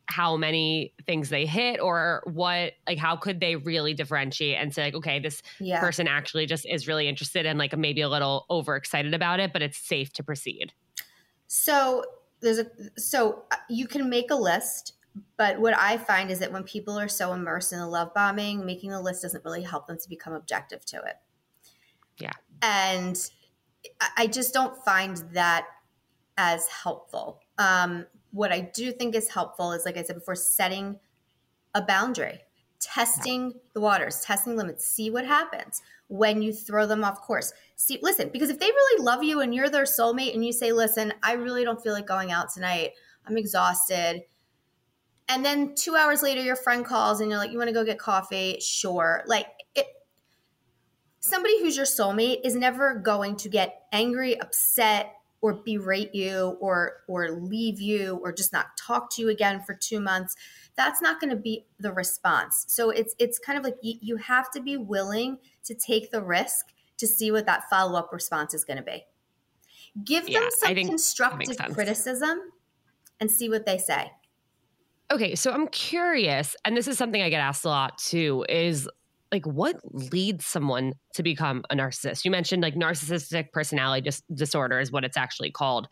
how 0.08 0.38
many 0.38 0.93
things 1.05 1.30
they 1.30 1.45
hit 1.45 1.80
or 1.82 2.24
what 2.26 2.74
like 2.88 2.97
how 2.97 3.16
could 3.16 3.39
they 3.39 3.55
really 3.55 3.93
differentiate 3.93 4.58
and 4.58 4.74
say 4.74 4.84
like 4.86 4.95
okay 4.95 5.20
this 5.20 5.41
yeah. 5.60 5.80
person 5.80 6.08
actually 6.08 6.45
just 6.45 6.66
is 6.66 6.88
really 6.88 7.08
interested 7.08 7.45
and 7.45 7.60
like 7.60 7.78
maybe 7.78 8.01
a 8.01 8.10
little 8.10 8.45
overexcited 8.49 9.14
about 9.14 9.39
it 9.39 9.51
but 9.53 9.62
it's 9.62 9.78
safe 9.78 10.12
to 10.14 10.24
proceed. 10.24 10.74
So 11.47 12.03
there's 12.41 12.60
a 12.60 12.68
so 12.97 13.43
uh, 13.51 13.55
you 13.70 13.88
can 13.88 14.10
make 14.10 14.32
a 14.32 14.36
list 14.36 14.93
but 15.38 15.60
what 15.60 15.76
i 15.78 15.97
find 15.97 16.30
is 16.30 16.39
that 16.39 16.51
when 16.51 16.64
people 16.64 16.97
are 16.97 17.08
so 17.08 17.34
immersed 17.34 17.74
in 17.74 17.80
the 17.80 17.88
love 17.88 18.14
bombing 18.14 18.66
making 18.66 18.91
a 18.91 19.01
list 19.01 19.24
doesn't 19.24 19.43
really 19.43 19.64
help 19.64 19.88
them 19.88 19.97
to 19.97 20.10
become 20.10 20.34
objective 20.34 20.86
to 20.86 20.97
it. 20.97 21.16
Yeah. 22.18 22.34
And 22.62 23.18
i 24.16 24.28
just 24.28 24.53
don't 24.53 24.76
find 24.86 25.18
that 25.34 25.66
as 26.38 26.68
helpful. 26.68 27.41
Um 27.58 28.05
what 28.38 28.52
I 28.52 28.60
do 28.62 28.92
think 28.92 29.16
is 29.16 29.30
helpful 29.30 29.72
is, 29.72 29.84
like 29.84 29.98
I 29.98 30.04
said 30.04 30.16
before, 30.16 30.36
setting 30.36 31.00
a 31.74 31.82
boundary, 31.82 32.40
testing 32.80 33.54
the 33.74 33.82
waters, 33.82 34.22
testing 34.22 34.56
limits, 34.56 34.86
see 34.86 35.10
what 35.10 35.26
happens 35.26 35.82
when 36.08 36.44
you 36.44 36.54
throw 36.54 36.86
them 36.86 37.04
off 37.04 37.22
course. 37.22 37.52
See, 37.76 37.98
listen, 38.02 38.30
because 38.32 38.52
if 38.52 38.60
they 38.60 38.68
really 38.68 39.04
love 39.04 39.24
you 39.24 39.42
and 39.42 39.56
you're 39.56 39.70
their 39.70 39.86
soulmate 39.86 40.36
and 40.36 40.46
you 40.46 40.54
say, 40.54 40.72
listen, 40.72 41.14
I 41.24 41.34
really 41.34 41.64
don't 41.64 41.82
feel 41.82 41.94
like 41.94 42.06
going 42.06 42.32
out 42.32 42.54
tonight, 42.54 42.92
I'm 43.26 43.38
exhausted. 43.38 44.22
And 45.28 45.44
then 45.44 45.74
two 45.76 45.96
hours 45.96 46.22
later, 46.22 46.42
your 46.42 46.56
friend 46.56 46.86
calls 46.86 47.20
and 47.20 47.32
you're 47.32 47.40
like, 47.40 47.52
you 47.52 47.58
want 47.58 47.70
to 47.70 47.74
go 47.74 47.84
get 47.84 47.98
coffee? 48.00 48.60
Sure. 48.62 49.24
Like, 49.26 49.48
it, 49.76 49.88
somebody 51.20 51.60
who's 51.60 51.76
your 51.76 51.88
soulmate 51.88 52.46
is 52.46 52.56
never 52.56 52.94
going 52.94 53.36
to 53.38 53.50
get 53.50 53.82
angry, 53.92 54.40
upset, 54.40 55.16
or 55.42 55.54
berate 55.54 56.14
you 56.14 56.58
or 56.60 57.04
or 57.08 57.30
leave 57.30 57.80
you 57.80 58.20
or 58.24 58.32
just 58.32 58.52
not 58.52 58.76
talk 58.78 59.10
to 59.12 59.22
you 59.22 59.30
again 59.30 59.62
for 59.62 59.74
2 59.74 60.00
months 60.00 60.36
that's 60.78 61.02
not 61.02 61.20
going 61.20 61.32
to 61.32 61.36
be 61.36 61.66
the 61.80 61.92
response. 61.92 62.66
So 62.70 62.92
it's 62.92 63.16
it's 63.20 63.40
kind 63.40 63.58
of 63.58 63.66
like 63.66 63.76
you, 63.82 63.96
you 64.00 64.18
have 64.18 64.50
to 64.52 64.62
be 64.62 64.78
willing 64.78 65.40
to 65.66 65.74
take 65.74 66.12
the 66.12 66.22
risk 66.22 66.68
to 66.98 67.08
see 67.08 67.32
what 67.32 67.46
that 67.48 67.64
follow-up 67.70 68.14
response 68.14 68.54
is 68.54 68.64
going 68.64 68.78
to 68.78 68.84
be. 68.84 69.04
Give 70.04 70.30
yeah, 70.30 70.42
them 70.42 70.50
some 70.52 70.76
constructive 70.76 71.58
criticism 71.74 72.40
and 73.20 73.30
see 73.30 73.50
what 73.50 73.66
they 73.66 73.80
say. 73.80 74.12
Okay 75.10 75.36
so 75.36 75.52
i'm 75.52 75.68
curious 75.70 76.56
and 76.66 76.76
this 76.76 76.86
is 76.86 76.98
something 76.98 77.22
i 77.22 77.30
get 77.30 77.40
asked 77.40 77.64
a 77.64 77.70
lot 77.70 77.98
too 77.98 78.46
is 78.50 78.90
like 79.32 79.45
what 79.45 79.78
leads 79.91 80.45
someone 80.45 80.93
to 81.13 81.23
become 81.23 81.63
a 81.69 81.75
narcissist? 81.75 82.25
You 82.25 82.32
mentioned 82.32 82.63
like 82.63 82.75
narcissistic 82.75 83.51
personality 83.51 84.01
dis- 84.01 84.23
disorder 84.34 84.80
is 84.80 84.91
what 84.91 85.03
it's 85.03 85.17
actually 85.17 85.51
called. 85.51 85.88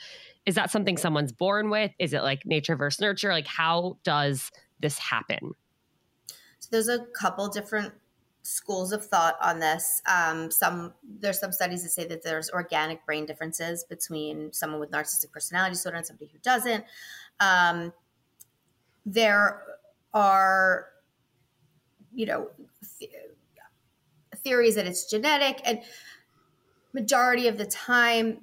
Is 0.46 0.56
that 0.56 0.72
something 0.72 0.98
someone's 0.98 1.32
born 1.32 1.70
with? 1.70 1.92
Is 2.00 2.14
it 2.14 2.22
like 2.24 2.46
nature 2.46 2.76
versus 2.76 3.02
nurture? 3.02 3.30
Like 3.30 3.48
how 3.48 3.98
does 4.04 4.52
this 4.80 4.98
happen? 4.98 5.52
So 6.60 6.70
there's 6.72 6.88
a 6.88 7.06
couple 7.14 7.48
different 7.50 7.94
schools 8.42 8.92
of 8.92 9.04
thought 9.04 9.36
on 9.42 9.60
this. 9.60 10.02
Um, 10.08 10.52
some 10.52 10.94
there's 11.04 11.40
some 11.40 11.52
studies 11.52 11.84
that 11.84 11.90
say 11.90 12.06
that 12.08 12.24
there's 12.24 12.50
organic 12.50 13.06
brain 13.06 13.26
differences 13.26 13.84
between 13.84 14.54
someone 14.54 14.80
with 14.80 14.92
narcissistic 14.92 15.32
personality 15.32 15.74
disorder 15.74 15.98
and 15.98 16.06
somebody 16.06 16.30
who 16.32 16.40
doesn't. 16.40 16.86
Um, 17.40 17.92
there 19.06 19.62
are 20.14 20.88
you 22.16 22.26
know 22.26 22.50
theories 24.38 24.76
that 24.76 24.86
it's 24.86 25.10
genetic 25.10 25.62
and 25.66 25.82
majority 26.94 27.48
of 27.48 27.58
the 27.58 27.66
time 27.66 28.40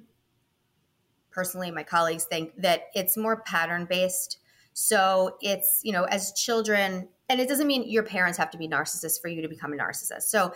personally 1.31 1.71
my 1.71 1.83
colleagues 1.83 2.25
think 2.25 2.51
that 2.57 2.83
it's 2.93 3.17
more 3.17 3.41
pattern 3.41 3.85
based 3.89 4.37
so 4.73 5.37
it's 5.41 5.81
you 5.83 5.91
know 5.91 6.03
as 6.05 6.31
children 6.33 7.07
and 7.29 7.39
it 7.39 7.47
doesn't 7.47 7.67
mean 7.67 7.89
your 7.89 8.03
parents 8.03 8.37
have 8.37 8.51
to 8.51 8.57
be 8.57 8.67
narcissists 8.67 9.19
for 9.19 9.29
you 9.29 9.41
to 9.41 9.47
become 9.47 9.71
a 9.71 9.77
narcissist. 9.77 10.23
So 10.23 10.53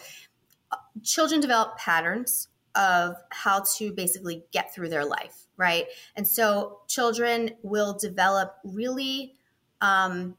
uh, 0.71 0.75
children 1.01 1.39
develop 1.39 1.77
patterns 1.77 2.49
of 2.75 3.15
how 3.31 3.63
to 3.77 3.93
basically 3.93 4.43
get 4.51 4.75
through 4.75 4.89
their 4.89 5.05
life 5.05 5.47
right? 5.57 5.87
And 6.15 6.27
so 6.27 6.79
children 6.87 7.51
will 7.63 7.97
develop 7.97 8.55
really 8.63 9.33
um, 9.81 10.37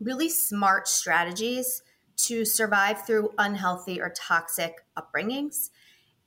really 0.00 0.28
smart 0.28 0.88
strategies 0.88 1.82
to 2.26 2.44
survive 2.44 3.06
through 3.06 3.32
unhealthy 3.38 4.00
or 4.00 4.10
toxic 4.10 4.84
upbringings. 4.96 5.70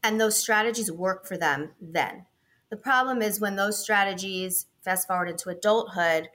And 0.03 0.19
those 0.19 0.37
strategies 0.37 0.91
work 0.91 1.25
for 1.25 1.37
them 1.37 1.71
then. 1.81 2.25
The 2.69 2.77
problem 2.77 3.21
is 3.21 3.39
when 3.39 3.55
those 3.55 3.81
strategies, 3.81 4.65
fast 4.81 5.07
forward 5.07 5.29
into 5.29 5.49
adulthood, 5.49 6.29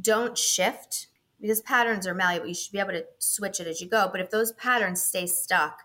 don't 0.00 0.38
shift 0.38 1.08
because 1.40 1.60
patterns 1.60 2.06
are 2.06 2.14
malleable. 2.14 2.46
You 2.46 2.54
should 2.54 2.72
be 2.72 2.78
able 2.78 2.92
to 2.92 3.04
switch 3.18 3.58
it 3.60 3.66
as 3.66 3.80
you 3.80 3.88
go. 3.88 4.08
But 4.10 4.20
if 4.20 4.30
those 4.30 4.52
patterns 4.52 5.02
stay 5.02 5.26
stuck, 5.26 5.80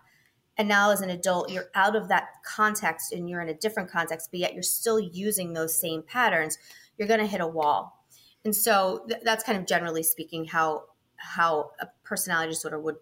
and 0.56 0.68
now 0.68 0.90
as 0.90 1.00
an 1.00 1.10
adult, 1.10 1.50
you're 1.50 1.70
out 1.74 1.94
of 1.94 2.08
that 2.08 2.28
context 2.44 3.12
and 3.12 3.28
you're 3.28 3.40
in 3.40 3.48
a 3.48 3.54
different 3.54 3.90
context, 3.90 4.30
but 4.30 4.40
yet 4.40 4.54
you're 4.54 4.62
still 4.62 4.98
using 4.98 5.52
those 5.52 5.78
same 5.78 6.02
patterns, 6.02 6.58
you're 6.96 7.08
going 7.08 7.20
to 7.20 7.26
hit 7.26 7.40
a 7.40 7.46
wall. 7.46 8.04
And 8.44 8.54
so 8.54 9.04
th- 9.08 9.20
that's 9.24 9.44
kind 9.44 9.58
of 9.58 9.66
generally 9.66 10.02
speaking 10.02 10.46
how 10.46 10.84
how 11.16 11.72
a 11.80 11.88
personality 12.04 12.52
disorder 12.52 12.78
would 12.78 12.96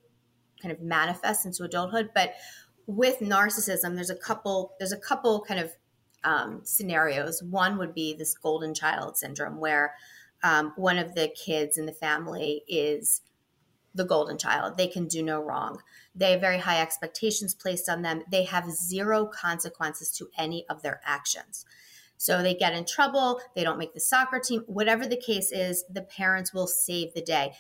kind 0.67 0.77
of 0.77 0.85
manifest 0.85 1.47
into 1.47 1.64
adulthood. 1.64 2.11
But 2.14 2.35
with 2.87 3.21
narcissism, 3.21 3.95
there's 3.95 4.11
a 4.11 4.17
couple 4.17 4.75
there's 4.79 4.93
a 4.93 4.99
couple 4.99 5.45
kind 5.47 5.61
of 5.61 5.73
um, 6.25 6.61
scenarios. 6.64 7.43
One 7.43 7.79
would 7.79 7.95
be 7.95 8.14
this 8.14 8.37
golden 8.37 8.75
child 8.75 9.17
syndrome, 9.17 9.59
where 9.61 9.95
um, 10.43 10.73
one 10.77 10.99
of 10.99 11.14
the 11.14 11.29
kids 11.29 11.79
in 11.79 11.87
the 11.87 11.93
family 11.93 12.62
is 12.69 13.23
the 13.95 14.05
golden 14.05 14.37
child. 14.37 14.77
They 14.77 14.89
can 14.89 15.07
do 15.07 15.23
no 15.23 15.41
wrong. 15.41 15.81
They 16.14 16.33
have 16.33 16.41
very 16.41 16.59
high 16.59 16.83
expectations 16.83 17.55
placed 17.55 17.89
on 17.89 18.03
them. 18.03 18.23
They 18.31 18.45
have 18.45 18.71
zero 18.71 19.27
consequences 19.27 20.11
to 20.19 20.29
any 20.37 20.67
of 20.69 20.83
their 20.83 21.01
actions. 21.05 21.64
So 22.19 22.43
they 22.43 22.55
get 22.55 22.75
in 22.75 22.87
trouble, 22.87 23.41
they 23.55 23.62
don't 23.62 23.79
make 23.79 23.93
the 23.95 24.01
soccer 24.01 24.39
team, 24.39 24.62
whatever 24.67 25.07
the 25.07 25.21
case 25.21 25.53
is, 25.53 25.85
the 25.91 26.03
parents 26.03 26.53
will 26.53 26.67
save 26.67 27.12
the 27.12 27.21
day. 27.21 27.53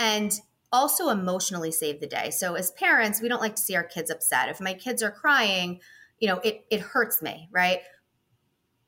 And 0.00 0.32
also 0.72 1.08
emotionally 1.08 1.72
save 1.72 2.00
the 2.00 2.06
day. 2.06 2.30
So 2.30 2.54
as 2.54 2.70
parents, 2.72 3.20
we 3.20 3.28
don't 3.28 3.40
like 3.40 3.56
to 3.56 3.62
see 3.62 3.76
our 3.76 3.84
kids 3.84 4.10
upset. 4.10 4.48
If 4.48 4.60
my 4.60 4.74
kids 4.74 5.02
are 5.02 5.10
crying, 5.10 5.80
you 6.18 6.28
know, 6.28 6.38
it, 6.44 6.64
it 6.70 6.80
hurts 6.80 7.22
me, 7.22 7.48
right? 7.50 7.80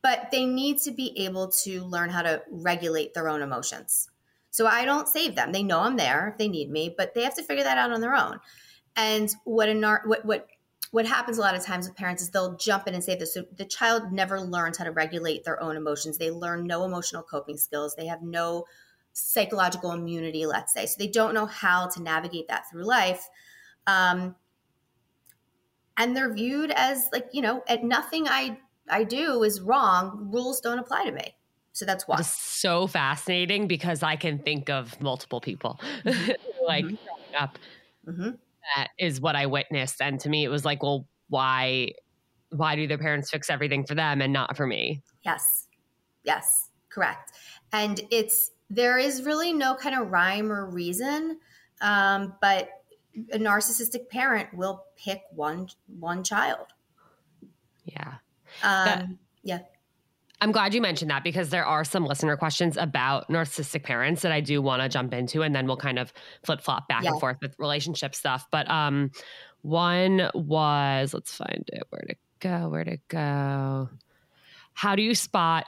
But 0.02 0.30
they 0.30 0.46
need 0.46 0.78
to 0.82 0.92
be 0.92 1.12
able 1.24 1.48
to 1.64 1.82
learn 1.82 2.10
how 2.10 2.22
to 2.22 2.42
regulate 2.50 3.14
their 3.14 3.28
own 3.28 3.42
emotions. 3.42 4.08
So 4.50 4.66
I 4.66 4.84
don't 4.84 5.08
save 5.08 5.34
them. 5.34 5.52
They 5.52 5.62
know 5.62 5.80
I'm 5.80 5.96
there 5.96 6.28
if 6.28 6.38
they 6.38 6.48
need 6.48 6.70
me, 6.70 6.94
but 6.96 7.14
they 7.14 7.22
have 7.22 7.34
to 7.36 7.42
figure 7.42 7.64
that 7.64 7.78
out 7.78 7.92
on 7.92 8.00
their 8.00 8.14
own. 8.14 8.38
And 8.96 9.34
what 9.44 9.68
what 10.04 10.24
what 10.26 10.46
what 10.90 11.06
happens 11.06 11.38
a 11.38 11.40
lot 11.40 11.54
of 11.54 11.64
times 11.64 11.88
with 11.88 11.96
parents 11.96 12.22
is 12.22 12.30
they'll 12.30 12.56
jump 12.56 12.86
in 12.86 12.92
and 12.92 13.02
say 13.02 13.16
this. 13.16 13.32
So 13.32 13.44
the 13.56 13.64
child 13.64 14.12
never 14.12 14.38
learns 14.38 14.76
how 14.76 14.84
to 14.84 14.90
regulate 14.92 15.44
their 15.44 15.60
own 15.62 15.76
emotions. 15.76 16.18
They 16.18 16.30
learn 16.30 16.66
no 16.66 16.84
emotional 16.84 17.22
coping 17.22 17.56
skills. 17.56 17.94
They 17.94 18.06
have 18.06 18.20
no 18.20 18.66
psychological 19.12 19.92
immunity, 19.92 20.46
let's 20.46 20.72
say. 20.72 20.86
So 20.86 20.96
they 20.98 21.08
don't 21.08 21.34
know 21.34 21.46
how 21.46 21.88
to 21.88 22.02
navigate 22.02 22.48
that 22.48 22.64
through 22.70 22.84
life. 22.84 23.28
Um, 23.86 24.36
and 25.96 26.16
they're 26.16 26.32
viewed 26.32 26.70
as 26.70 27.08
like, 27.12 27.28
you 27.32 27.42
know, 27.42 27.62
at 27.68 27.84
nothing 27.84 28.26
I 28.28 28.58
I 28.88 29.04
do 29.04 29.42
is 29.42 29.60
wrong. 29.60 30.28
Rules 30.32 30.60
don't 30.60 30.78
apply 30.78 31.04
to 31.04 31.12
me. 31.12 31.34
So 31.72 31.84
that's 31.84 32.06
why. 32.06 32.18
It's 32.18 32.28
so 32.28 32.86
fascinating 32.86 33.66
because 33.66 34.02
I 34.02 34.16
can 34.16 34.38
think 34.38 34.68
of 34.68 35.00
multiple 35.00 35.40
people 35.40 35.80
like 36.66 36.84
mm-hmm. 36.84 36.96
up. 37.38 37.58
Mm-hmm. 38.06 38.30
That 38.76 38.88
is 38.98 39.20
what 39.20 39.36
I 39.36 39.46
witnessed. 39.46 40.00
And 40.00 40.20
to 40.20 40.28
me, 40.28 40.44
it 40.44 40.48
was 40.48 40.64
like, 40.64 40.82
well, 40.82 41.06
why 41.28 41.92
why 42.50 42.76
do 42.76 42.86
their 42.86 42.98
parents 42.98 43.30
fix 43.30 43.48
everything 43.48 43.86
for 43.86 43.94
them 43.94 44.20
and 44.20 44.32
not 44.32 44.56
for 44.56 44.66
me? 44.66 45.02
Yes. 45.24 45.66
Yes. 46.22 46.68
Correct. 46.90 47.32
And 47.72 48.00
it's 48.10 48.50
there 48.72 48.96
is 48.96 49.22
really 49.22 49.52
no 49.52 49.74
kind 49.74 49.94
of 49.94 50.10
rhyme 50.10 50.50
or 50.50 50.64
reason, 50.66 51.38
um, 51.82 52.34
but 52.40 52.70
a 53.32 53.38
narcissistic 53.38 54.08
parent 54.08 54.54
will 54.54 54.84
pick 54.96 55.20
one 55.34 55.68
one 56.00 56.24
child. 56.24 56.66
Yeah. 57.84 58.14
Um, 58.62 58.84
that, 58.84 59.06
yeah. 59.42 59.58
I'm 60.40 60.52
glad 60.52 60.74
you 60.74 60.80
mentioned 60.80 61.10
that 61.10 61.22
because 61.22 61.50
there 61.50 61.66
are 61.66 61.84
some 61.84 62.04
listener 62.04 62.36
questions 62.36 62.76
about 62.76 63.28
narcissistic 63.28 63.84
parents 63.84 64.22
that 64.22 64.32
I 64.32 64.40
do 64.40 64.60
want 64.62 64.82
to 64.82 64.88
jump 64.88 65.12
into, 65.12 65.42
and 65.42 65.54
then 65.54 65.66
we'll 65.66 65.76
kind 65.76 65.98
of 65.98 66.12
flip 66.44 66.62
flop 66.62 66.88
back 66.88 67.04
yeah. 67.04 67.10
and 67.10 67.20
forth 67.20 67.36
with 67.42 67.54
relationship 67.58 68.14
stuff. 68.14 68.46
But 68.50 68.68
um, 68.70 69.10
one 69.60 70.30
was 70.34 71.12
let's 71.12 71.34
find 71.34 71.68
it. 71.68 71.82
Where 71.90 72.04
to 72.08 72.14
go? 72.40 72.68
Where 72.70 72.84
to 72.84 72.96
go? 73.08 73.90
How 74.72 74.96
do 74.96 75.02
you 75.02 75.14
spot 75.14 75.66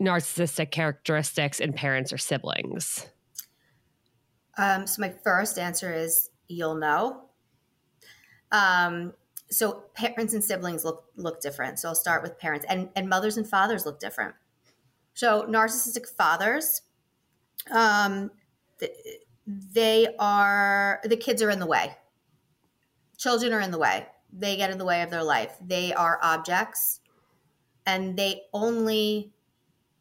narcissistic 0.00 0.70
characteristics 0.70 1.60
in 1.60 1.72
parents 1.72 2.12
or 2.12 2.18
siblings? 2.18 3.06
Um, 4.56 4.86
so 4.86 5.00
my 5.00 5.14
first 5.24 5.58
answer 5.58 5.92
is 5.92 6.30
you'll 6.48 6.76
know. 6.76 7.24
Um, 8.52 9.14
so 9.50 9.84
parents 9.94 10.34
and 10.34 10.42
siblings 10.42 10.84
look 10.84 11.04
look 11.16 11.40
different. 11.40 11.78
So 11.78 11.88
I'll 11.88 11.94
start 11.94 12.22
with 12.22 12.38
parents 12.38 12.66
and 12.68 12.88
and 12.96 13.08
mothers 13.08 13.36
and 13.36 13.48
fathers 13.48 13.86
look 13.86 14.00
different. 14.00 14.34
So 15.14 15.42
narcissistic 15.48 16.08
fathers, 16.08 16.82
um, 17.70 18.30
they 19.46 20.08
are 20.18 21.00
the 21.04 21.16
kids 21.16 21.42
are 21.42 21.50
in 21.50 21.60
the 21.60 21.66
way. 21.66 21.96
Children 23.18 23.52
are 23.52 23.60
in 23.60 23.70
the 23.70 23.78
way. 23.78 24.06
They 24.32 24.56
get 24.56 24.70
in 24.70 24.78
the 24.78 24.84
way 24.84 25.02
of 25.02 25.10
their 25.10 25.22
life. 25.22 25.56
They 25.64 25.92
are 25.92 26.18
objects, 26.22 27.00
and 27.86 28.16
they 28.16 28.42
only 28.52 29.32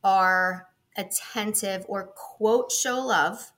are 0.04 0.68
attentive 0.98 1.86
or 1.88 2.14
quote 2.16 2.72
show 2.72 3.00
love 3.00 3.52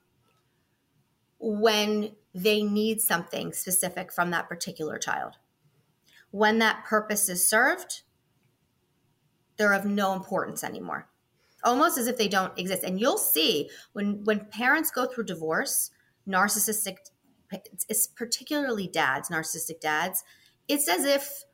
when 1.38 2.12
they 2.34 2.62
need 2.62 3.00
something 3.00 3.52
specific 3.52 4.12
from 4.12 4.30
that 4.30 4.48
particular 4.48 4.98
child. 4.98 5.34
When 6.30 6.58
that 6.58 6.84
purpose 6.84 7.28
is 7.28 7.48
served, 7.48 8.02
they're 9.56 9.72
of 9.72 9.84
no 9.84 10.12
importance 10.12 10.62
anymore. 10.62 11.08
Almost 11.64 11.98
as 11.98 12.06
if 12.06 12.16
they 12.16 12.28
don't 12.28 12.56
exist. 12.58 12.84
And 12.84 13.00
you'll 13.00 13.18
see 13.18 13.70
when 13.92 14.22
when 14.24 14.46
parents 14.46 14.90
go 14.90 15.06
through 15.06 15.24
divorce, 15.24 15.90
narcissistic 16.28 16.96
it's 17.88 18.06
particularly 18.08 18.88
dads, 18.88 19.28
narcissistic 19.28 19.80
dads, 19.80 20.24
it's 20.68 20.88
as 20.88 21.04
if 21.04 21.44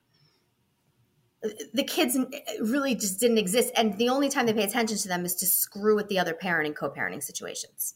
the 1.74 1.82
kids 1.82 2.16
really 2.60 2.94
just 2.94 3.18
didn't 3.18 3.38
exist 3.38 3.72
and 3.76 3.98
the 3.98 4.08
only 4.08 4.28
time 4.28 4.46
they 4.46 4.52
pay 4.52 4.62
attention 4.62 4.96
to 4.96 5.08
them 5.08 5.24
is 5.24 5.34
to 5.34 5.46
screw 5.46 5.96
with 5.96 6.08
the 6.08 6.18
other 6.18 6.34
parent 6.34 6.66
in 6.66 6.74
co-parenting 6.74 7.22
situations 7.22 7.94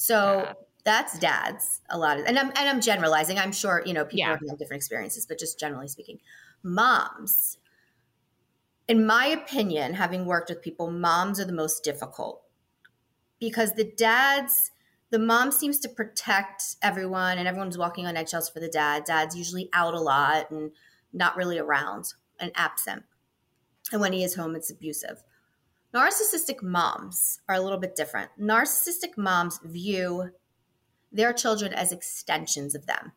so 0.00 0.44
yeah. 0.46 0.52
that's 0.82 1.18
dads 1.18 1.82
a 1.90 1.98
lot 1.98 2.18
of 2.18 2.24
and 2.24 2.38
I'm 2.38 2.46
and 2.56 2.70
I'm 2.70 2.80
generalizing. 2.80 3.38
I'm 3.38 3.52
sure, 3.52 3.82
you 3.84 3.92
know, 3.92 4.06
people 4.06 4.20
yeah. 4.20 4.30
have 4.30 4.58
different 4.58 4.80
experiences, 4.80 5.26
but 5.26 5.38
just 5.38 5.60
generally 5.60 5.88
speaking. 5.88 6.20
Moms, 6.62 7.58
in 8.88 9.04
my 9.04 9.26
opinion, 9.26 9.92
having 9.92 10.24
worked 10.24 10.48
with 10.48 10.62
people, 10.62 10.90
moms 10.90 11.38
are 11.38 11.44
the 11.44 11.52
most 11.52 11.84
difficult 11.84 12.40
because 13.38 13.74
the 13.74 13.84
dads 13.84 14.70
the 15.10 15.18
mom 15.18 15.52
seems 15.52 15.78
to 15.80 15.88
protect 15.90 16.76
everyone 16.80 17.36
and 17.36 17.46
everyone's 17.46 17.76
walking 17.76 18.06
on 18.06 18.16
eggshells 18.16 18.48
for 18.48 18.60
the 18.60 18.68
dad. 18.68 19.04
Dad's 19.04 19.36
usually 19.36 19.68
out 19.74 19.92
a 19.92 20.00
lot 20.00 20.50
and 20.50 20.70
not 21.12 21.36
really 21.36 21.58
around 21.58 22.14
and 22.38 22.52
absent. 22.54 23.04
And 23.92 24.00
when 24.00 24.12
he 24.12 24.24
is 24.24 24.34
home, 24.34 24.54
it's 24.54 24.70
abusive. 24.70 25.22
Narcissistic 25.94 26.62
moms 26.62 27.40
are 27.48 27.56
a 27.56 27.60
little 27.60 27.78
bit 27.78 27.96
different. 27.96 28.30
Narcissistic 28.40 29.16
moms 29.16 29.58
view 29.64 30.30
their 31.10 31.32
children 31.32 31.72
as 31.72 31.90
extensions 31.90 32.74
of 32.74 32.86
them. 32.86 33.12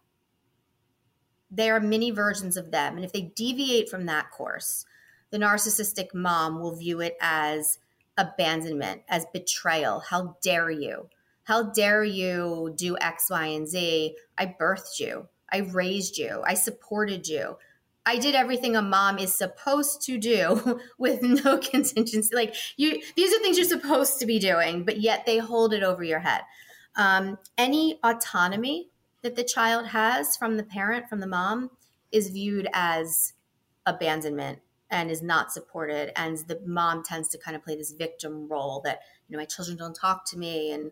They 1.52 1.70
are 1.70 1.80
mini 1.80 2.10
versions 2.10 2.58
of 2.58 2.72
them. 2.72 2.96
And 2.96 3.06
if 3.06 3.14
they 3.14 3.32
deviate 3.36 3.90
from 3.90 4.08
that 4.08 4.32
course, 4.32 4.86
the 5.30 5.38
narcissistic 5.38 6.14
mom 6.16 6.60
will 6.60 6.76
view 6.76 7.00
it 7.00 7.16
as 7.22 7.78
abandonment, 8.18 9.04
as 9.08 9.28
betrayal. 9.32 10.00
How 10.00 10.38
dare 10.42 10.72
you? 10.72 11.10
How 11.44 11.64
dare 11.64 12.04
you 12.04 12.74
do 12.76 12.98
X, 13.00 13.30
Y, 13.30 13.46
and 13.46 13.68
Z? 13.68 14.16
I 14.38 14.56
birthed 14.60 15.00
you. 15.00 15.28
I 15.52 15.60
raised 15.60 16.18
you. 16.18 16.42
I 16.46 16.56
supported 16.56 17.28
you. 17.28 17.58
I 18.06 18.18
did 18.18 18.36
everything 18.36 18.76
a 18.76 18.82
mom 18.82 19.18
is 19.18 19.34
supposed 19.34 20.02
to 20.04 20.18
do 20.18 20.82
with 20.98 21.22
no 21.22 21.58
contingency. 21.72 22.36
Like 22.36 22.56
you, 22.78 23.02
these 23.16 23.34
are 23.34 23.40
things 23.40 23.58
you're 23.58 23.68
supposed 23.68 24.20
to 24.20 24.26
be 24.26 24.40
doing, 24.40 24.84
but 24.84 25.00
yet 25.00 25.26
they 25.26 25.38
hold 25.38 25.74
it 25.74 25.84
over 25.84 26.04
your 26.04 26.20
head. 26.20 26.42
Um, 26.96 27.38
any 27.58 28.00
autonomy 28.04 28.90
that 29.22 29.36
the 29.36 29.44
child 29.44 29.88
has 29.88 30.36
from 30.38 30.58
the 30.58 30.64
parent, 30.64 31.10
from 31.10 31.20
the 31.20 31.28
mom, 31.28 31.72
is 32.12 32.30
viewed 32.30 32.68
as 32.74 33.34
abandonment 33.86 34.60
and 34.92 35.10
is 35.10 35.22
not 35.22 35.52
supported. 35.52 36.18
And 36.20 36.38
the 36.48 36.62
mom 36.66 37.04
tends 37.04 37.30
to 37.30 37.38
kind 37.38 37.56
of 37.56 37.64
play 37.64 37.76
this 37.76 37.92
victim 37.92 38.48
role 38.48 38.82
that, 38.86 39.00
you 39.28 39.36
know, 39.36 39.42
my 39.42 39.46
children 39.46 39.78
don't 39.78 39.96
talk 39.96 40.30
to 40.30 40.38
me. 40.38 40.72
And 40.72 40.92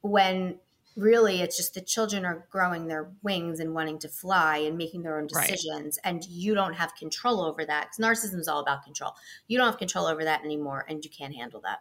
when 0.00 0.58
really 0.96 1.42
it's 1.42 1.56
just 1.56 1.74
the 1.74 1.80
children 1.80 2.24
are 2.24 2.46
growing 2.50 2.86
their 2.86 3.10
wings 3.22 3.60
and 3.60 3.74
wanting 3.74 3.98
to 3.98 4.08
fly 4.08 4.58
and 4.58 4.78
making 4.78 5.02
their 5.02 5.18
own 5.18 5.26
decisions 5.26 5.98
right. 6.02 6.10
and 6.10 6.24
you 6.24 6.54
don't 6.54 6.72
have 6.72 6.94
control 6.94 7.42
over 7.42 7.64
that 7.64 7.88
because 7.90 8.24
narcissism 8.24 8.40
is 8.40 8.48
all 8.48 8.60
about 8.60 8.82
control. 8.82 9.12
You 9.46 9.58
don't 9.58 9.66
have 9.66 9.78
control 9.78 10.06
over 10.06 10.24
that 10.24 10.42
anymore 10.42 10.86
and 10.88 11.04
you 11.04 11.10
can't 11.10 11.34
handle 11.34 11.60
that. 11.62 11.80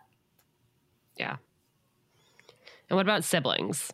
Yeah. 1.18 1.38
And 2.90 2.98
what 2.98 3.06
about 3.06 3.24
siblings? 3.24 3.92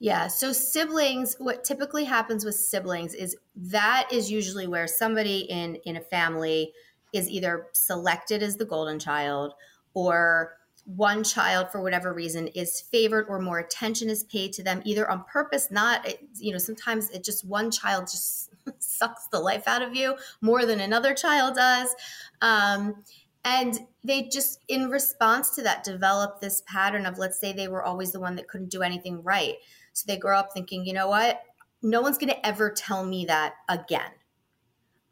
Yeah 0.00 0.26
so 0.26 0.52
siblings 0.52 1.36
what 1.38 1.62
typically 1.62 2.04
happens 2.04 2.44
with 2.44 2.56
siblings 2.56 3.14
is 3.14 3.36
that 3.54 4.08
is 4.12 4.30
usually 4.30 4.66
where 4.66 4.88
somebody 4.88 5.40
in 5.48 5.76
in 5.84 5.96
a 5.96 6.00
family 6.00 6.72
is 7.12 7.30
either 7.30 7.68
selected 7.72 8.42
as 8.42 8.56
the 8.56 8.64
golden 8.64 8.98
child 8.98 9.54
or 9.94 10.56
one 10.84 11.24
child 11.24 11.70
for 11.70 11.80
whatever 11.80 12.12
reason 12.12 12.46
is 12.48 12.80
favored 12.80 13.26
or 13.28 13.40
more 13.40 13.58
attention 13.58 14.10
is 14.10 14.24
paid 14.24 14.52
to 14.52 14.62
them 14.62 14.82
either 14.84 15.10
on 15.10 15.24
purpose 15.24 15.70
not 15.70 16.06
you 16.38 16.52
know 16.52 16.58
sometimes 16.58 17.08
it 17.10 17.24
just 17.24 17.44
one 17.44 17.70
child 17.70 18.06
just 18.06 18.50
sucks 18.78 19.26
the 19.28 19.38
life 19.40 19.66
out 19.66 19.82
of 19.82 19.94
you 19.94 20.14
more 20.42 20.66
than 20.66 20.80
another 20.80 21.14
child 21.14 21.54
does 21.54 21.94
um, 22.42 23.02
and 23.46 23.80
they 24.02 24.22
just 24.22 24.60
in 24.68 24.90
response 24.90 25.54
to 25.54 25.62
that 25.62 25.84
develop 25.84 26.40
this 26.40 26.62
pattern 26.66 27.06
of 27.06 27.18
let's 27.18 27.40
say 27.40 27.52
they 27.52 27.68
were 27.68 27.82
always 27.82 28.12
the 28.12 28.20
one 28.20 28.36
that 28.36 28.48
couldn't 28.48 28.70
do 28.70 28.82
anything 28.82 29.22
right 29.22 29.54
so 29.94 30.04
they 30.06 30.18
grow 30.18 30.38
up 30.38 30.52
thinking 30.52 30.84
you 30.84 30.92
know 30.92 31.08
what 31.08 31.40
no 31.82 32.02
one's 32.02 32.18
going 32.18 32.30
to 32.30 32.46
ever 32.46 32.70
tell 32.70 33.04
me 33.04 33.24
that 33.24 33.54
again 33.68 34.10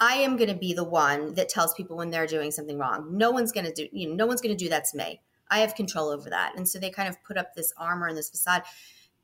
I 0.00 0.14
am 0.14 0.36
going 0.36 0.50
to 0.50 0.56
be 0.56 0.74
the 0.74 0.82
one 0.82 1.34
that 1.34 1.48
tells 1.48 1.74
people 1.74 1.96
when 1.96 2.10
they're 2.10 2.26
doing 2.26 2.50
something 2.50 2.76
wrong. 2.76 3.16
No 3.16 3.30
one's 3.30 3.52
going 3.52 3.66
to 3.66 3.72
do, 3.72 3.86
you 3.92 4.08
know, 4.08 4.16
no 4.16 4.26
one's 4.26 4.40
going 4.40 4.56
to 4.56 4.64
do 4.64 4.68
that 4.70 4.84
to 4.86 4.96
me. 4.96 5.20
I 5.52 5.58
have 5.58 5.74
control 5.74 6.08
over 6.08 6.30
that. 6.30 6.54
And 6.56 6.66
so 6.66 6.78
they 6.78 6.88
kind 6.88 7.10
of 7.10 7.22
put 7.22 7.36
up 7.36 7.54
this 7.54 7.74
armor 7.76 8.06
and 8.06 8.16
this 8.16 8.30
facade. 8.30 8.62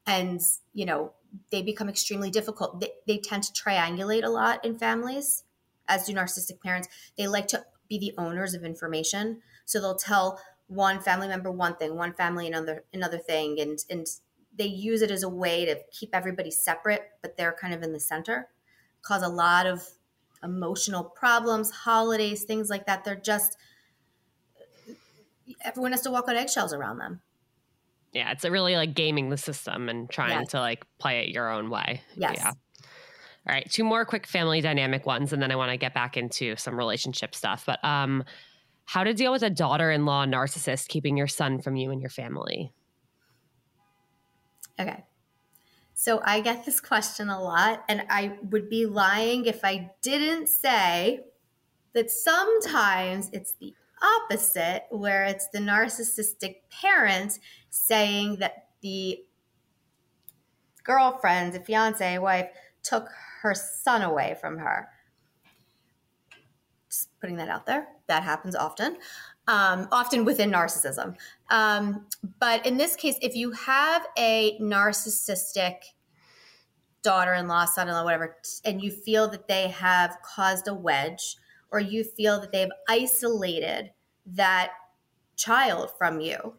And, 0.06 0.40
you 0.74 0.84
know, 0.84 1.12
they 1.50 1.62
become 1.62 1.88
extremely 1.88 2.30
difficult. 2.30 2.80
They, 2.80 2.90
they 3.06 3.16
tend 3.16 3.44
to 3.44 3.52
triangulate 3.52 4.24
a 4.24 4.28
lot 4.28 4.62
in 4.62 4.78
families, 4.78 5.44
as 5.88 6.04
do 6.06 6.12
narcissistic 6.12 6.60
parents. 6.60 6.88
They 7.16 7.26
like 7.26 7.48
to 7.48 7.64
be 7.88 7.98
the 7.98 8.12
owners 8.18 8.52
of 8.52 8.62
information. 8.62 9.40
So 9.64 9.80
they'll 9.80 9.96
tell 9.96 10.38
one 10.66 11.00
family 11.00 11.28
member 11.28 11.50
one 11.50 11.76
thing, 11.76 11.96
one 11.96 12.12
family 12.12 12.46
another 12.46 12.84
another 12.92 13.18
thing, 13.18 13.58
and 13.58 13.78
and 13.88 14.06
they 14.54 14.66
use 14.66 15.00
it 15.00 15.10
as 15.10 15.22
a 15.22 15.28
way 15.28 15.64
to 15.64 15.78
keep 15.90 16.10
everybody 16.12 16.50
separate, 16.50 17.02
but 17.22 17.38
they're 17.38 17.56
kind 17.58 17.72
of 17.72 17.82
in 17.82 17.94
the 17.94 18.00
center. 18.00 18.48
Cause 19.00 19.22
a 19.22 19.28
lot 19.28 19.66
of 19.66 19.82
emotional 20.42 21.04
problems, 21.04 21.70
holidays, 21.70 22.44
things 22.44 22.68
like 22.68 22.84
that. 22.86 23.04
They're 23.04 23.16
just 23.16 23.56
everyone 25.64 25.92
has 25.92 26.02
to 26.02 26.10
walk 26.10 26.28
on 26.28 26.36
eggshells 26.36 26.72
around 26.72 26.98
them. 26.98 27.20
Yeah, 28.12 28.30
it's 28.32 28.44
really 28.44 28.76
like 28.76 28.94
gaming 28.94 29.28
the 29.28 29.36
system 29.36 29.88
and 29.88 30.08
trying 30.08 30.40
yes. 30.40 30.48
to 30.48 30.60
like 30.60 30.84
play 30.98 31.20
it 31.24 31.28
your 31.28 31.50
own 31.50 31.70
way. 31.70 32.02
Yes. 32.16 32.36
Yeah. 32.38 32.52
All 33.46 33.54
right, 33.54 33.70
two 33.70 33.84
more 33.84 34.04
quick 34.04 34.26
family 34.26 34.60
dynamic 34.60 35.06
ones, 35.06 35.32
and 35.32 35.40
then 35.40 35.50
I 35.50 35.56
want 35.56 35.70
to 35.70 35.78
get 35.78 35.94
back 35.94 36.18
into 36.18 36.56
some 36.56 36.76
relationship 36.76 37.34
stuff. 37.34 37.64
But 37.64 37.82
um, 37.82 38.24
how 38.84 39.04
to 39.04 39.14
deal 39.14 39.32
with 39.32 39.42
a 39.42 39.48
daughter-in-law 39.48 40.26
narcissist 40.26 40.88
keeping 40.88 41.16
your 41.16 41.28
son 41.28 41.60
from 41.60 41.74
you 41.76 41.90
and 41.90 42.00
your 42.00 42.10
family? 42.10 42.72
Okay. 44.78 45.04
So 45.94 46.20
I 46.24 46.40
get 46.40 46.64
this 46.66 46.80
question 46.80 47.28
a 47.30 47.42
lot, 47.42 47.84
and 47.88 48.04
I 48.10 48.38
would 48.50 48.68
be 48.68 48.86
lying 48.86 49.46
if 49.46 49.64
I 49.64 49.90
didn't 50.02 50.48
say 50.48 51.24
that 51.94 52.10
sometimes 52.10 53.30
it's 53.32 53.54
the 53.54 53.74
opposite, 54.02 54.84
where 54.90 55.24
it's 55.24 55.48
the 55.48 55.58
narcissistic 55.58 56.56
parent 56.70 57.38
saying 57.70 58.36
that 58.36 58.68
the 58.80 59.20
girlfriend, 60.84 61.52
the 61.52 61.60
fiance, 61.60 62.18
wife 62.18 62.48
took 62.82 63.08
her 63.42 63.54
son 63.54 64.02
away 64.02 64.36
from 64.40 64.58
her. 64.58 64.88
Just 66.90 67.10
putting 67.20 67.36
that 67.36 67.48
out 67.48 67.66
there. 67.66 67.88
That 68.06 68.22
happens 68.22 68.56
often, 68.56 68.96
um, 69.46 69.88
often 69.92 70.24
within 70.24 70.50
narcissism. 70.50 71.16
Um, 71.50 72.06
but 72.40 72.64
in 72.64 72.78
this 72.78 72.96
case, 72.96 73.16
if 73.20 73.36
you 73.36 73.52
have 73.52 74.06
a 74.16 74.58
narcissistic 74.60 75.76
daughter 77.02 77.34
in 77.34 77.46
law, 77.48 77.66
son 77.66 77.88
in 77.88 77.94
law, 77.94 78.04
whatever, 78.04 78.36
and 78.64 78.82
you 78.82 78.90
feel 78.90 79.28
that 79.28 79.46
they 79.48 79.68
have 79.68 80.16
caused 80.22 80.68
a 80.68 80.74
wedge 80.74 81.36
or 81.70 81.80
you 81.80 82.04
feel 82.04 82.40
that 82.40 82.52
they've 82.52 82.70
isolated 82.88 83.92
that 84.26 84.70
child 85.36 85.90
from 85.98 86.20
you, 86.20 86.54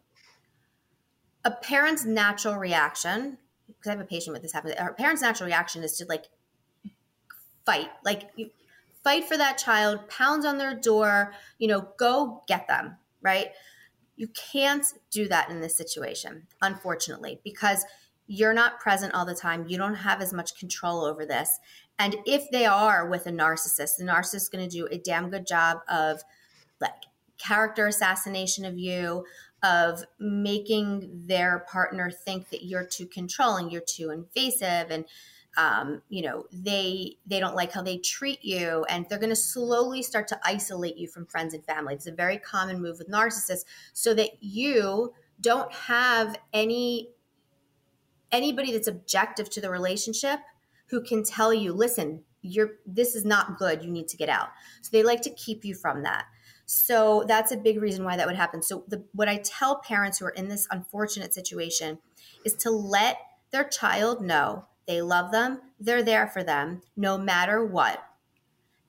a 1.44 1.52
parent's 1.52 2.06
natural 2.06 2.56
reaction, 2.56 3.38
because 3.68 3.88
I 3.88 3.92
have 3.92 4.00
a 4.02 4.06
patient 4.06 4.34
with 4.34 4.42
this 4.42 4.54
happen, 4.54 4.74
a 4.78 4.94
parent's 4.94 5.22
natural 5.22 5.48
reaction 5.48 5.84
is 5.84 5.98
to 5.98 6.06
like 6.06 6.26
fight, 7.66 7.90
like 8.04 8.30
fight 9.04 9.26
for 9.26 9.38
that 9.38 9.58
child, 9.58 10.08
pound 10.10 10.46
on 10.46 10.58
their 10.58 10.76
door, 10.76 11.34
you 11.58 11.68
know, 11.68 11.90
go 11.98 12.44
get 12.48 12.68
them, 12.68 12.98
right? 13.22 13.50
You 14.16 14.28
can't 14.30 14.86
do 15.12 15.28
that 15.30 15.50
in 15.50 15.62
this 15.62 15.78
situation, 15.78 16.48
unfortunately, 16.62 17.40
because 17.44 17.86
you're 18.28 18.54
not 18.54 18.80
present 18.80 19.14
all 19.14 19.26
the 19.26 19.34
time. 19.34 19.66
You 19.68 19.78
don't 19.78 19.96
have 19.96 20.22
as 20.22 20.34
much 20.34 20.60
control 20.60 21.04
over 21.04 21.26
this. 21.26 21.58
And 22.00 22.16
if 22.26 22.50
they 22.50 22.66
are 22.66 23.08
with 23.08 23.28
a 23.28 23.32
narcissist, 23.32 23.98
the 23.98 24.06
narcissist 24.06 24.36
is 24.36 24.50
going 24.50 24.68
to 24.68 24.74
do 24.74 24.88
a 24.88 24.98
damn 24.98 25.30
good 25.30 25.46
job 25.46 25.80
of 25.90 26.24
like 26.80 26.94
character 27.38 27.88
assassination 27.88 28.64
of 28.64 28.80
you, 28.80 29.26
of 29.62 30.04
making 30.18 31.26
their 31.28 31.66
partner 31.70 32.10
think 32.10 32.50
that 32.50 32.64
you're 32.64 32.86
too 32.86 33.06
controlling, 33.06 33.70
you're 33.70 33.82
too 33.82 34.12
invasive, 34.12 34.90
and 34.90 35.06
um, 35.58 36.02
you 36.08 36.22
know 36.22 36.46
they 36.54 37.18
they 37.26 37.42
don't 37.42 37.56
like 37.56 37.74
how 37.74 37.82
they 37.82 37.98
treat 37.98 38.44
you, 38.44 38.86
and 38.90 39.06
they're 39.10 39.20
going 39.20 39.30
to 39.30 39.36
slowly 39.36 40.02
start 40.02 40.30
to 40.30 40.40
isolate 40.44 40.98
you 40.98 41.08
from 41.08 41.26
friends 41.26 41.54
and 41.54 41.66
family. 41.66 41.96
It's 41.96 42.08
a 42.08 42.14
very 42.14 42.38
common 42.38 42.82
move 42.82 43.00
with 43.00 43.10
narcissists, 43.10 43.66
so 43.92 44.14
that 44.14 44.42
you 44.42 45.14
don't 45.42 45.72
have 45.74 46.38
any 46.54 47.10
anybody 48.32 48.72
that's 48.72 48.88
objective 48.88 49.50
to 49.50 49.60
the 49.60 49.70
relationship 49.70 50.40
who 50.90 51.02
can 51.02 51.24
tell 51.24 51.54
you, 51.54 51.74
listen, 51.74 52.24
you're 52.42 52.72
this 52.86 53.16
is 53.16 53.26
not 53.26 53.58
good. 53.58 53.84
You 53.84 53.92
need 53.92 54.08
to 54.10 54.18
get 54.18 54.30
out. 54.30 54.50
So 54.82 54.90
they 54.92 55.04
like 55.04 55.22
to 55.24 55.30
keep 55.30 55.66
you 55.66 55.76
from 55.76 56.04
that. 56.04 56.26
So 56.66 57.26
that's 57.28 57.52
a 57.52 57.58
big 57.58 57.82
reason 57.82 58.06
why 58.06 58.16
that 58.16 58.28
would 58.28 58.36
happen. 58.36 58.62
So 58.62 58.84
the, 58.88 59.04
what 59.14 59.28
I 59.28 59.38
tell 59.38 59.80
parents 59.80 60.20
who 60.20 60.26
are 60.26 60.30
in 60.30 60.50
this 60.50 60.68
unfortunate 60.70 61.34
situation 61.34 61.98
is 62.46 62.54
to 62.58 62.70
let 62.70 63.18
their 63.52 63.64
child 63.64 64.22
know 64.22 64.66
they 64.88 65.02
love 65.02 65.32
them, 65.32 65.62
they're 65.80 66.04
there 66.04 66.28
for 66.28 66.44
them 66.44 66.82
no 66.96 67.18
matter 67.18 67.66
what. 67.66 68.04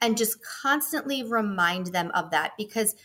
And 0.00 0.16
just 0.16 0.42
constantly 0.42 1.22
remind 1.22 1.88
them 1.88 2.10
of 2.14 2.30
that 2.30 2.52
because 2.56 2.96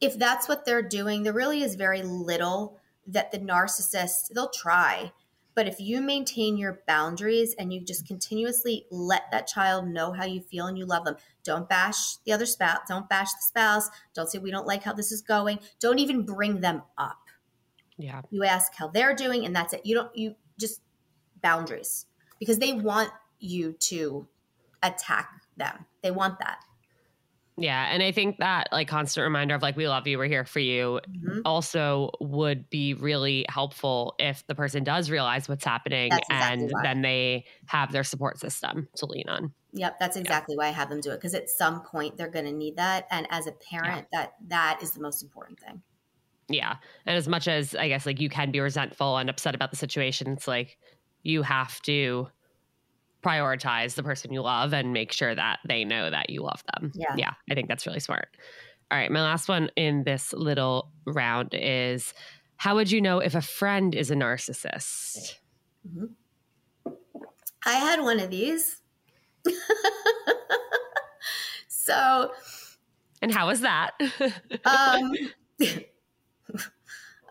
if 0.00 0.18
that's 0.18 0.48
what 0.48 0.64
they're 0.64 0.82
doing, 0.82 1.22
there 1.22 1.32
really 1.32 1.62
is 1.62 1.74
very 1.74 2.02
little 2.02 2.78
that 3.06 3.32
the 3.32 3.38
narcissist, 3.38 4.32
they'll 4.34 4.50
try, 4.50 5.12
but 5.58 5.66
if 5.66 5.80
you 5.80 6.00
maintain 6.00 6.56
your 6.56 6.82
boundaries 6.86 7.52
and 7.58 7.72
you 7.72 7.80
just 7.80 8.06
continuously 8.06 8.86
let 8.92 9.28
that 9.32 9.48
child 9.48 9.88
know 9.88 10.12
how 10.12 10.24
you 10.24 10.40
feel 10.40 10.66
and 10.66 10.78
you 10.78 10.86
love 10.86 11.04
them, 11.04 11.16
don't 11.42 11.68
bash 11.68 12.18
the 12.18 12.30
other 12.30 12.46
spouse, 12.46 12.78
don't 12.86 13.08
bash 13.08 13.32
the 13.32 13.42
spouse, 13.42 13.90
don't 14.14 14.30
say 14.30 14.38
we 14.38 14.52
don't 14.52 14.68
like 14.68 14.84
how 14.84 14.92
this 14.92 15.10
is 15.10 15.20
going, 15.20 15.58
don't 15.80 15.98
even 15.98 16.22
bring 16.22 16.60
them 16.60 16.82
up. 16.96 17.18
Yeah. 17.96 18.22
You 18.30 18.44
ask 18.44 18.72
how 18.72 18.86
they're 18.86 19.16
doing 19.16 19.44
and 19.44 19.56
that's 19.56 19.72
it. 19.72 19.80
You 19.82 19.96
don't 19.96 20.16
you 20.16 20.36
just 20.60 20.80
boundaries 21.42 22.06
because 22.38 22.60
they 22.60 22.74
want 22.74 23.10
you 23.40 23.72
to 23.80 24.28
attack 24.84 25.42
them. 25.56 25.86
They 26.04 26.12
want 26.12 26.38
that. 26.38 26.60
Yeah. 27.58 27.88
And 27.92 28.02
I 28.02 28.12
think 28.12 28.38
that 28.38 28.68
like 28.70 28.88
constant 28.88 29.24
reminder 29.24 29.54
of 29.54 29.62
like, 29.62 29.76
we 29.76 29.88
love 29.88 30.06
you, 30.06 30.16
we're 30.16 30.28
here 30.28 30.44
for 30.44 30.60
you 30.60 31.00
mm-hmm. 31.08 31.40
also 31.44 32.10
would 32.20 32.70
be 32.70 32.94
really 32.94 33.44
helpful 33.48 34.14
if 34.18 34.46
the 34.46 34.54
person 34.54 34.84
does 34.84 35.10
realize 35.10 35.48
what's 35.48 35.64
happening 35.64 36.06
exactly 36.12 36.36
and 36.36 36.70
why. 36.70 36.82
then 36.82 37.02
they 37.02 37.44
have 37.66 37.90
their 37.92 38.04
support 38.04 38.38
system 38.38 38.88
to 38.96 39.06
lean 39.06 39.28
on. 39.28 39.52
Yep. 39.72 39.98
That's 39.98 40.16
exactly 40.16 40.54
yeah. 40.54 40.64
why 40.64 40.68
I 40.68 40.72
have 40.72 40.88
them 40.88 41.00
do 41.00 41.10
it. 41.10 41.16
Because 41.16 41.34
at 41.34 41.50
some 41.50 41.82
point 41.82 42.16
they're 42.16 42.28
going 42.28 42.44
to 42.44 42.52
need 42.52 42.76
that. 42.76 43.06
And 43.10 43.26
as 43.30 43.46
a 43.46 43.52
parent, 43.52 44.06
yeah. 44.12 44.20
that 44.20 44.34
that 44.48 44.78
is 44.82 44.92
the 44.92 45.00
most 45.00 45.22
important 45.22 45.58
thing. 45.58 45.82
Yeah. 46.48 46.76
And 47.06 47.16
as 47.16 47.28
much 47.28 47.48
as 47.48 47.74
I 47.74 47.88
guess 47.88 48.06
like 48.06 48.20
you 48.20 48.28
can 48.28 48.50
be 48.50 48.60
resentful 48.60 49.18
and 49.18 49.28
upset 49.28 49.54
about 49.54 49.70
the 49.70 49.76
situation, 49.76 50.32
it's 50.32 50.48
like 50.48 50.78
you 51.22 51.42
have 51.42 51.82
to 51.82 52.28
prioritize 53.28 53.94
the 53.94 54.02
person 54.02 54.32
you 54.32 54.40
love 54.40 54.72
and 54.72 54.92
make 54.92 55.12
sure 55.12 55.34
that 55.34 55.58
they 55.66 55.84
know 55.84 56.10
that 56.10 56.30
you 56.30 56.42
love 56.42 56.62
them. 56.72 56.92
Yeah. 56.94 57.14
Yeah. 57.16 57.32
I 57.50 57.54
think 57.54 57.68
that's 57.68 57.86
really 57.86 58.00
smart. 58.00 58.28
All 58.90 58.98
right. 58.98 59.10
My 59.10 59.22
last 59.22 59.48
one 59.48 59.70
in 59.76 60.04
this 60.04 60.32
little 60.32 60.90
round 61.06 61.50
is 61.52 62.14
how 62.56 62.76
would 62.76 62.90
you 62.90 63.00
know 63.00 63.18
if 63.18 63.34
a 63.34 63.42
friend 63.42 63.94
is 63.94 64.10
a 64.10 64.14
narcissist? 64.14 65.34
Mm-hmm. 65.86 66.92
I 67.66 67.74
had 67.74 68.00
one 68.00 68.18
of 68.18 68.30
these. 68.30 68.80
so. 71.68 72.32
And 73.20 73.32
how 73.32 73.48
was 73.48 73.60
that? 73.60 73.90
um, 74.64 75.12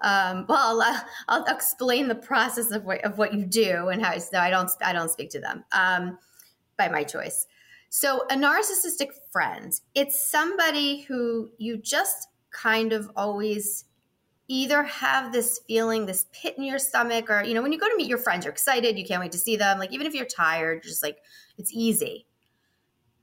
um, 0.01 0.45
well, 0.47 0.81
I'll, 0.81 1.05
I'll, 1.27 1.45
explain 1.45 2.07
the 2.07 2.15
process 2.15 2.71
of 2.71 2.85
what 2.85 3.03
of 3.03 3.17
what 3.17 3.33
you 3.33 3.45
do 3.45 3.89
and 3.89 4.03
how. 4.03 4.17
So 4.19 4.37
I 4.37 4.49
don't 4.49 4.69
I 4.83 4.93
don't 4.93 5.09
speak 5.09 5.29
to 5.31 5.39
them 5.39 5.63
um, 5.71 6.17
by 6.77 6.87
my 6.87 7.03
choice. 7.03 7.47
So 7.89 8.25
a 8.29 8.35
narcissistic 8.35 9.09
friend, 9.31 9.73
it's 9.95 10.29
somebody 10.29 11.01
who 11.01 11.49
you 11.57 11.77
just 11.77 12.27
kind 12.51 12.93
of 12.93 13.09
always 13.15 13.85
either 14.49 14.83
have 14.83 15.31
this 15.31 15.59
feeling, 15.67 16.05
this 16.05 16.25
pit 16.31 16.55
in 16.57 16.63
your 16.63 16.79
stomach, 16.79 17.29
or 17.29 17.43
you 17.43 17.53
know, 17.53 17.61
when 17.61 17.71
you 17.71 17.79
go 17.79 17.89
to 17.89 17.97
meet 17.97 18.07
your 18.07 18.17
friends, 18.17 18.45
you're 18.45 18.53
excited, 18.53 18.97
you 18.97 19.05
can't 19.05 19.21
wait 19.21 19.31
to 19.31 19.37
see 19.37 19.55
them. 19.55 19.79
Like 19.79 19.93
even 19.93 20.05
if 20.05 20.13
you're 20.13 20.25
tired, 20.25 20.83
just 20.83 21.03
like 21.03 21.17
it's 21.57 21.71
easy. 21.73 22.27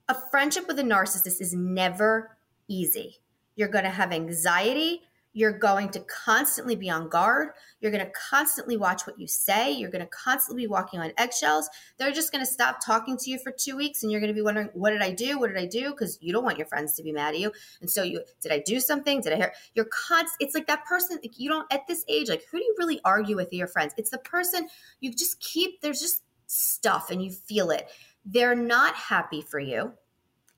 A 0.09 0.16
friendship 0.31 0.66
with 0.66 0.79
a 0.79 0.83
narcissist 0.83 1.41
is 1.41 1.55
never 1.55 2.37
easy. 2.68 3.20
You're 3.57 3.68
going 3.68 3.85
to 3.85 3.91
have 3.91 4.12
anxiety 4.12 5.03
you're 5.35 5.59
going 5.59 5.91
to 5.91 6.01
constantly 6.01 6.76
be 6.76 6.89
on 6.89 7.09
guard. 7.09 7.49
You're 7.80 7.91
going 7.91 8.07
to 8.07 8.12
constantly 8.12 8.76
watch 8.76 9.05
what 9.05 9.18
you 9.18 9.26
say. 9.26 9.72
You're 9.72 9.91
going 9.91 10.05
to 10.05 10.11
constantly 10.11 10.62
be 10.62 10.68
walking 10.68 11.01
on 11.01 11.12
eggshells. 11.18 11.68
They're 11.99 12.12
just 12.12 12.30
going 12.32 12.45
to 12.45 12.51
stop 12.51 12.78
talking 12.82 13.16
to 13.18 13.30
you 13.30 13.39
for 13.41 13.51
two 13.51 13.76
weeks 13.76 14.03
and 14.03 14.12
you're 14.12 14.20
going 14.20 14.32
to 14.32 14.35
be 14.35 14.43
wondering, 14.43 14.70
what 14.74 14.91
did 14.91 15.03
I 15.03 15.11
do? 15.11 15.39
What 15.39 15.49
did 15.49 15.59
I 15.59 15.66
do? 15.66 15.91
Because 15.91 16.18
you 16.22 16.32
don't 16.32 16.45
want 16.45 16.57
your 16.57 16.68
friends 16.68 16.95
to 16.95 17.03
be 17.03 17.11
mad 17.11 17.35
at 17.35 17.41
you. 17.41 17.53
And 17.80 17.91
so 17.91 18.05
you, 18.05 18.22
did 18.41 18.53
I 18.53 18.62
do 18.64 18.78
something? 18.78 19.20
Did 19.20 19.32
I 19.32 19.37
hear? 19.37 19.53
You're 19.74 19.87
const, 19.87 20.35
it's 20.39 20.55
like 20.55 20.68
that 20.68 20.85
person, 20.85 21.18
like 21.20 21.39
you 21.39 21.51
don't, 21.51 21.70
at 21.72 21.87
this 21.89 22.05
age, 22.09 22.28
like 22.28 22.45
who 22.51 22.59
do 22.59 22.64
you 22.64 22.74
really 22.78 23.01
argue 23.05 23.35
with 23.35 23.53
your 23.53 23.66
friends? 23.66 23.93
It's 23.97 24.11
the 24.11 24.18
person 24.18 24.68
you 25.01 25.11
just 25.11 25.41
keep, 25.41 25.80
there's 25.80 26.01
just 26.01 26.22
stuff 26.47 27.11
and 27.11 27.20
you 27.20 27.32
feel 27.32 27.70
it. 27.70 27.91
They're 28.24 28.55
not 28.55 28.95
happy 28.95 29.43
for 29.43 29.59
you. 29.59 29.95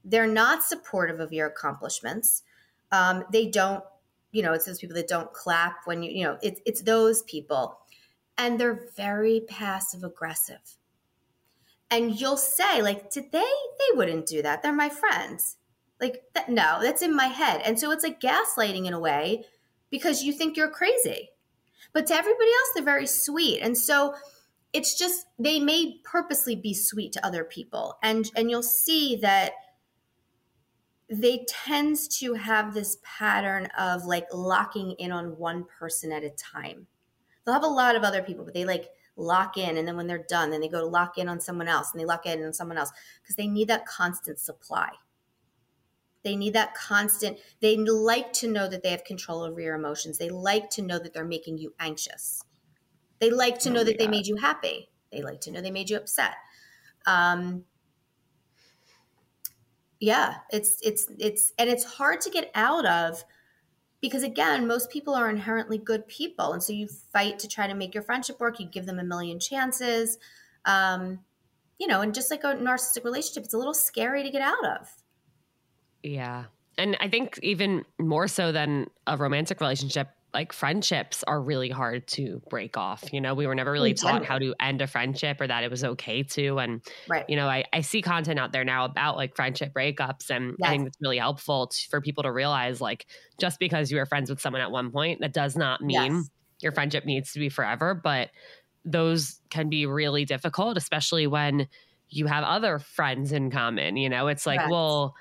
They're 0.05 0.27
not 0.27 0.63
supportive 0.63 1.19
of 1.19 1.33
your 1.33 1.47
accomplishments. 1.47 2.43
Um, 2.93 3.25
they 3.33 3.47
don't 3.47 3.83
you 4.37 4.43
know, 4.43 4.53
it's 4.53 4.67
those 4.67 4.79
people 4.79 4.97
that 4.97 5.09
don't 5.09 5.33
clap 5.33 5.87
when 5.87 6.03
you, 6.03 6.11
you 6.11 6.25
know, 6.25 6.37
it's 6.43 6.61
it's 6.67 6.83
those 6.83 7.23
people. 7.23 7.79
And 8.37 8.61
they're 8.61 8.87
very 8.95 9.41
passive 9.49 10.05
aggressive. 10.05 10.77
And 11.91 12.21
you'll 12.21 12.37
say, 12.37 12.83
like, 12.83 13.11
did 13.11 13.33
they? 13.33 13.39
They 13.41 13.97
wouldn't 13.97 14.27
do 14.27 14.43
that. 14.43 14.63
They're 14.63 14.75
my 14.75 14.91
friends. 14.91 15.57
Like, 15.99 16.25
that, 16.35 16.51
no, 16.51 16.81
that's 16.83 17.01
in 17.01 17.17
my 17.17 17.29
head. 17.29 17.63
And 17.65 17.81
so 17.81 17.91
it's 17.93 18.05
like 18.05 18.21
gaslighting 18.21 18.87
in 18.87 18.93
a 18.93 19.01
way 19.01 19.45
because 19.89 20.23
you 20.23 20.35
think 20.35 20.55
you're 20.57 20.69
crazy. 20.69 21.31
But 21.95 22.07
to 22.09 22.15
everybody 22.15 22.51
else, 22.51 22.71
they're 22.75 22.85
very 22.85 23.07
sweet. 23.07 23.61
And 23.61 23.79
so 23.79 24.15
it's 24.75 24.99
just 24.99 25.25
they 25.39 25.61
may 25.61 26.01
purposely 26.05 26.57
be 26.57 26.75
sweet 26.75 27.13
to 27.13 27.25
other 27.25 27.43
people. 27.43 27.97
And 28.03 28.31
and 28.37 28.51
you'll 28.51 28.63
see 28.63 29.17
that 29.23 29.53
they 31.09 31.45
tend 31.49 31.97
to 32.11 32.35
have 32.35 32.75
this 32.75 32.99
pattern 33.03 33.69
of 33.79 34.05
like 34.05 34.27
locking 34.33 34.93
in 34.93 35.13
on 35.13 35.39
one 35.39 35.65
person 35.65 36.11
at 36.13 36.25
a 36.25 36.31
time. 36.31 36.87
They'll 37.45 37.55
have 37.55 37.63
a 37.63 37.69
lot 37.69 37.95
of 37.95 38.03
other 38.03 38.23
people, 38.23 38.45
but 38.45 38.55
they 38.55 38.65
like 38.65 38.91
lock 39.17 39.57
in 39.57 39.77
and 39.77 39.87
then 39.87 39.97
when 39.97 40.07
they're 40.07 40.27
done, 40.29 40.51
then 40.51 40.61
they 40.61 40.69
go 40.69 40.81
to 40.81 40.87
lock 40.87 41.17
in 41.17 41.29
on 41.29 41.41
someone 41.41 41.69
else 41.69 41.93
and 41.93 42.01
they 42.01 42.05
lock 42.05 42.27
in 42.27 42.45
on 42.45 42.53
someone 42.53 42.77
else 42.77 42.91
because 43.23 43.37
they 43.37 43.47
need 43.47 43.69
that 43.69 43.87
constant 43.87 44.39
supply. 44.39 44.91
They 46.25 46.35
need 46.35 46.55
that 46.55 46.75
constant, 46.75 47.39
they 47.61 47.77
like 47.77 48.33
to 48.35 48.51
know 48.51 48.69
that 48.69 48.83
they 48.83 48.91
have 48.91 49.05
control 49.05 49.43
over 49.43 49.61
your 49.61 49.77
emotions. 49.77 50.19
They 50.19 50.29
like 50.29 50.71
to 50.71 50.83
know 50.83 50.99
that 50.99 51.15
they're 51.15 51.25
making 51.25 51.59
you 51.59 51.73
anxious. 51.79 52.43
They 53.21 53.31
like 53.31 53.61
to 53.61 53.71
oh 53.71 53.75
know 53.75 53.85
that 53.85 53.97
God. 53.97 54.05
they 54.05 54.11
made 54.11 54.27
you 54.27 54.37
happy. 54.37 54.91
They 55.13 55.23
like 55.23 55.41
to 55.43 55.53
know 55.53 55.61
they 55.61 55.71
made 55.71 55.89
you 55.89 55.97
upset. 55.97 56.35
Um, 57.07 57.65
yeah 60.01 60.37
it's 60.51 60.79
it's 60.83 61.09
it's 61.19 61.53
and 61.59 61.71
it's 61.71 61.85
hard 61.85 62.21
to 62.21 62.31
get 62.31 62.51
out 62.55 62.85
of 62.85 63.25
because 64.01 64.23
again 64.23 64.67
most 64.67 64.91
people 64.91 65.15
are 65.15 65.31
inherently 65.31 65.79
good 65.79 66.07
people 66.07 66.53
and 66.53 66.63
so 66.63 66.73
you 66.73 66.87
fight 67.13 67.39
to 67.39 67.49
try 67.49 67.67
to 67.67 67.75
make 67.75 67.95
your 67.95 68.03
friendship 68.03 68.39
work 68.39 68.61
you 68.61 68.67
give 68.67 68.87
them 68.87 68.99
a 68.99 69.05
million 69.05 69.41
chances 69.41 70.19
um 70.67 71.21
you 71.79 71.87
know 71.87 72.03
and 72.03 72.15
just 72.15 72.31
like 72.31 72.45
a 72.45 72.55
narcissistic 72.55 73.05
relationship 73.05 73.45
it's 73.45 73.55
a 73.55 73.59
little 73.59 73.75
scary 73.75 74.23
to 74.23 74.31
get 74.31 74.43
out 74.43 74.65
of. 74.65 74.89
Yeah 76.03 76.45
and 76.79 76.97
i 77.01 77.09
think 77.09 77.39
even 77.43 77.85
more 77.99 78.29
so 78.29 78.53
than 78.53 78.87
a 79.07 79.17
romantic 79.17 79.61
relationship 79.61 80.09
like 80.37 80.53
friendships 80.53 81.25
are 81.27 81.41
really 81.41 81.71
hard 81.71 82.07
to 82.07 82.43
break 82.51 82.77
off. 82.77 83.03
You 83.11 83.23
know, 83.23 83.33
we 83.33 83.47
were 83.47 83.55
never 83.55 83.73
really 83.73 83.95
mm, 83.95 84.01
taught 84.03 84.23
how 84.23 84.39
to 84.39 84.55
end 84.61 84.83
a 84.83 84.87
friendship 84.87 85.41
or 85.41 85.47
that 85.47 85.65
it 85.65 85.71
was 85.71 85.83
okay 85.83 86.25
to. 86.25 86.59
And, 86.59 86.83
right. 87.09 87.25
you 87.27 87.37
know, 87.37 87.49
I, 87.49 87.65
I 87.73 87.81
see 87.81 88.03
content 88.03 88.39
out 88.39 88.53
there 88.53 88.63
now 88.63 88.85
about 88.85 89.17
like 89.17 89.35
friendship 89.35 89.73
breakups. 89.73 90.29
And 90.29 90.55
yes. 90.59 90.69
I 90.69 90.71
think 90.73 90.89
it's 90.89 90.99
really 91.01 91.17
helpful 91.17 91.69
to, 91.69 91.89
for 91.89 92.03
people 92.03 92.23
to 92.25 92.31
realize 92.31 92.83
like 92.83 93.07
just 93.41 93.59
because 93.59 93.91
you 93.91 93.97
were 93.97 94.05
friends 94.05 94.29
with 94.29 94.39
someone 94.39 94.61
at 94.61 94.71
one 94.71 94.91
point, 94.91 95.21
that 95.21 95.33
does 95.33 95.57
not 95.57 95.81
mean 95.81 96.17
yes. 96.17 96.31
your 96.61 96.73
friendship 96.73 97.07
needs 97.07 97.33
to 97.33 97.39
be 97.39 97.49
forever. 97.49 97.95
But 97.95 98.29
those 98.85 99.41
can 99.49 99.71
be 99.71 99.87
really 99.87 100.27
difficult, 100.27 100.77
especially 100.77 101.27
when 101.27 101.67
you 102.11 102.27
have 102.27 102.45
other 102.45 102.79
friends 102.79 103.33
in 103.33 103.51
common. 103.51 103.97
You 103.97 104.11
know, 104.11 104.29
it's 104.29 104.45
like, 104.45 104.69
well, 104.69 105.15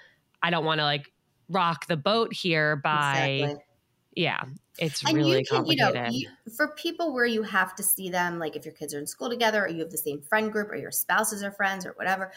I 0.44 0.50
don't 0.50 0.66
want 0.66 0.80
to 0.80 0.84
like 0.84 1.10
rock 1.48 1.88
the 1.88 1.96
boat 1.96 2.34
here 2.34 2.76
by. 2.76 3.28
Exactly 3.28 3.62
Yeah, 4.16 4.44
it's 4.80 5.04
and 5.04 5.14
really 5.14 5.40
you 5.40 5.46
can, 5.46 5.58
complicated. 5.58 5.96
You 5.96 6.02
know, 6.02 6.08
you, 6.10 6.30
for 6.56 6.70
people 6.70 7.14
where 7.14 7.26
you 7.26 7.44
have 7.44 7.76
to 7.76 7.84
see 7.84 8.10
them, 8.10 8.40
like 8.40 8.56
if 8.56 8.64
your 8.64 8.74
kids 8.74 8.94
are 8.94 9.00
in 9.00 9.08
school 9.08 9.30
together, 9.30 9.66
or 9.66 9.68
you 9.68 9.80
have 9.80 9.92
the 9.92 9.98
same 9.98 10.22
friend 10.22 10.52
group, 10.52 10.72
or 10.72 10.76
your 10.76 10.92
spouses 10.92 11.44
are 11.44 11.52
friends, 11.52 11.86
or 11.86 11.92
whatever, 11.94 12.32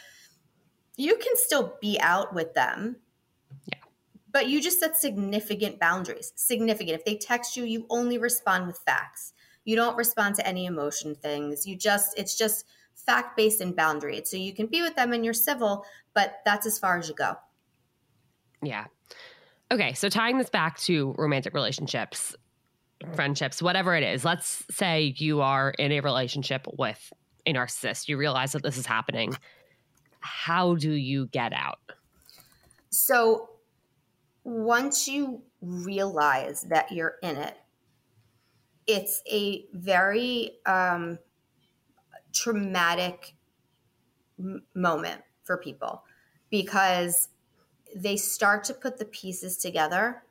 you 0.97 1.17
can 1.17 1.35
still 1.37 1.77
be 1.81 1.99
out 2.01 2.35
with 2.35 2.55
them. 2.55 2.97
Yeah. 3.67 3.79
But 4.33 4.49
you 4.49 4.61
just 4.61 4.81
set 4.81 4.97
significant 4.97 5.79
boundaries. 5.79 6.33
Significant. 6.35 6.99
If 6.99 7.05
they 7.05 7.17
text 7.17 7.57
you, 7.57 7.65
you 7.65 7.87
only 7.89 8.19
respond 8.19 8.67
with 8.67 8.79
facts. 8.79 9.33
You 9.65 9.77
don't 9.77 9.97
respond 9.97 10.35
to 10.37 10.47
any 10.47 10.67
emotion 10.67 11.15
things. 11.15 11.67
You 11.67 11.77
just, 11.77 12.19
it's 12.19 12.37
just 12.37 12.67
fact 12.95 13.37
based 13.37 13.61
and 13.61 13.77
boundary. 13.77 14.21
So 14.25 14.37
you 14.37 14.53
can 14.53 14.67
be 14.67 14.83
with 14.83 14.97
them 14.97 15.13
and 15.13 15.25
you're 15.25 15.35
civil, 15.35 15.85
but 16.15 16.41
that's 16.45 16.67
as 16.67 16.79
far 16.79 16.99
as 16.99 17.09
you 17.09 17.15
go. 17.15 17.37
Yeah. 18.63 18.87
Okay. 19.71 19.93
So 19.95 20.09
tying 20.09 20.39
this 20.39 20.51
back 20.51 20.79
to 20.81 21.15
romantic 21.19 21.55
relationships, 21.55 22.35
friendships, 23.15 23.63
whatever 23.63 23.95
it 23.95 24.03
is, 24.03 24.25
let's 24.25 24.65
say 24.71 25.15
you 25.17 25.41
are 25.41 25.71
in 25.71 25.93
a 25.93 26.01
relationship 26.01 26.67
with 26.79 27.13
a 27.47 27.53
narcissist. 27.53 28.09
You 28.09 28.17
realize 28.17 28.53
that 28.53 28.63
this 28.63 28.77
is 28.77 28.87
happening. 28.87 29.37
How 30.21 30.75
do 30.75 30.91
you 30.91 31.27
get 31.27 31.53
out? 31.53 31.79
So 32.91 33.51
once 34.45 35.07
you 35.07 35.43
realize 35.61 36.63
that 36.71 36.91
you're 36.91 37.17
in 37.23 37.37
it, 37.37 37.57
it's 38.87 39.23
a 39.31 39.67
very 39.75 40.53
um, 40.65 41.19
traumatic 42.35 43.35
m- 44.39 44.63
moment 44.75 45.21
for 45.45 45.59
people 45.59 46.03
because 46.51 47.29
they 47.95 48.17
start 48.17 48.65
to 48.65 48.75
put 48.75 48.99
the 48.99 49.05
pieces 49.05 49.57
together 49.57 50.23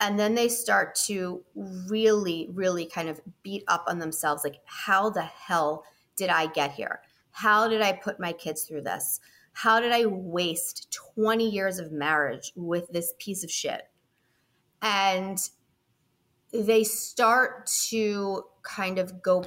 and 0.00 0.18
then 0.18 0.34
they 0.34 0.48
start 0.48 0.94
to 0.94 1.42
really 1.54 2.48
really 2.52 2.86
kind 2.86 3.08
of 3.08 3.20
beat 3.42 3.64
up 3.68 3.84
on 3.86 3.98
themselves 3.98 4.42
like 4.44 4.60
how 4.64 5.10
the 5.10 5.22
hell 5.22 5.84
did 6.16 6.30
i 6.30 6.46
get 6.46 6.72
here? 6.72 7.00
How 7.30 7.68
did 7.68 7.80
i 7.80 7.92
put 7.92 8.20
my 8.20 8.32
kids 8.32 8.62
through 8.64 8.82
this? 8.82 9.20
How 9.52 9.80
did 9.80 9.92
i 9.92 10.06
waste 10.06 10.98
20 11.14 11.48
years 11.48 11.78
of 11.78 11.92
marriage 11.92 12.52
with 12.56 12.88
this 12.92 13.14
piece 13.18 13.44
of 13.44 13.50
shit? 13.50 13.88
And 14.80 15.38
they 16.52 16.84
start 16.84 17.66
to 17.88 18.44
kind 18.62 18.98
of 18.98 19.22
go 19.22 19.44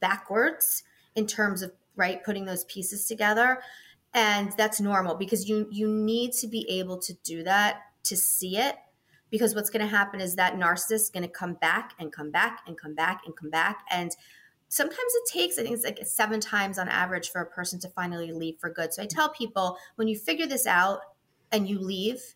backwards 0.00 0.84
in 1.14 1.26
terms 1.26 1.62
of 1.62 1.72
right 1.96 2.24
putting 2.24 2.44
those 2.44 2.64
pieces 2.64 3.06
together 3.06 3.60
and 4.14 4.52
that's 4.56 4.80
normal 4.80 5.14
because 5.14 5.48
you 5.48 5.68
you 5.70 5.88
need 5.88 6.32
to 6.32 6.46
be 6.46 6.68
able 6.68 6.98
to 6.98 7.14
do 7.24 7.42
that 7.42 7.80
to 8.04 8.16
see 8.16 8.56
it 8.56 8.76
because 9.30 9.54
what's 9.54 9.70
going 9.70 9.84
to 9.84 9.96
happen 9.96 10.20
is 10.20 10.36
that 10.36 10.54
narcissist 10.54 10.92
is 10.92 11.10
going 11.10 11.22
to 11.22 11.28
come 11.28 11.54
back 11.54 11.92
and 11.98 12.12
come 12.12 12.30
back 12.30 12.60
and 12.66 12.78
come 12.78 12.94
back 12.94 13.22
and 13.26 13.36
come 13.36 13.50
back 13.50 13.84
and 13.90 14.16
sometimes 14.68 15.12
it 15.14 15.32
takes 15.32 15.58
i 15.58 15.62
think 15.62 15.74
it's 15.74 15.84
like 15.84 15.98
seven 16.04 16.40
times 16.40 16.78
on 16.78 16.88
average 16.88 17.30
for 17.30 17.40
a 17.40 17.46
person 17.46 17.78
to 17.78 17.88
finally 17.88 18.32
leave 18.32 18.56
for 18.58 18.70
good 18.70 18.92
so 18.92 19.02
i 19.02 19.06
tell 19.06 19.28
people 19.30 19.76
when 19.96 20.08
you 20.08 20.16
figure 20.16 20.46
this 20.46 20.66
out 20.66 21.00
and 21.52 21.68
you 21.68 21.78
leave 21.78 22.34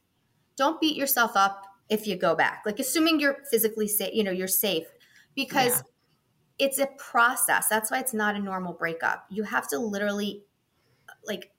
don't 0.57 0.81
beat 0.81 0.97
yourself 0.97 1.33
up 1.35 1.67
if 1.89 2.07
you 2.07 2.17
go 2.17 2.35
back 2.35 2.63
like 2.67 2.79
assuming 2.79 3.19
you're 3.19 3.39
physically 3.51 3.89
safe 3.89 4.15
you 4.15 4.23
know 4.23 4.31
you're 4.31 4.49
safe 4.49 4.87
because 5.35 5.77
yeah 5.77 5.83
it's 6.63 6.79
a 6.79 6.87
process. 6.97 7.67
That's 7.69 7.91
why 7.91 7.99
it's 7.99 8.15
not 8.15 8.37
a 8.37 8.39
normal 8.39 8.73
breakup. 8.73 9.27
You 9.31 9.43
have 9.43 9.69
to 9.69 9.79
literally 9.79 10.45
like 11.27 11.51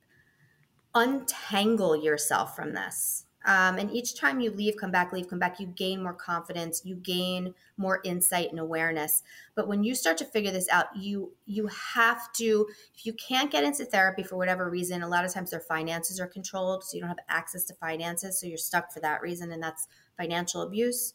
untangle 0.96 1.96
yourself 1.96 2.56
from 2.56 2.74
this. 2.74 3.26
Um, 3.46 3.78
and 3.78 3.92
each 3.92 4.18
time 4.18 4.40
you 4.40 4.52
leave, 4.52 4.78
come 4.78 4.92
back, 4.92 5.12
leave, 5.12 5.28
come 5.28 5.40
back, 5.40 5.60
you 5.60 5.68
gain 5.68 6.02
more 6.02 6.14
confidence, 6.14 6.84
you 6.86 6.96
gain 6.96 7.54
more 7.76 8.00
insight 8.06 8.52
and 8.52 8.60
awareness. 8.60 9.22
But 9.54 9.68
when 9.68 9.84
you 9.84 9.96
start 9.96 10.18
to 10.20 10.26
figure 10.26 10.52
this 10.52 10.70
out, 10.70 10.96
you 10.96 11.34
you 11.46 11.68
have 11.68 12.32
to. 12.34 12.66
If 12.96 13.06
you 13.06 13.14
can't 13.14 13.52
get 13.52 13.66
into 13.66 13.84
therapy 13.84 14.24
for 14.24 14.38
whatever 14.38 14.70
reason, 14.70 15.04
a 15.04 15.10
lot 15.10 15.26
of 15.26 15.34
times 15.34 15.52
their 15.52 15.60
finances 15.60 16.22
are 16.22 16.28
controlled, 16.28 16.86
so 16.86 16.96
you 16.96 17.02
don't 17.02 17.10
have 17.10 17.18
access 17.28 17.66
to 17.66 17.74
finances, 17.74 18.40
so 18.40 18.48
you're 18.48 18.58
stuck 18.58 18.94
for 18.94 19.02
that 19.02 19.22
reason, 19.22 19.52
and 19.52 19.62
that's 19.62 19.88
financial 20.16 20.62
abuse. 20.62 21.14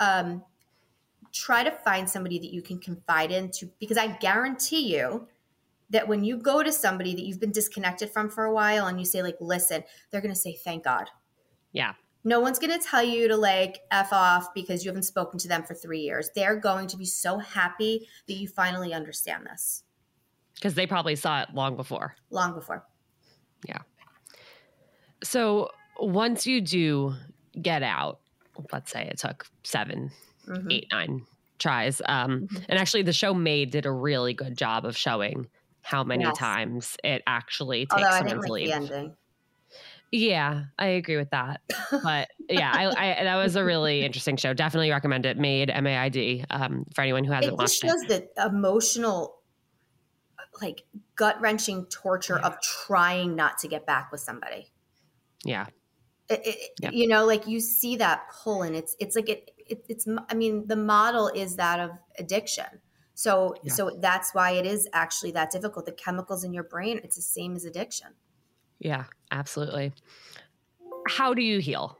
Um, 0.00 0.42
try 1.32 1.62
to 1.62 1.70
find 1.70 2.10
somebody 2.10 2.40
that 2.40 2.52
you 2.52 2.62
can 2.62 2.80
confide 2.80 3.30
in 3.30 3.48
to 3.52 3.70
because 3.78 3.96
I 3.96 4.08
guarantee 4.16 4.96
you 4.96 5.28
that 5.90 6.08
when 6.08 6.24
you 6.24 6.36
go 6.36 6.62
to 6.62 6.72
somebody 6.72 7.14
that 7.14 7.22
you've 7.22 7.40
been 7.40 7.52
disconnected 7.52 8.10
from 8.10 8.30
for 8.30 8.44
a 8.44 8.52
while 8.52 8.86
and 8.86 8.98
you 8.98 9.04
say 9.04 9.22
like 9.22 9.36
listen, 9.40 9.84
they're 10.10 10.20
going 10.20 10.34
to 10.34 10.40
say 10.40 10.54
thank 10.54 10.84
God. 10.84 11.08
Yeah. 11.72 11.92
No 12.22 12.40
one's 12.40 12.58
going 12.58 12.78
to 12.78 12.86
tell 12.86 13.02
you 13.02 13.28
to 13.28 13.36
like 13.36 13.80
F 13.90 14.12
off 14.12 14.52
because 14.54 14.84
you 14.84 14.90
haven't 14.90 15.04
spoken 15.04 15.38
to 15.40 15.48
them 15.48 15.62
for 15.62 15.74
3 15.74 16.00
years. 16.00 16.30
They're 16.34 16.56
going 16.56 16.86
to 16.88 16.96
be 16.96 17.06
so 17.06 17.38
happy 17.38 18.08
that 18.28 18.34
you 18.34 18.48
finally 18.48 18.92
understand 18.92 19.46
this. 19.46 19.84
Cuz 20.60 20.74
they 20.74 20.86
probably 20.86 21.16
saw 21.16 21.42
it 21.42 21.48
long 21.54 21.76
before. 21.76 22.14
Long 22.30 22.54
before. 22.54 22.84
Yeah. 23.66 23.78
So 25.22 25.70
once 25.98 26.46
you 26.46 26.60
do 26.60 27.14
get 27.60 27.82
out, 27.82 28.20
let's 28.72 28.90
say 28.90 29.06
it 29.06 29.18
took 29.18 29.46
7 29.64 30.10
mm-hmm. 30.46 30.70
eight, 30.70 30.86
nine 30.90 31.26
tries. 31.58 32.02
Um, 32.06 32.48
mm-hmm. 32.48 32.64
And 32.68 32.78
actually, 32.78 33.02
the 33.02 33.12
show 33.12 33.34
Maid 33.34 33.70
did 33.70 33.86
a 33.86 33.92
really 33.92 34.34
good 34.34 34.56
job 34.56 34.84
of 34.84 34.96
showing 34.96 35.46
how 35.82 36.04
many 36.04 36.24
yes. 36.24 36.38
times 36.38 36.96
it 37.02 37.22
actually 37.26 37.86
takes 37.86 37.94
Although 37.94 38.28
someone 38.28 38.42
to 38.42 38.52
leave. 38.52 39.12
Yeah, 40.12 40.64
I 40.76 40.86
agree 40.86 41.16
with 41.16 41.30
that. 41.30 41.60
But 42.02 42.30
yeah, 42.48 42.72
I, 42.74 43.20
I, 43.20 43.24
that 43.24 43.36
was 43.36 43.54
a 43.54 43.64
really 43.64 44.04
interesting 44.04 44.36
show. 44.36 44.52
Definitely 44.52 44.90
recommend 44.90 45.24
it. 45.24 45.38
Maid 45.38 45.70
M 45.70 45.86
A 45.86 45.96
I 45.96 46.08
D 46.08 46.44
um, 46.50 46.84
for 46.94 47.02
anyone 47.02 47.24
who 47.24 47.32
hasn't 47.32 47.52
it 47.52 47.56
watched 47.56 47.80
shows 47.80 48.02
it. 48.08 48.34
the 48.34 48.44
emotional, 48.44 49.38
like 50.60 50.82
gut 51.14 51.40
wrenching 51.40 51.86
torture 51.86 52.38
yeah. 52.40 52.48
of 52.48 52.60
trying 52.60 53.36
not 53.36 53.58
to 53.58 53.68
get 53.68 53.86
back 53.86 54.10
with 54.10 54.20
somebody. 54.20 54.72
Yeah. 55.44 55.66
It, 56.28 56.40
it, 56.44 56.70
yep. 56.80 56.92
You 56.92 57.06
know, 57.06 57.24
like 57.24 57.46
you 57.46 57.60
see 57.60 57.96
that 57.96 58.22
pull, 58.42 58.62
and 58.62 58.74
it's 58.74 58.96
it's 58.98 59.14
like 59.14 59.28
it 59.28 59.52
it, 59.70 59.86
it's 59.88 60.06
i 60.28 60.34
mean 60.34 60.66
the 60.66 60.76
model 60.76 61.28
is 61.28 61.56
that 61.56 61.80
of 61.80 61.90
addiction 62.18 62.66
so 63.20 63.54
yeah. 63.62 63.72
so 63.72 63.90
that's 64.00 64.34
why 64.34 64.52
it 64.52 64.64
is 64.64 64.88
actually 64.94 65.30
that 65.30 65.50
difficult 65.50 65.84
the 65.84 65.92
chemicals 65.92 66.42
in 66.42 66.54
your 66.54 66.64
brain 66.64 66.98
it's 67.04 67.16
the 67.16 67.22
same 67.22 67.54
as 67.54 67.66
addiction 67.66 68.08
yeah 68.78 69.04
absolutely 69.30 69.92
how 71.06 71.34
do 71.34 71.42
you 71.42 71.58
heal 71.58 71.98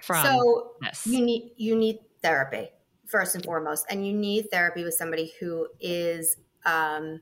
from 0.00 0.24
so 0.24 0.72
this? 0.80 1.06
you 1.06 1.24
need 1.24 1.52
you 1.56 1.76
need 1.76 2.00
therapy 2.22 2.68
first 3.06 3.36
and 3.36 3.44
foremost 3.44 3.86
and 3.88 4.04
you 4.04 4.12
need 4.12 4.50
therapy 4.50 4.82
with 4.82 4.94
somebody 4.94 5.32
who 5.38 5.68
is 5.80 6.36
um, 6.64 7.20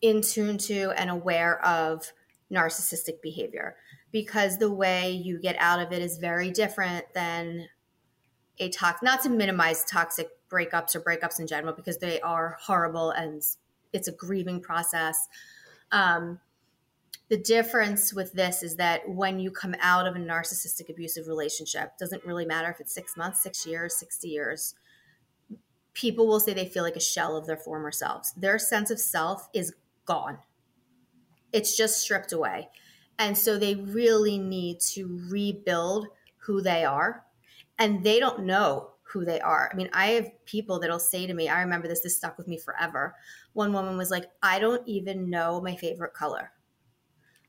in 0.00 0.22
tune 0.22 0.58
to 0.58 0.90
and 0.96 1.08
aware 1.08 1.64
of 1.64 2.12
narcissistic 2.52 3.22
behavior 3.22 3.76
because 4.10 4.58
the 4.58 4.72
way 4.72 5.12
you 5.12 5.38
get 5.38 5.54
out 5.60 5.78
of 5.78 5.92
it 5.92 6.02
is 6.02 6.18
very 6.18 6.50
different 6.50 7.04
than 7.14 7.68
a 8.58 8.68
talk 8.70 9.02
not 9.04 9.22
to 9.22 9.28
minimize 9.28 9.84
toxic 9.84 10.28
breakups 10.50 10.94
or 10.94 11.00
breakups 11.00 11.38
in 11.38 11.46
general 11.46 11.72
because 11.72 11.98
they 11.98 12.20
are 12.20 12.56
horrible 12.60 13.10
and 13.10 13.42
it's 13.92 14.08
a 14.08 14.12
grieving 14.12 14.60
process. 14.60 15.28
Um, 15.92 16.40
the 17.28 17.38
difference 17.38 18.12
with 18.12 18.32
this 18.32 18.62
is 18.62 18.76
that 18.76 19.08
when 19.08 19.38
you 19.38 19.50
come 19.50 19.74
out 19.80 20.06
of 20.06 20.16
a 20.16 20.18
narcissistic 20.18 20.90
abusive 20.90 21.28
relationship 21.28 21.96
doesn't 21.98 22.24
really 22.24 22.44
matter 22.44 22.68
if 22.68 22.80
it's 22.80 22.92
six 22.92 23.16
months 23.16 23.42
six 23.42 23.64
years 23.64 23.96
60 23.96 24.28
years 24.28 24.74
people 25.92 26.26
will 26.26 26.40
say 26.40 26.54
they 26.54 26.66
feel 26.66 26.82
like 26.82 26.96
a 26.96 27.00
shell 27.00 27.36
of 27.36 27.46
their 27.46 27.56
former 27.56 27.90
selves. 27.90 28.32
Their 28.32 28.58
sense 28.58 28.90
of 28.90 29.00
self 29.00 29.48
is 29.52 29.74
gone. 30.04 30.38
It's 31.52 31.76
just 31.76 31.98
stripped 31.98 32.32
away. 32.32 32.68
And 33.18 33.36
so 33.36 33.58
they 33.58 33.74
really 33.74 34.38
need 34.38 34.80
to 34.92 35.20
rebuild 35.28 36.06
who 36.38 36.62
they 36.62 36.84
are. 36.84 37.24
And 37.78 38.04
they 38.04 38.20
don't 38.20 38.44
know 38.44 38.89
who 39.12 39.24
they 39.24 39.40
are. 39.40 39.70
I 39.72 39.76
mean, 39.76 39.90
I 39.92 40.08
have 40.08 40.30
people 40.44 40.78
that'll 40.78 40.98
say 40.98 41.26
to 41.26 41.34
me, 41.34 41.48
I 41.48 41.60
remember 41.60 41.88
this, 41.88 42.00
this 42.00 42.16
stuck 42.16 42.38
with 42.38 42.48
me 42.48 42.58
forever. 42.58 43.14
One 43.52 43.72
woman 43.72 43.96
was 43.96 44.10
like, 44.10 44.26
I 44.42 44.58
don't 44.58 44.86
even 44.86 45.28
know 45.28 45.60
my 45.60 45.76
favorite 45.76 46.14
color. 46.14 46.52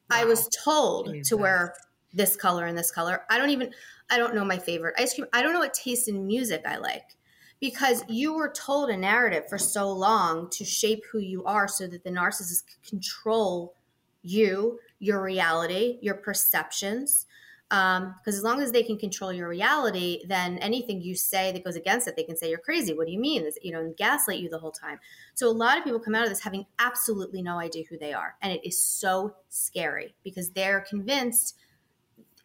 Wow. 0.09 0.18
I 0.18 0.26
was 0.26 0.49
told 0.49 1.24
to 1.24 1.38
wear 1.38 1.76
this 2.14 2.36
color 2.36 2.66
and 2.66 2.78
this 2.78 2.91
color. 2.91 3.24
I 3.30 3.38
don't 3.38 3.51
even, 3.51 3.74
I 4.09 4.18
don't 4.18 4.36
know 4.36 4.43
my 4.43 4.57
favorite 4.57 4.95
ice 4.97 5.14
cream. 5.14 5.28
I 5.34 5.41
don't 5.41 5.53
know 5.53 5.59
what 5.59 5.74
taste 5.74 6.09
in 6.09 6.26
music 6.28 6.64
I 6.66 6.78
like 6.78 7.16
because 7.59 8.03
you 8.09 8.34
were 8.34 8.51
told 8.51 8.89
a 8.89 8.97
narrative 8.97 9.43
for 9.47 9.57
so 9.57 9.91
long 9.91 10.49
to 10.49 10.66
shape 10.66 11.03
who 11.12 11.20
you 11.20 11.43
are 11.45 11.68
so 11.68 11.88
that 11.88 12.03
the 12.03 12.09
narcissist 12.09 12.64
could 12.66 12.89
control 12.89 13.76
you 14.24 14.80
your 14.99 15.22
reality, 15.22 15.97
your 16.01 16.16
perceptions. 16.16 17.26
Because 17.72 18.01
um, 18.01 18.15
as 18.26 18.43
long 18.43 18.61
as 18.61 18.74
they 18.74 18.84
can 18.84 18.97
control 18.97 19.32
your 19.32 19.47
reality, 19.47 20.24
then 20.28 20.57
anything 20.57 21.01
you 21.01 21.15
say 21.15 21.53
that 21.53 21.63
goes 21.63 21.78
against 21.78 22.05
it, 22.05 22.17
they 22.17 22.24
can 22.24 22.36
say 22.36 22.49
you're 22.49 22.59
crazy. 22.59 22.93
What 22.93 23.07
do 23.07 23.13
you 23.13 23.19
mean? 23.19 23.43
This, 23.43 23.57
you 23.61 23.72
know, 23.72 23.80
and 23.80 23.95
gaslight 23.95 24.39
you 24.39 24.49
the 24.49 24.59
whole 24.59 24.74
time. 24.74 24.99
So 25.36 25.47
a 25.47 25.53
lot 25.53 25.78
of 25.78 25.86
people 25.86 26.01
come 26.01 26.13
out 26.13 26.24
of 26.24 26.30
this 26.30 26.41
having 26.41 26.65
absolutely 26.80 27.41
no 27.41 27.59
idea 27.59 27.86
who 27.89 27.97
they 27.97 28.11
are, 28.11 28.36
and 28.41 28.51
it 28.51 28.67
is 28.67 28.84
so 28.84 29.36
scary 29.47 30.15
because 30.22 30.49
they're 30.49 30.82
convinced. 30.82 31.55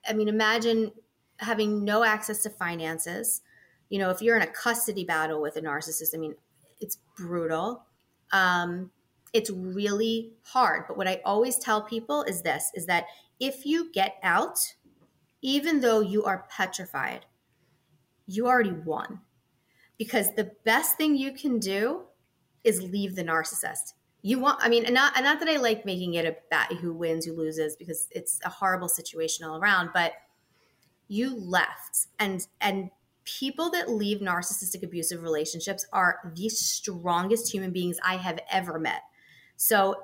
I 0.08 0.12
mean, 0.12 0.28
imagine 0.28 0.92
having 1.38 1.84
no 1.84 2.04
access 2.04 2.44
to 2.44 2.50
finances. 2.50 3.42
You 3.88 3.98
know, 3.98 4.10
if 4.10 4.22
you're 4.22 4.36
in 4.36 4.42
a 4.42 4.46
custody 4.46 5.04
battle 5.04 5.42
with 5.42 5.56
a 5.56 5.60
narcissist, 5.60 6.14
I 6.14 6.18
mean, 6.18 6.36
it's 6.80 6.98
brutal. 7.16 7.84
Um, 8.30 8.92
it's 9.32 9.50
really 9.50 10.34
hard. 10.44 10.84
But 10.86 10.96
what 10.96 11.08
I 11.08 11.20
always 11.24 11.58
tell 11.58 11.82
people 11.82 12.22
is 12.22 12.42
this 12.42 12.70
is 12.76 12.86
that 12.86 13.06
if 13.40 13.66
you 13.66 13.90
get 13.92 14.18
out, 14.22 14.75
even 15.46 15.80
though 15.80 16.00
you 16.00 16.24
are 16.24 16.48
petrified, 16.50 17.24
you 18.26 18.48
already 18.48 18.72
won. 18.72 19.20
Because 19.96 20.34
the 20.34 20.50
best 20.64 20.96
thing 20.96 21.14
you 21.14 21.32
can 21.32 21.60
do 21.60 22.02
is 22.64 22.82
leave 22.82 23.14
the 23.14 23.22
narcissist. 23.22 23.92
You 24.22 24.40
want, 24.40 24.58
I 24.60 24.68
mean, 24.68 24.84
and 24.84 24.94
not, 24.94 25.12
and 25.14 25.24
not 25.24 25.38
that 25.38 25.48
I 25.48 25.58
like 25.58 25.86
making 25.86 26.14
it 26.14 26.26
a 26.26 26.36
bat 26.50 26.72
who 26.80 26.92
wins, 26.92 27.26
who 27.26 27.32
loses, 27.32 27.76
because 27.76 28.08
it's 28.10 28.40
a 28.44 28.48
horrible 28.48 28.88
situation 28.88 29.46
all 29.46 29.60
around, 29.60 29.90
but 29.94 30.14
you 31.06 31.38
left. 31.38 32.08
And, 32.18 32.44
and 32.60 32.90
people 33.22 33.70
that 33.70 33.88
leave 33.88 34.18
narcissistic 34.18 34.82
abusive 34.82 35.22
relationships 35.22 35.86
are 35.92 36.32
the 36.34 36.48
strongest 36.48 37.52
human 37.52 37.70
beings 37.70 38.00
I 38.04 38.16
have 38.16 38.40
ever 38.50 38.80
met. 38.80 39.02
So, 39.54 39.94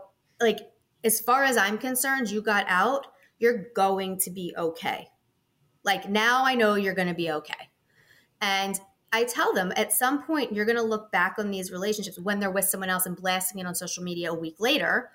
like, 0.40 0.60
as 1.02 1.18
far 1.18 1.42
as 1.42 1.56
I'm 1.56 1.78
concerned, 1.78 2.30
you 2.30 2.42
got 2.42 2.64
out, 2.68 3.08
you're 3.40 3.66
going 3.74 4.18
to 4.18 4.30
be 4.30 4.54
okay. 4.56 5.08
Like, 5.84 6.08
now 6.08 6.44
I 6.44 6.54
know 6.54 6.74
you're 6.74 6.94
going 6.94 7.08
to 7.08 7.14
be 7.14 7.30
okay. 7.30 7.70
And 8.40 8.78
I 9.12 9.24
tell 9.24 9.52
them 9.52 9.72
at 9.76 9.92
some 9.92 10.22
point, 10.22 10.52
you're 10.52 10.64
going 10.64 10.78
to 10.78 10.82
look 10.82 11.12
back 11.12 11.36
on 11.38 11.50
these 11.50 11.70
relationships 11.70 12.18
when 12.18 12.40
they're 12.40 12.50
with 12.50 12.64
someone 12.64 12.88
else 12.88 13.04
and 13.04 13.16
blasting 13.16 13.60
it 13.60 13.66
on 13.66 13.74
social 13.74 14.02
media 14.02 14.32
a 14.32 14.34
week 14.34 14.56
later. 14.58 15.10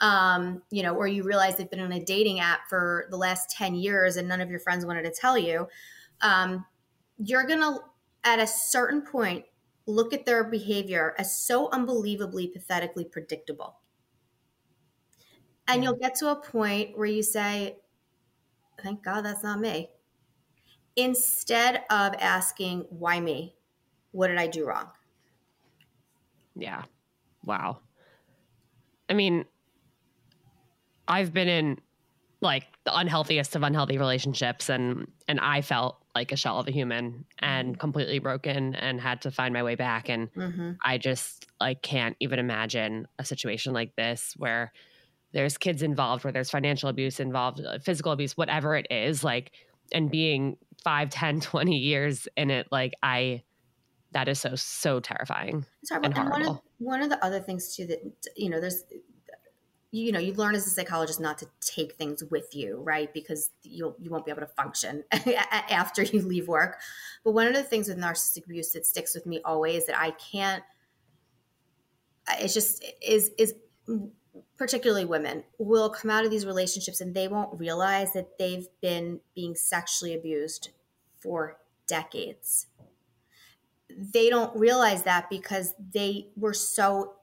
Um, 0.00 0.62
you 0.70 0.82
know, 0.82 0.94
or 0.94 1.06
you 1.06 1.22
realize 1.22 1.56
they've 1.56 1.70
been 1.70 1.78
on 1.78 1.92
a 1.92 2.04
dating 2.04 2.40
app 2.40 2.68
for 2.68 3.06
the 3.10 3.16
last 3.16 3.50
10 3.50 3.74
years 3.74 4.16
and 4.16 4.26
none 4.26 4.40
of 4.40 4.50
your 4.50 4.58
friends 4.58 4.86
wanted 4.86 5.02
to 5.02 5.12
tell 5.12 5.38
you. 5.38 5.68
Um, 6.22 6.64
you're 7.18 7.44
going 7.44 7.60
to, 7.60 7.78
at 8.24 8.40
a 8.40 8.46
certain 8.46 9.02
point, 9.02 9.44
look 9.86 10.12
at 10.12 10.24
their 10.24 10.44
behavior 10.44 11.14
as 11.18 11.38
so 11.38 11.68
unbelievably, 11.70 12.48
pathetically 12.48 13.04
predictable. 13.04 13.76
And 15.68 15.84
you'll 15.84 15.96
get 15.96 16.16
to 16.16 16.30
a 16.30 16.36
point 16.36 16.96
where 16.96 17.06
you 17.06 17.22
say, 17.22 17.76
thank 18.82 19.04
God 19.04 19.24
that's 19.24 19.44
not 19.44 19.60
me 19.60 19.90
instead 20.96 21.84
of 21.90 22.14
asking, 22.18 22.86
why 22.90 23.20
me? 23.20 23.54
What 24.12 24.28
did 24.28 24.38
I 24.38 24.46
do 24.46 24.66
wrong? 24.66 24.88
Yeah. 26.54 26.82
Wow. 27.44 27.78
I 29.08 29.14
mean, 29.14 29.44
I've 31.08 31.32
been 31.32 31.48
in 31.48 31.78
like 32.40 32.64
the 32.84 32.96
unhealthiest 32.96 33.54
of 33.54 33.62
unhealthy 33.62 33.98
relationships 33.98 34.68
and 34.68 35.06
and 35.28 35.38
I 35.40 35.62
felt 35.62 35.98
like 36.14 36.32
a 36.32 36.36
shell 36.36 36.58
of 36.58 36.68
a 36.68 36.72
human 36.72 37.24
and 37.38 37.68
mm-hmm. 37.68 37.80
completely 37.80 38.18
broken 38.18 38.74
and 38.74 39.00
had 39.00 39.22
to 39.22 39.30
find 39.30 39.54
my 39.54 39.62
way 39.62 39.76
back 39.76 40.08
and 40.08 40.32
mm-hmm. 40.34 40.72
I 40.84 40.98
just 40.98 41.46
like 41.60 41.82
can't 41.82 42.16
even 42.20 42.38
imagine 42.38 43.06
a 43.18 43.24
situation 43.24 43.72
like 43.72 43.94
this 43.96 44.34
where 44.36 44.72
there's 45.32 45.56
kids 45.56 45.82
involved 45.82 46.24
where 46.24 46.32
there's 46.32 46.50
financial 46.50 46.88
abuse 46.88 47.20
involved 47.20 47.60
uh, 47.60 47.78
physical 47.78 48.12
abuse 48.12 48.36
whatever 48.36 48.74
it 48.76 48.88
is 48.90 49.22
like 49.22 49.52
and 49.94 50.10
being 50.10 50.56
5 50.84 51.10
10 51.10 51.40
20 51.40 51.76
years 51.76 52.28
in 52.36 52.50
it 52.50 52.66
like 52.70 52.94
i 53.02 53.42
that 54.12 54.28
is 54.28 54.40
so 54.40 54.54
so 54.54 55.00
terrifying 55.00 55.64
horrible. 55.88 56.06
and, 56.06 56.14
horrible. 56.14 56.36
And 56.36 56.46
one, 56.46 56.56
of, 56.56 56.60
one 56.78 57.02
of 57.02 57.10
the 57.10 57.24
other 57.24 57.40
things 57.40 57.74
too 57.74 57.86
that 57.86 58.00
you 58.36 58.50
know 58.50 58.60
there's 58.60 58.84
you 59.92 60.10
know 60.10 60.18
you 60.18 60.32
learn 60.32 60.54
as 60.54 60.66
a 60.66 60.70
psychologist 60.70 61.20
not 61.20 61.38
to 61.38 61.46
take 61.60 61.94
things 61.94 62.24
with 62.30 62.54
you 62.54 62.80
right 62.82 63.12
because 63.12 63.50
you'll 63.62 63.94
you 64.00 64.10
won't 64.10 64.24
be 64.24 64.30
able 64.30 64.40
to 64.40 64.46
function 64.46 65.04
after 65.70 66.02
you 66.02 66.22
leave 66.22 66.48
work 66.48 66.78
but 67.24 67.32
one 67.32 67.46
of 67.46 67.54
the 67.54 67.62
things 67.62 67.88
with 67.88 67.98
narcissistic 67.98 68.46
abuse 68.46 68.72
that 68.72 68.86
sticks 68.86 69.14
with 69.14 69.26
me 69.26 69.40
always 69.44 69.86
that 69.86 69.98
i 69.98 70.10
can't 70.12 70.64
it's 72.38 72.54
just 72.54 72.84
is 73.06 73.30
is 73.38 73.54
particularly 74.56 75.04
women, 75.04 75.44
will 75.58 75.90
come 75.90 76.10
out 76.10 76.24
of 76.24 76.30
these 76.30 76.46
relationships 76.46 77.00
and 77.00 77.14
they 77.14 77.28
won't 77.28 77.58
realize 77.58 78.12
that 78.12 78.38
they've 78.38 78.68
been 78.80 79.20
being 79.34 79.54
sexually 79.54 80.14
abused 80.14 80.70
for 81.20 81.58
decades. 81.86 82.66
They 83.90 84.30
don't 84.30 84.56
realize 84.56 85.02
that 85.02 85.28
because 85.28 85.74
they 85.92 86.28
were 86.36 86.54
so, 86.54 87.14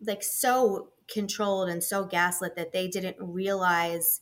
like, 0.00 0.22
so 0.22 0.88
controlled 1.10 1.68
and 1.68 1.82
so 1.82 2.04
gaslit 2.04 2.56
that 2.56 2.72
they 2.72 2.88
didn't 2.88 3.16
realize 3.18 4.20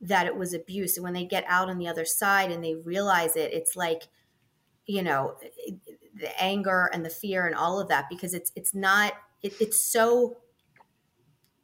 that 0.00 0.26
it 0.26 0.36
was 0.36 0.54
abuse. 0.54 0.96
And 0.96 1.04
when 1.04 1.12
they 1.12 1.24
get 1.24 1.44
out 1.46 1.68
on 1.68 1.78
the 1.78 1.88
other 1.88 2.04
side 2.04 2.50
and 2.50 2.64
they 2.64 2.74
realize 2.74 3.36
it, 3.36 3.52
it's 3.52 3.76
like, 3.76 4.08
you 4.86 5.02
know, 5.02 5.36
the 6.14 6.42
anger 6.42 6.88
and 6.92 7.04
the 7.04 7.10
fear 7.10 7.46
and 7.46 7.54
all 7.54 7.80
of 7.80 7.88
that 7.88 8.06
because 8.08 8.32
it's 8.34 8.50
it's 8.56 8.74
not 8.74 9.12
it, 9.42 9.52
it's 9.60 9.84
so 9.84 10.38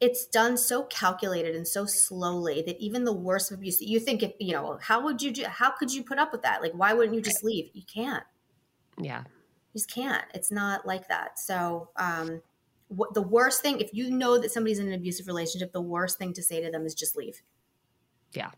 it's 0.05 0.27
done 0.27 0.55
so 0.55 0.83
calculated 0.83 1.55
and 1.55 1.67
so 1.67 1.83
slowly 1.87 2.61
that 2.61 2.79
even 2.79 3.05
the 3.05 3.13
worst 3.13 3.51
of 3.51 3.57
abuse 3.57 3.81
you 3.81 3.99
think 3.99 4.21
if 4.21 4.33
you 4.39 4.53
know 4.53 4.77
how 4.79 5.03
would 5.03 5.19
you 5.19 5.31
do 5.31 5.43
how 5.45 5.71
could 5.71 5.91
you 5.91 6.03
put 6.03 6.19
up 6.19 6.31
with 6.31 6.43
that? 6.43 6.61
Like 6.61 6.73
why 6.73 6.93
wouldn't 6.93 7.15
you 7.15 7.21
just 7.21 7.43
leave? 7.43 7.71
You 7.73 7.81
can't. 7.91 8.23
Yeah. 9.01 9.21
You 9.21 9.79
just 9.79 9.89
can't. 9.89 10.23
It's 10.35 10.51
not 10.51 10.85
like 10.85 11.07
that. 11.07 11.39
So 11.39 11.89
um 11.97 12.41
what 12.87 13.15
the 13.15 13.21
worst 13.21 13.63
thing 13.63 13.79
if 13.79 13.89
you 13.93 14.11
know 14.11 14.37
that 14.37 14.51
somebody's 14.51 14.77
in 14.77 14.87
an 14.87 14.93
abusive 14.93 15.25
relationship 15.25 15.73
the 15.73 15.81
worst 15.81 16.19
thing 16.19 16.33
to 16.33 16.43
say 16.43 16.61
to 16.63 16.69
them 16.69 16.85
is 16.85 16.93
just 16.93 17.17
leave. 17.17 17.41
Yeah. 18.33 18.51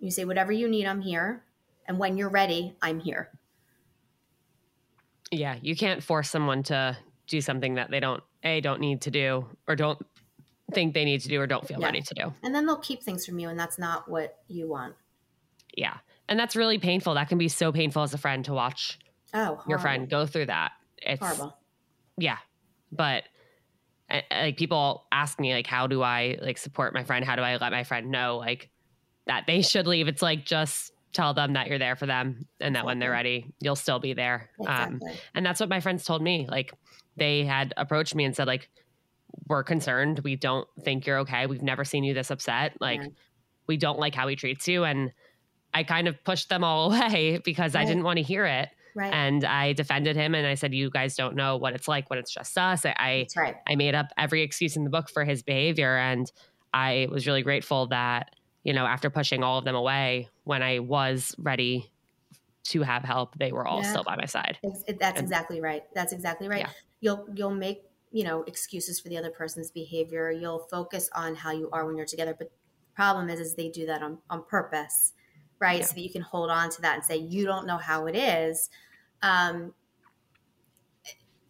You 0.00 0.10
say 0.10 0.24
whatever 0.24 0.50
you 0.50 0.66
need 0.66 0.86
i'm 0.86 1.02
here. 1.02 1.44
And 1.86 1.98
when 1.98 2.16
you're 2.16 2.30
ready 2.30 2.74
i'm 2.80 3.00
here. 3.00 3.30
Yeah. 5.30 5.56
You 5.60 5.76
can't 5.76 6.02
force 6.02 6.30
someone 6.30 6.62
to 6.64 6.96
do 7.26 7.42
something 7.42 7.74
that 7.74 7.90
they 7.90 8.00
don't 8.00 8.22
a 8.42 8.62
don't 8.62 8.80
need 8.80 9.02
to 9.02 9.10
do 9.10 9.46
or 9.66 9.76
don't 9.76 9.98
think 10.72 10.94
they 10.94 11.04
need 11.04 11.20
to 11.22 11.28
do 11.28 11.40
or 11.40 11.46
don't 11.46 11.66
feel 11.66 11.80
yeah. 11.80 11.86
ready 11.86 12.02
to 12.02 12.14
do. 12.14 12.32
And 12.42 12.54
then 12.54 12.66
they'll 12.66 12.76
keep 12.78 13.02
things 13.02 13.24
from 13.24 13.38
you, 13.38 13.48
and 13.48 13.58
that's 13.58 13.78
not 13.78 14.08
what 14.08 14.38
you 14.48 14.68
want. 14.68 14.94
Yeah. 15.76 15.98
And 16.28 16.38
that's 16.38 16.56
really 16.56 16.78
painful. 16.78 17.14
That 17.14 17.28
can 17.28 17.38
be 17.38 17.48
so 17.48 17.72
painful 17.72 18.02
as 18.02 18.12
a 18.12 18.18
friend 18.18 18.44
to 18.44 18.52
watch 18.52 18.98
oh, 19.32 19.38
horrible. 19.44 19.64
your 19.68 19.78
friend 19.78 20.10
go 20.10 20.26
through 20.26 20.46
that. 20.46 20.72
It's 20.98 21.20
horrible. 21.20 21.56
Yeah. 22.18 22.38
But 22.92 23.24
like 24.30 24.56
people 24.56 25.04
ask 25.12 25.38
me 25.38 25.52
like 25.52 25.66
how 25.66 25.86
do 25.86 26.02
I 26.02 26.38
like 26.40 26.58
support 26.58 26.94
my 26.94 27.04
friend? 27.04 27.24
How 27.24 27.36
do 27.36 27.42
I 27.42 27.56
let 27.56 27.72
my 27.72 27.84
friend 27.84 28.10
know 28.10 28.38
like 28.38 28.70
that 29.26 29.44
they 29.46 29.62
should 29.62 29.86
leave? 29.86 30.08
It's 30.08 30.22
like 30.22 30.44
just 30.44 30.92
tell 31.12 31.34
them 31.34 31.54
that 31.54 31.68
you're 31.68 31.78
there 31.78 31.96
for 31.96 32.06
them 32.06 32.46
and 32.60 32.74
that 32.74 32.80
exactly. 32.80 32.86
when 32.86 32.98
they're 32.98 33.10
ready, 33.10 33.52
you'll 33.60 33.76
still 33.76 33.98
be 33.98 34.14
there. 34.14 34.50
Um, 34.60 34.66
exactly. 34.66 35.10
Um, 35.10 35.18
and 35.34 35.46
that's 35.46 35.60
what 35.60 35.68
my 35.68 35.80
friends 35.80 36.04
told 36.04 36.22
me. 36.22 36.46
Like 36.50 36.72
they 37.16 37.44
had 37.44 37.74
approached 37.76 38.14
me 38.14 38.24
and 38.24 38.34
said 38.34 38.46
like 38.46 38.68
we're 39.48 39.64
concerned. 39.64 40.20
We 40.20 40.36
don't 40.36 40.68
think 40.82 41.06
you're 41.06 41.18
okay. 41.20 41.46
We've 41.46 41.62
never 41.62 41.84
seen 41.84 42.04
you 42.04 42.14
this 42.14 42.30
upset. 42.30 42.74
Like, 42.80 43.00
yeah. 43.00 43.08
we 43.66 43.76
don't 43.76 43.98
like 43.98 44.14
how 44.14 44.28
he 44.28 44.36
treats 44.36 44.68
you. 44.68 44.84
And 44.84 45.12
I 45.72 45.84
kind 45.84 46.08
of 46.08 46.22
pushed 46.24 46.48
them 46.48 46.64
all 46.64 46.92
away 46.92 47.40
because 47.44 47.74
right. 47.74 47.82
I 47.82 47.84
didn't 47.84 48.04
want 48.04 48.18
to 48.18 48.22
hear 48.22 48.46
it. 48.46 48.68
Right. 48.94 49.12
And 49.12 49.44
I 49.44 49.74
defended 49.74 50.16
him 50.16 50.34
and 50.34 50.46
I 50.46 50.54
said, 50.54 50.74
You 50.74 50.90
guys 50.90 51.14
don't 51.14 51.36
know 51.36 51.56
what 51.56 51.74
it's 51.74 51.86
like 51.86 52.10
when 52.10 52.18
it's 52.18 52.32
just 52.32 52.56
us. 52.58 52.84
I 52.84 53.26
right. 53.36 53.54
I 53.68 53.76
made 53.76 53.94
up 53.94 54.06
every 54.16 54.42
excuse 54.42 54.76
in 54.76 54.82
the 54.82 54.90
book 54.90 55.08
for 55.08 55.24
his 55.24 55.42
behavior. 55.42 55.96
And 55.96 56.30
I 56.74 57.06
was 57.10 57.26
really 57.26 57.42
grateful 57.42 57.86
that, 57.88 58.34
you 58.64 58.72
know, 58.72 58.86
after 58.86 59.08
pushing 59.08 59.44
all 59.44 59.58
of 59.58 59.64
them 59.64 59.76
away, 59.76 60.28
when 60.44 60.62
I 60.62 60.80
was 60.80 61.34
ready 61.38 61.90
to 62.64 62.82
have 62.82 63.04
help, 63.04 63.38
they 63.38 63.52
were 63.52 63.66
all 63.66 63.82
yeah. 63.82 63.90
still 63.90 64.04
by 64.04 64.16
my 64.16 64.26
side. 64.26 64.58
That's 64.62 64.82
and, 64.88 65.18
exactly 65.18 65.60
right. 65.60 65.82
That's 65.94 66.12
exactly 66.12 66.48
right. 66.48 66.60
Yeah. 66.60 66.70
You'll 67.00 67.28
you'll 67.34 67.54
make 67.54 67.84
you 68.10 68.24
know 68.24 68.42
excuses 68.44 69.00
for 69.00 69.08
the 69.08 69.16
other 69.16 69.30
person's 69.30 69.70
behavior. 69.70 70.30
You'll 70.30 70.66
focus 70.70 71.10
on 71.14 71.34
how 71.34 71.52
you 71.52 71.68
are 71.72 71.86
when 71.86 71.96
you're 71.96 72.06
together 72.06 72.34
but 72.38 72.50
the 72.50 72.94
problem 72.94 73.28
is 73.28 73.40
is 73.40 73.54
they 73.54 73.68
do 73.68 73.86
that 73.86 74.02
on, 74.02 74.18
on 74.28 74.44
purpose 74.44 75.12
right? 75.60 75.80
Yeah. 75.80 75.86
so 75.86 75.94
that 75.94 76.00
you 76.00 76.10
can 76.10 76.22
hold 76.22 76.50
on 76.50 76.70
to 76.70 76.82
that 76.82 76.94
and 76.94 77.04
say 77.04 77.16
you 77.16 77.44
don't 77.44 77.66
know 77.66 77.78
how 77.78 78.06
it 78.06 78.16
is. 78.16 78.70
Um, 79.22 79.74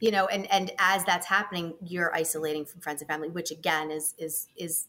you 0.01 0.13
know 0.13 0.27
and 0.27 0.51
and 0.53 0.71
as 0.79 1.05
that's 1.05 1.27
happening 1.27 1.75
you're 1.83 2.15
isolating 2.15 2.65
from 2.65 2.81
friends 2.81 3.03
and 3.03 3.09
family 3.09 3.29
which 3.29 3.51
again 3.51 3.91
is 3.91 4.15
is 4.17 4.47
is 4.57 4.87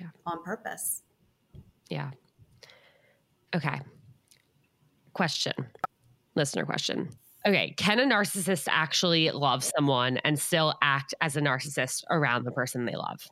yeah. 0.00 0.08
on 0.26 0.42
purpose. 0.42 1.02
Yeah. 1.88 2.10
Okay. 3.54 3.80
Question. 5.12 5.54
Listener 6.34 6.64
question 6.64 7.08
Okay, 7.46 7.74
can 7.76 8.00
a 8.00 8.04
narcissist 8.04 8.66
actually 8.68 9.30
love 9.30 9.62
someone 9.64 10.18
and 10.18 10.38
still 10.38 10.74
act 10.82 11.14
as 11.20 11.36
a 11.36 11.40
narcissist 11.40 12.04
around 12.10 12.44
the 12.44 12.50
person 12.50 12.84
they 12.84 12.96
love? 12.96 13.28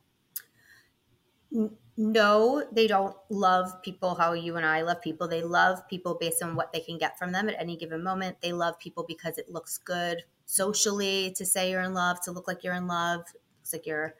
No, 1.97 2.63
they 2.71 2.87
don't 2.87 3.15
love 3.29 3.81
people 3.81 4.15
how 4.15 4.33
you 4.33 4.55
and 4.55 4.65
I 4.65 4.81
love 4.81 5.01
people. 5.01 5.27
They 5.27 5.43
love 5.43 5.87
people 5.89 6.17
based 6.19 6.43
on 6.43 6.55
what 6.55 6.71
they 6.71 6.79
can 6.79 6.97
get 6.97 7.17
from 7.17 7.31
them 7.31 7.49
at 7.49 7.55
any 7.59 7.75
given 7.75 8.03
moment. 8.03 8.37
They 8.41 8.53
love 8.53 8.79
people 8.79 9.03
because 9.07 9.37
it 9.37 9.49
looks 9.49 9.77
good 9.77 10.23
socially 10.45 11.33
to 11.35 11.45
say 11.45 11.71
you're 11.71 11.81
in 11.81 11.93
love, 11.93 12.21
to 12.21 12.31
look 12.31 12.47
like 12.47 12.63
you're 12.63 12.75
in 12.75 12.87
love, 12.87 13.21
looks 13.59 13.73
like 13.73 13.85
you're, 13.85 14.15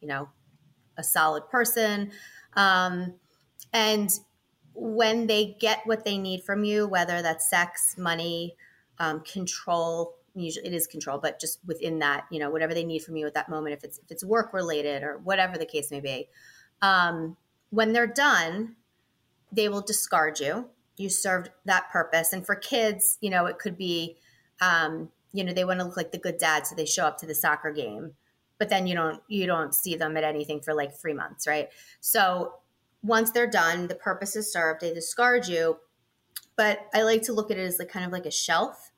you 0.00 0.08
know, 0.08 0.28
a 0.98 1.02
solid 1.02 1.48
person. 1.48 2.10
Um, 2.54 3.14
and 3.72 4.10
when 4.74 5.26
they 5.26 5.56
get 5.60 5.80
what 5.86 6.04
they 6.04 6.18
need 6.18 6.42
from 6.42 6.64
you, 6.64 6.86
whether 6.86 7.22
that's 7.22 7.48
sex, 7.48 7.96
money, 7.96 8.56
um, 9.00 9.20
control, 9.20 10.14
usually 10.34 10.66
it 10.66 10.74
is 10.74 10.86
control, 10.86 11.18
but 11.18 11.40
just 11.40 11.58
within 11.66 11.98
that, 11.98 12.26
you 12.30 12.38
know, 12.38 12.50
whatever 12.50 12.74
they 12.74 12.84
need 12.84 13.02
from 13.02 13.16
you 13.16 13.26
at 13.26 13.34
that 13.34 13.48
moment, 13.48 13.72
if 13.72 13.82
it's 13.82 13.98
if 13.98 14.10
it's 14.10 14.22
work 14.22 14.52
related 14.52 15.02
or 15.02 15.18
whatever 15.18 15.58
the 15.58 15.66
case 15.66 15.90
may 15.90 16.00
be, 16.00 16.28
um, 16.82 17.36
when 17.70 17.92
they're 17.92 18.06
done, 18.06 18.76
they 19.50 19.68
will 19.68 19.80
discard 19.80 20.38
you. 20.38 20.68
You 20.96 21.08
served 21.08 21.50
that 21.64 21.90
purpose, 21.90 22.32
and 22.32 22.44
for 22.44 22.54
kids, 22.54 23.16
you 23.20 23.30
know, 23.30 23.46
it 23.46 23.58
could 23.58 23.76
be, 23.78 24.16
um, 24.60 25.08
you 25.32 25.42
know, 25.42 25.54
they 25.54 25.64
want 25.64 25.80
to 25.80 25.86
look 25.86 25.96
like 25.96 26.12
the 26.12 26.18
good 26.18 26.36
dad, 26.36 26.66
so 26.66 26.74
they 26.74 26.84
show 26.84 27.06
up 27.06 27.18
to 27.18 27.26
the 27.26 27.34
soccer 27.34 27.72
game, 27.72 28.12
but 28.58 28.68
then 28.68 28.86
you 28.86 28.94
don't 28.94 29.22
you 29.28 29.46
don't 29.46 29.74
see 29.74 29.96
them 29.96 30.16
at 30.18 30.24
anything 30.24 30.60
for 30.60 30.74
like 30.74 30.94
three 30.94 31.14
months, 31.14 31.46
right? 31.46 31.70
So 32.00 32.56
once 33.02 33.30
they're 33.30 33.50
done, 33.50 33.88
the 33.88 33.94
purpose 33.94 34.36
is 34.36 34.52
served. 34.52 34.82
They 34.82 34.92
discard 34.92 35.48
you, 35.48 35.78
but 36.54 36.80
I 36.92 37.00
like 37.00 37.22
to 37.22 37.32
look 37.32 37.50
at 37.50 37.56
it 37.56 37.62
as 37.62 37.78
like 37.78 37.88
kind 37.88 38.04
of 38.04 38.12
like 38.12 38.26
a 38.26 38.30
shelf 38.30 38.89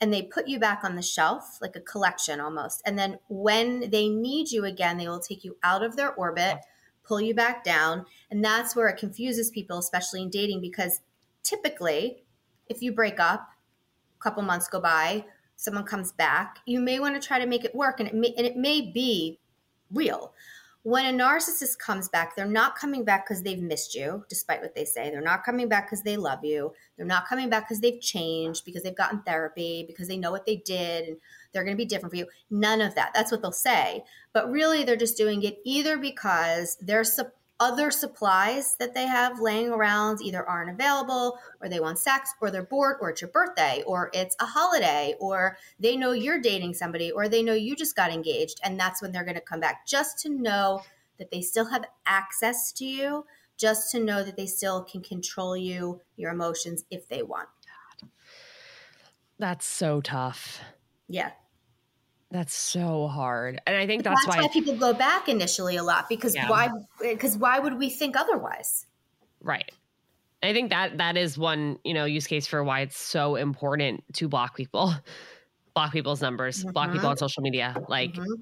and 0.00 0.12
they 0.12 0.22
put 0.22 0.48
you 0.48 0.58
back 0.58 0.84
on 0.84 0.96
the 0.96 1.02
shelf 1.02 1.58
like 1.60 1.76
a 1.76 1.80
collection 1.80 2.40
almost 2.40 2.82
and 2.84 2.98
then 2.98 3.18
when 3.28 3.90
they 3.90 4.08
need 4.08 4.50
you 4.50 4.64
again 4.64 4.96
they 4.96 5.08
will 5.08 5.20
take 5.20 5.44
you 5.44 5.56
out 5.62 5.82
of 5.82 5.96
their 5.96 6.12
orbit 6.14 6.58
pull 7.04 7.20
you 7.20 7.34
back 7.34 7.64
down 7.64 8.04
and 8.30 8.44
that's 8.44 8.74
where 8.74 8.88
it 8.88 8.98
confuses 8.98 9.50
people 9.50 9.78
especially 9.78 10.22
in 10.22 10.30
dating 10.30 10.60
because 10.60 11.00
typically 11.42 12.24
if 12.68 12.82
you 12.82 12.92
break 12.92 13.20
up 13.20 13.48
a 14.18 14.22
couple 14.22 14.42
months 14.42 14.68
go 14.68 14.80
by 14.80 15.24
someone 15.56 15.84
comes 15.84 16.12
back 16.12 16.58
you 16.66 16.80
may 16.80 16.98
want 16.98 17.20
to 17.20 17.26
try 17.26 17.38
to 17.38 17.46
make 17.46 17.64
it 17.64 17.74
work 17.74 18.00
and 18.00 18.08
it 18.08 18.14
may, 18.14 18.34
and 18.36 18.46
it 18.46 18.56
may 18.56 18.80
be 18.80 19.38
real 19.90 20.32
when 20.86 21.04
a 21.04 21.24
narcissist 21.24 21.80
comes 21.80 22.08
back, 22.08 22.36
they're 22.36 22.46
not 22.46 22.78
coming 22.78 23.04
back 23.04 23.26
because 23.26 23.42
they've 23.42 23.60
missed 23.60 23.92
you, 23.92 24.24
despite 24.28 24.62
what 24.62 24.76
they 24.76 24.84
say. 24.84 25.10
They're 25.10 25.20
not 25.20 25.42
coming 25.42 25.68
back 25.68 25.86
because 25.86 26.04
they 26.04 26.16
love 26.16 26.44
you. 26.44 26.72
They're 26.96 27.04
not 27.04 27.26
coming 27.26 27.50
back 27.50 27.64
because 27.64 27.80
they've 27.80 28.00
changed, 28.00 28.64
because 28.64 28.84
they've 28.84 28.94
gotten 28.94 29.20
therapy, 29.22 29.82
because 29.84 30.06
they 30.06 30.16
know 30.16 30.30
what 30.30 30.46
they 30.46 30.62
did 30.64 31.08
and 31.08 31.16
they're 31.52 31.64
going 31.64 31.76
to 31.76 31.76
be 31.76 31.86
different 31.86 32.12
for 32.12 32.18
you. 32.18 32.28
None 32.50 32.80
of 32.80 32.94
that. 32.94 33.10
That's 33.14 33.32
what 33.32 33.42
they'll 33.42 33.50
say. 33.50 34.04
But 34.32 34.48
really, 34.48 34.84
they're 34.84 34.94
just 34.94 35.16
doing 35.16 35.42
it 35.42 35.58
either 35.64 35.96
because 35.96 36.76
they're 36.80 37.02
other 37.58 37.90
supplies 37.90 38.76
that 38.76 38.94
they 38.94 39.06
have 39.06 39.40
laying 39.40 39.70
around 39.70 40.20
either 40.22 40.46
aren't 40.46 40.70
available 40.70 41.38
or 41.60 41.68
they 41.68 41.80
want 41.80 41.98
sex 41.98 42.30
or 42.40 42.50
they're 42.50 42.62
bored 42.62 42.96
or 43.00 43.10
it's 43.10 43.20
your 43.20 43.30
birthday 43.30 43.82
or 43.86 44.10
it's 44.12 44.36
a 44.40 44.46
holiday 44.46 45.14
or 45.18 45.56
they 45.80 45.96
know 45.96 46.12
you're 46.12 46.40
dating 46.40 46.74
somebody 46.74 47.10
or 47.10 47.28
they 47.28 47.42
know 47.42 47.54
you 47.54 47.74
just 47.74 47.96
got 47.96 48.12
engaged 48.12 48.60
and 48.62 48.78
that's 48.78 49.00
when 49.00 49.12
they're 49.12 49.24
going 49.24 49.34
to 49.34 49.40
come 49.40 49.60
back. 49.60 49.86
Just 49.86 50.18
to 50.20 50.28
know 50.28 50.82
that 51.18 51.30
they 51.30 51.40
still 51.40 51.66
have 51.66 51.84
access 52.04 52.72
to 52.72 52.84
you 52.84 53.24
just 53.56 53.90
to 53.90 53.98
know 53.98 54.22
that 54.22 54.36
they 54.36 54.46
still 54.46 54.84
can 54.84 55.00
control 55.00 55.56
you 55.56 56.00
your 56.16 56.30
emotions 56.30 56.84
if 56.90 57.08
they 57.08 57.22
want. 57.22 57.48
That's 59.38 59.66
so 59.66 60.02
tough. 60.02 60.60
Yeah 61.08 61.30
that's 62.36 62.54
so 62.54 63.08
hard. 63.08 63.60
And 63.66 63.76
I 63.76 63.86
think 63.86 64.04
that's, 64.04 64.24
that's 64.26 64.36
why, 64.36 64.42
why, 64.42 64.48
people 64.48 64.76
go 64.76 64.92
back 64.92 65.28
initially 65.28 65.76
a 65.76 65.82
lot 65.82 66.08
because 66.08 66.34
yeah. 66.34 66.48
why 66.48 66.70
because 67.00 67.36
why 67.36 67.58
would 67.58 67.78
we 67.78 67.90
think 67.90 68.16
otherwise? 68.16 68.86
Right. 69.40 69.70
I 70.42 70.52
think 70.52 70.70
that 70.70 70.98
that 70.98 71.16
is 71.16 71.38
one, 71.38 71.78
you 71.82 71.94
know, 71.94 72.04
use 72.04 72.26
case 72.26 72.46
for 72.46 72.62
why 72.62 72.80
it's 72.80 72.98
so 72.98 73.36
important 73.36 74.04
to 74.14 74.28
block 74.28 74.56
people. 74.56 74.94
Block 75.74 75.92
people's 75.92 76.22
numbers, 76.22 76.60
mm-hmm. 76.60 76.70
block 76.70 76.90
people 76.90 77.08
on 77.10 77.18
social 77.18 77.42
media, 77.42 77.76
like 77.88 78.14
mm-hmm. 78.14 78.32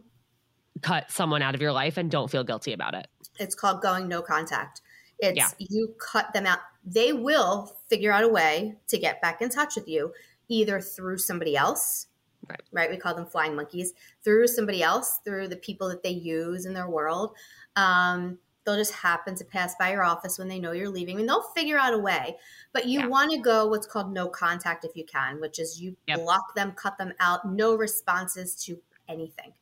cut 0.83 1.11
someone 1.11 1.43
out 1.43 1.57
of 1.57 1.61
your 1.61 1.73
life 1.73 1.97
and 1.97 2.09
don't 2.09 2.31
feel 2.31 2.45
guilty 2.45 2.73
about 2.73 2.95
it. 2.95 3.09
It's 3.41 3.57
called 3.57 3.83
going 3.83 4.07
no 4.07 4.23
contact. 4.23 4.83
It's 5.19 5.37
yeah. 5.37 5.49
you 5.59 5.97
cut 5.99 6.33
them 6.33 6.47
out. 6.47 6.61
They 6.85 7.13
will 7.13 7.77
figure 7.89 8.13
out 8.13 8.23
a 8.23 8.29
way 8.29 8.77
to 8.87 8.99
get 8.99 9.21
back 9.21 9.43
in 9.43 9.49
touch 9.49 9.75
with 9.75 9.89
you 9.89 10.13
either 10.49 10.81
through 10.81 11.19
somebody 11.19 11.57
else 11.57 12.07
Right. 12.49 12.63
right. 12.73 12.91
We 12.91 12.97
call 12.97 13.15
them 13.15 13.27
flying 13.27 13.55
monkeys 13.57 13.95
through 14.23 14.47
somebody 14.49 14.83
else, 14.83 15.21
through 15.25 15.49
the 15.49 15.57
people 15.57 15.89
that 15.89 16.03
they 16.03 16.11
use 16.11 16.67
in 16.67 16.75
their 16.75 16.89
world. 16.89 17.35
Um, 17.77 18.39
they'll 18.65 18.77
just 18.77 18.95
happen 18.95 19.35
to 19.37 19.45
pass 19.45 19.75
by 19.79 19.93
your 19.93 20.05
office 20.05 20.39
when 20.39 20.49
they 20.49 20.59
know 20.59 20.73
you're 20.73 20.89
leaving 20.89 21.21
and 21.21 21.29
they'll 21.29 21.43
figure 21.55 21.79
out 21.79 21.93
a 21.93 21.99
way. 21.99 22.37
But 22.73 22.87
you 22.87 23.01
yeah. 23.01 23.07
want 23.07 23.31
to 23.33 23.39
go 23.39 23.67
what's 23.67 23.87
called 23.87 24.13
no 24.13 24.29
contact 24.29 24.85
if 24.85 24.97
you 24.97 25.05
can, 25.05 25.41
which 25.41 25.59
is 25.59 25.81
you 25.81 25.97
yep. 26.07 26.21
block 26.21 26.55
them, 26.55 26.73
cut 26.73 26.97
them 26.99 27.13
out, 27.21 27.47
no 27.47 27.77
responses 27.77 28.55
to 28.65 28.79
anything. 29.09 29.53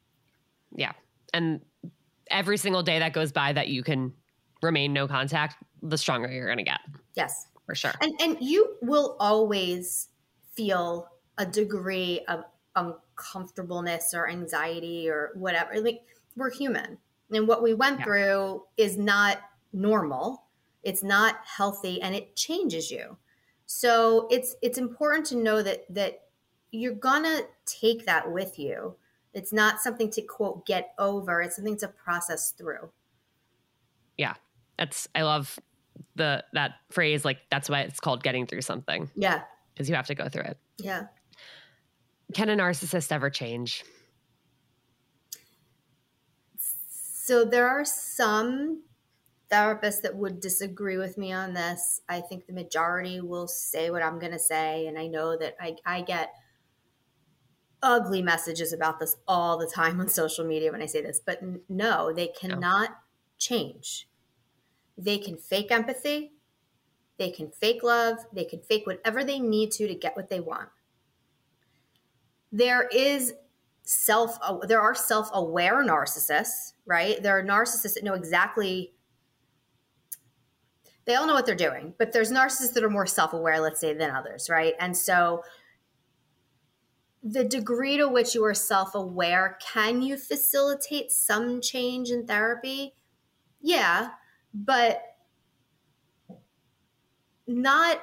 Yeah. 0.75 0.93
And 1.35 1.61
every 2.31 2.57
single 2.57 2.83
day 2.83 2.99
that 2.99 3.13
goes 3.13 3.33
by 3.33 3.53
that 3.53 3.69
you 3.69 3.83
can 3.83 4.13
remain 4.63 4.93
no 4.93 5.09
contact, 5.09 5.63
the 5.83 5.99
stronger 5.99 6.31
you're 6.31 6.47
going 6.47 6.59
to 6.59 6.65
get. 6.65 6.81
Yes. 7.15 7.47
For 7.67 7.75
sure. 7.75 7.93
And 8.01 8.13
and 8.21 8.37
you 8.41 8.77
will 8.83 9.17
always 9.21 10.09
feel 10.55 11.09
a 11.39 11.47
degree 11.47 12.21
of 12.29 12.45
uncomfortableness 12.77 14.15
or 14.15 14.29
anxiety 14.29 15.09
or 15.09 15.31
whatever. 15.35 15.81
Like 15.81 16.03
we're 16.37 16.51
human. 16.51 16.99
And 17.31 17.49
what 17.49 17.63
we 17.63 17.75
went 17.75 18.01
yeah. 18.01 18.05
through 18.05 18.63
is 18.77 18.97
not 18.99 19.39
normal. 19.73 20.45
It's 20.83 21.03
not 21.03 21.37
healthy 21.45 22.01
and 22.03 22.15
it 22.15 22.37
changes 22.37 22.91
you. 22.91 23.17
So 23.67 24.29
it's 24.31 24.55
it's 24.61 24.79
important 24.79 25.27
to 25.27 25.37
know 25.37 25.63
that 25.63 25.85
that 25.95 26.23
you're 26.71 26.95
gonna 26.95 27.41
take 27.65 28.07
that 28.07 28.31
with 28.31 28.59
you. 28.59 28.97
It's 29.35 29.53
not 29.53 29.81
something 29.81 30.11
to 30.11 30.23
quote 30.23 30.67
get 30.67 30.93
over, 30.99 31.41
it's 31.41 31.57
something 31.57 31.79
to 31.79 31.89
process 31.89 32.51
through. 32.51 32.91
Yeah. 34.19 34.35
That's 34.79 35.09
I 35.15 35.23
love 35.23 35.59
the 36.17 36.45
that 36.53 36.73
phrase 36.91 37.25
like 37.25 37.39
that's 37.51 37.71
why 37.71 37.81
it's 37.81 38.01
called 38.01 38.23
getting 38.23 38.47
through 38.47 38.63
something. 38.63 39.11
Yeah. 39.17 39.43
Because 39.73 39.89
you 39.89 39.95
have 39.95 40.07
to 40.09 40.15
go 40.15 40.29
through 40.29 40.43
it. 40.43 40.59
Yeah. 40.79 41.05
Can 42.33 42.49
a 42.49 42.57
narcissist 42.57 43.13
ever 43.13 43.31
change? 43.31 43.85
So 46.57 47.45
there 47.45 47.69
are 47.69 47.85
some 47.85 48.83
therapists 49.51 50.01
that 50.03 50.17
would 50.17 50.41
disagree 50.41 50.97
with 50.97 51.19
me 51.19 51.33
on 51.33 51.55
this. 51.55 52.01
I 52.09 52.21
think 52.21 52.47
the 52.47 52.53
majority 52.53 53.21
will 53.21 53.47
say 53.47 53.91
what 53.91 54.03
I'm 54.03 54.19
going 54.19 54.33
to 54.33 54.39
say. 54.39 54.87
And 54.87 54.99
I 54.99 55.07
know 55.07 55.37
that 55.37 55.57
I, 55.61 55.77
I 55.85 56.01
get 56.01 56.33
ugly 57.83 58.23
messages 58.23 58.73
about 58.73 58.99
this 58.99 59.17
all 59.29 59.59
the 59.59 59.67
time 59.67 60.01
on 60.01 60.09
social 60.09 60.45
media 60.45 60.73
when 60.73 60.83
I 60.83 60.87
say 60.87 61.03
this. 61.03 61.21
But 61.25 61.43
no, 61.69 62.13
they 62.13 62.29
cannot 62.29 62.91
no. 62.91 62.97
change. 63.39 64.09
They 64.97 65.19
can 65.19 65.37
fake 65.37 65.71
empathy, 65.71 66.33
they 67.19 67.31
can 67.31 67.51
fake 67.51 67.83
love, 67.83 68.19
they 68.33 68.45
can 68.45 68.61
fake 68.61 68.87
whatever 68.87 69.25
they 69.25 69.39
need 69.39 69.73
to 69.73 69.87
to 69.87 69.95
get 69.95 70.17
what 70.17 70.29
they 70.29 70.41
want 70.41 70.69
there 72.53 72.87
is 72.89 73.33
self 73.85 74.39
uh, 74.43 74.59
there 74.67 74.81
are 74.81 74.95
self-aware 74.95 75.85
narcissists 75.85 76.75
right? 76.85 77.23
There 77.23 77.39
are 77.39 77.43
narcissists 77.43 77.95
that 77.95 78.05
know 78.05 78.15
exactly 78.15 78.93
they 81.05 81.15
all 81.15 81.27
know 81.27 81.35
what 81.35 81.47
they're 81.47 81.55
doing 81.55 81.95
but 81.99 82.13
there's 82.13 82.31
narcissists 82.31 82.75
that 82.75 82.85
are 82.85 82.91
more 82.91 83.07
self-aware 83.07 83.61
let's 83.61 83.81
say 83.81 83.95
than 83.95 84.11
others 84.11 84.49
right? 84.49 84.75
And 84.79 84.97
so 84.97 85.43
the 87.25 87.45
degree 87.45 87.97
to 87.97 88.09
which 88.09 88.35
you 88.35 88.45
are 88.45 88.55
self-aware 88.55 89.59
can 89.73 90.03
you 90.03 90.17
facilitate 90.17 91.11
some 91.11 91.61
change 91.61 92.11
in 92.11 92.27
therapy? 92.27 92.95
Yeah 93.61 94.11
but 94.55 95.03
not 97.47 98.01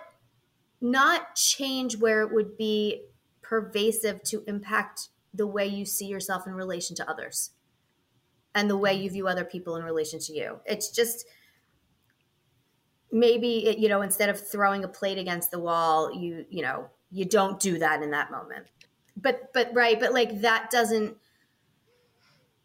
not 0.82 1.36
change 1.36 1.98
where 1.98 2.22
it 2.22 2.34
would 2.34 2.58
be 2.58 3.04
pervasive 3.50 4.22
to 4.22 4.44
impact 4.46 5.10
the 5.34 5.48
way 5.48 5.66
you 5.66 5.84
see 5.84 6.06
yourself 6.06 6.46
in 6.46 6.54
relation 6.54 6.96
to 6.96 7.10
others 7.10 7.50
and 8.54 8.70
the 8.70 8.78
way 8.78 8.94
you 8.94 9.10
view 9.10 9.28
other 9.28 9.44
people 9.44 9.76
in 9.76 9.84
relation 9.84 10.20
to 10.20 10.34
you. 10.34 10.60
It's 10.66 10.92
just 10.92 11.26
maybe 13.12 13.66
it, 13.66 13.80
you 13.80 13.90
know 13.90 14.02
instead 14.04 14.30
of 14.30 14.40
throwing 14.40 14.84
a 14.84 14.88
plate 14.88 15.18
against 15.18 15.50
the 15.50 15.60
wall, 15.60 16.14
you 16.14 16.46
you 16.50 16.62
know 16.62 16.90
you 17.12 17.26
don't 17.26 17.60
do 17.60 17.80
that 17.80 18.04
in 18.04 18.12
that 18.12 18.30
moment. 18.30 18.68
But 19.18 19.52
but 19.52 19.72
right, 19.74 20.00
but 20.00 20.14
like 20.14 20.42
that 20.42 20.70
doesn't 20.70 21.18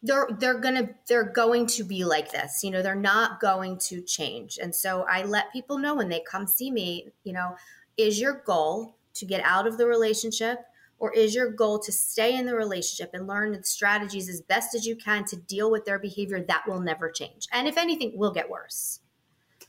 they're 0.03 0.27
they're 0.39 0.59
gonna 0.59 0.89
they're 1.07 1.31
going 1.31 1.65
to 1.65 1.83
be 1.83 2.05
like 2.05 2.31
this 2.31 2.63
you 2.63 2.69
know 2.69 2.83
they're 2.83 2.93
not 2.93 3.39
going 3.39 3.75
to 3.75 4.01
change 4.01 4.59
and 4.61 4.75
so 4.75 5.03
i 5.09 5.23
let 5.23 5.51
people 5.51 5.79
know 5.79 5.95
when 5.95 6.09
they 6.09 6.19
come 6.19 6.45
see 6.45 6.69
me 6.69 7.09
you 7.23 7.33
know 7.33 7.55
is 7.97 8.19
your 8.19 8.43
goal 8.45 8.97
to 9.15 9.25
get 9.25 9.41
out 9.43 9.65
of 9.65 9.79
the 9.79 9.87
relationship 9.87 10.59
or 10.99 11.13
is 11.13 11.35
your 11.35 11.51
goal 11.51 11.79
to 11.79 11.91
stay 11.91 12.35
in 12.35 12.45
the 12.45 12.55
relationship 12.55 13.11
and 13.13 13.27
learn 13.27 13.51
the 13.51 13.63
strategies 13.63 14.29
as 14.29 14.41
best 14.41 14.75
as 14.75 14.85
you 14.85 14.95
can 14.95 15.25
to 15.25 15.35
deal 15.35 15.69
with 15.69 15.85
their 15.85 15.99
behavior 15.99 16.41
that 16.41 16.63
will 16.67 16.79
never 16.79 17.09
change? 17.11 17.47
And 17.51 17.67
if 17.67 17.77
anything, 17.77 18.13
will 18.15 18.31
get 18.31 18.49
worse. 18.49 19.01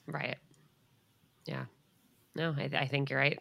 Right. 0.06 0.36
Yeah. 1.46 1.64
No, 2.34 2.54
I, 2.56 2.70
I 2.74 2.86
think 2.86 3.10
you're 3.10 3.18
right. 3.18 3.38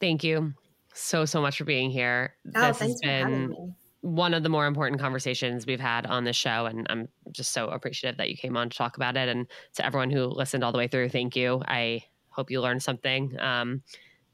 Thank 0.00 0.24
you 0.24 0.54
so, 0.92 1.24
so 1.24 1.40
much 1.40 1.58
for 1.58 1.64
being 1.64 1.90
here. 1.90 2.34
Oh, 2.54 2.68
this 2.68 2.80
has 2.80 3.00
been 3.00 3.74
one 4.02 4.34
of 4.34 4.42
the 4.42 4.48
more 4.48 4.66
important 4.66 5.00
conversations 5.00 5.66
we've 5.66 5.80
had 5.80 6.06
on 6.06 6.24
this 6.24 6.36
show. 6.36 6.66
And 6.66 6.86
I'm 6.90 7.08
just 7.32 7.52
so 7.52 7.68
appreciative 7.68 8.16
that 8.18 8.30
you 8.30 8.36
came 8.36 8.56
on 8.56 8.70
to 8.70 8.76
talk 8.76 8.96
about 8.96 9.16
it. 9.16 9.28
And 9.28 9.46
to 9.74 9.84
everyone 9.84 10.10
who 10.10 10.24
listened 10.24 10.64
all 10.64 10.72
the 10.72 10.78
way 10.78 10.88
through, 10.88 11.10
thank 11.10 11.36
you. 11.36 11.62
I 11.66 12.04
hope 12.30 12.50
you 12.50 12.60
learned 12.60 12.82
something. 12.82 13.38
Um, 13.38 13.82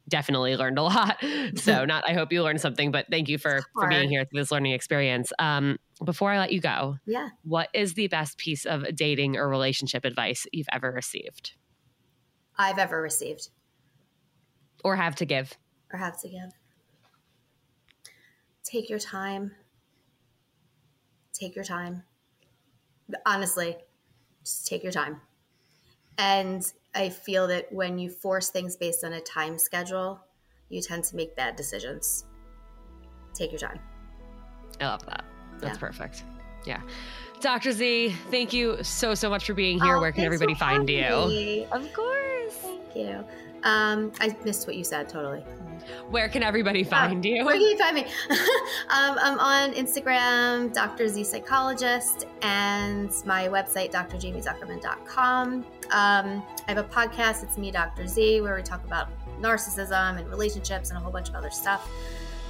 definitely 0.08 0.56
learned 0.56 0.78
a 0.78 0.82
lot. 0.82 1.22
So 1.56 1.84
not 1.86 2.08
I 2.08 2.12
hope 2.12 2.32
you 2.32 2.42
learned 2.42 2.60
something, 2.60 2.90
but 2.90 3.06
thank 3.10 3.28
you 3.28 3.38
for 3.38 3.60
for 3.72 3.88
being 3.88 4.08
here 4.08 4.24
through 4.24 4.40
this 4.40 4.50
learning 4.50 4.72
experience. 4.72 5.32
Um, 5.38 5.78
before 6.04 6.30
I 6.30 6.38
let 6.38 6.52
you 6.52 6.60
go, 6.60 6.96
yeah, 7.06 7.28
what 7.44 7.68
is 7.72 7.94
the 7.94 8.08
best 8.08 8.38
piece 8.38 8.66
of 8.66 8.84
dating 8.94 9.36
or 9.36 9.48
relationship 9.48 10.04
advice 10.04 10.46
you've 10.52 10.66
ever 10.72 10.90
received? 10.90 11.52
I've 12.58 12.78
ever 12.78 13.00
received, 13.00 13.50
or 14.84 14.96
have 14.96 15.14
to 15.16 15.24
give, 15.24 15.54
or 15.92 15.98
have 15.98 16.20
to 16.22 16.28
give. 16.28 16.50
Take 18.64 18.90
your 18.90 18.98
time. 18.98 19.52
Take 21.32 21.54
your 21.54 21.64
time. 21.64 22.02
Honestly, 23.24 23.76
just 24.42 24.66
take 24.66 24.82
your 24.82 24.92
time. 24.92 25.20
And 26.18 26.70
I 26.94 27.10
feel 27.10 27.46
that 27.48 27.72
when 27.72 27.98
you 27.98 28.10
force 28.10 28.48
things 28.48 28.76
based 28.76 29.04
on 29.04 29.12
a 29.12 29.20
time 29.20 29.58
schedule, 29.58 30.20
you 30.68 30.80
tend 30.80 31.04
to 31.04 31.16
make 31.16 31.36
bad 31.36 31.56
decisions. 31.56 32.24
Take 33.34 33.52
your 33.52 33.60
time. 33.60 33.78
I 34.80 34.86
love 34.86 35.04
that. 35.06 35.24
That's 35.60 35.76
yeah. 35.76 35.80
perfect. 35.80 36.24
Yeah. 36.64 36.80
Dr. 37.40 37.72
Z, 37.72 38.14
thank 38.30 38.52
you 38.52 38.82
so, 38.82 39.14
so 39.14 39.28
much 39.28 39.46
for 39.46 39.54
being 39.54 39.80
here. 39.80 39.96
Oh, 39.96 40.00
Where 40.00 40.12
can 40.12 40.24
everybody 40.24 40.54
find 40.54 40.88
you? 40.88 41.26
Me. 41.28 41.66
Of 41.70 41.92
course. 41.92 42.54
Thank 42.54 42.96
you. 42.96 43.24
Um, 43.66 44.12
I 44.20 44.34
missed 44.44 44.68
what 44.68 44.76
you 44.76 44.84
said 44.84 45.08
totally. 45.08 45.40
Where 46.08 46.28
can 46.28 46.44
everybody 46.44 46.84
oh, 46.84 46.88
find 46.88 47.24
you? 47.24 47.44
Where 47.44 47.54
can 47.54 47.62
you 47.62 47.76
find 47.76 47.96
me? 47.96 48.02
um, 48.30 49.18
I'm 49.20 49.40
on 49.40 49.72
Instagram, 49.72 50.72
Dr. 50.72 51.08
Z 51.08 51.24
Psychologist, 51.24 52.26
and 52.42 53.10
my 53.24 53.48
website, 53.48 53.90
drjaimezuckerman.com. 53.90 55.52
Um, 55.52 55.64
I 55.90 56.44
have 56.68 56.78
a 56.78 56.84
podcast, 56.84 57.42
it's 57.42 57.58
Me, 57.58 57.72
Dr. 57.72 58.06
Z, 58.06 58.40
where 58.40 58.54
we 58.54 58.62
talk 58.62 58.84
about 58.84 59.08
narcissism 59.40 60.18
and 60.18 60.28
relationships 60.30 60.90
and 60.90 60.98
a 60.98 61.00
whole 61.00 61.12
bunch 61.12 61.28
of 61.28 61.34
other 61.34 61.50
stuff. 61.50 61.90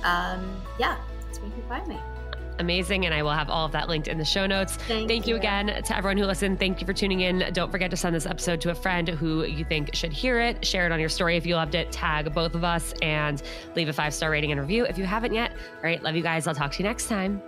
Um, 0.04 0.60
yeah, 0.78 0.98
that's 1.24 1.38
where 1.38 1.48
you 1.48 1.54
can 1.54 1.62
find 1.62 1.88
me 1.88 1.98
amazing. 2.58 3.04
And 3.06 3.14
I 3.14 3.22
will 3.22 3.30
have 3.32 3.48
all 3.50 3.64
of 3.66 3.72
that 3.72 3.88
linked 3.88 4.08
in 4.08 4.18
the 4.18 4.24
show 4.24 4.46
notes. 4.46 4.76
Thank, 4.76 5.08
Thank 5.08 5.26
you. 5.26 5.34
you. 5.34 5.38
again 5.38 5.82
to 5.82 5.96
everyone 5.96 6.16
who 6.16 6.24
listened. 6.24 6.58
Thank 6.58 6.80
you 6.80 6.86
for 6.86 6.92
tuning 6.92 7.20
in. 7.20 7.44
Don't 7.52 7.70
forget 7.70 7.90
to 7.90 7.96
send 7.96 8.14
this 8.14 8.26
episode 8.26 8.60
to 8.62 8.70
a 8.70 8.74
friend 8.74 9.08
who 9.08 9.44
you 9.44 9.64
think 9.64 9.94
should 9.94 10.12
hear 10.12 10.40
it. 10.40 10.64
Share 10.64 10.86
it 10.86 10.92
on 10.92 11.00
your 11.00 11.08
story 11.08 11.36
if 11.36 11.46
you 11.46 11.54
loved 11.54 11.74
it. 11.74 11.92
Tag 11.92 12.32
both 12.34 12.54
of 12.54 12.64
us 12.64 12.94
and 13.02 13.42
leave 13.74 13.88
a 13.88 13.92
five 13.92 14.14
star 14.14 14.30
rating 14.30 14.52
and 14.52 14.60
review 14.60 14.84
if 14.86 14.98
you 14.98 15.04
haven't 15.04 15.34
yet. 15.34 15.50
All 15.52 15.82
right. 15.82 16.02
Love 16.02 16.16
you 16.16 16.22
guys. 16.22 16.46
I'll 16.46 16.54
talk 16.54 16.72
to 16.72 16.78
you 16.82 16.88
next 16.88 17.08
time. 17.08 17.42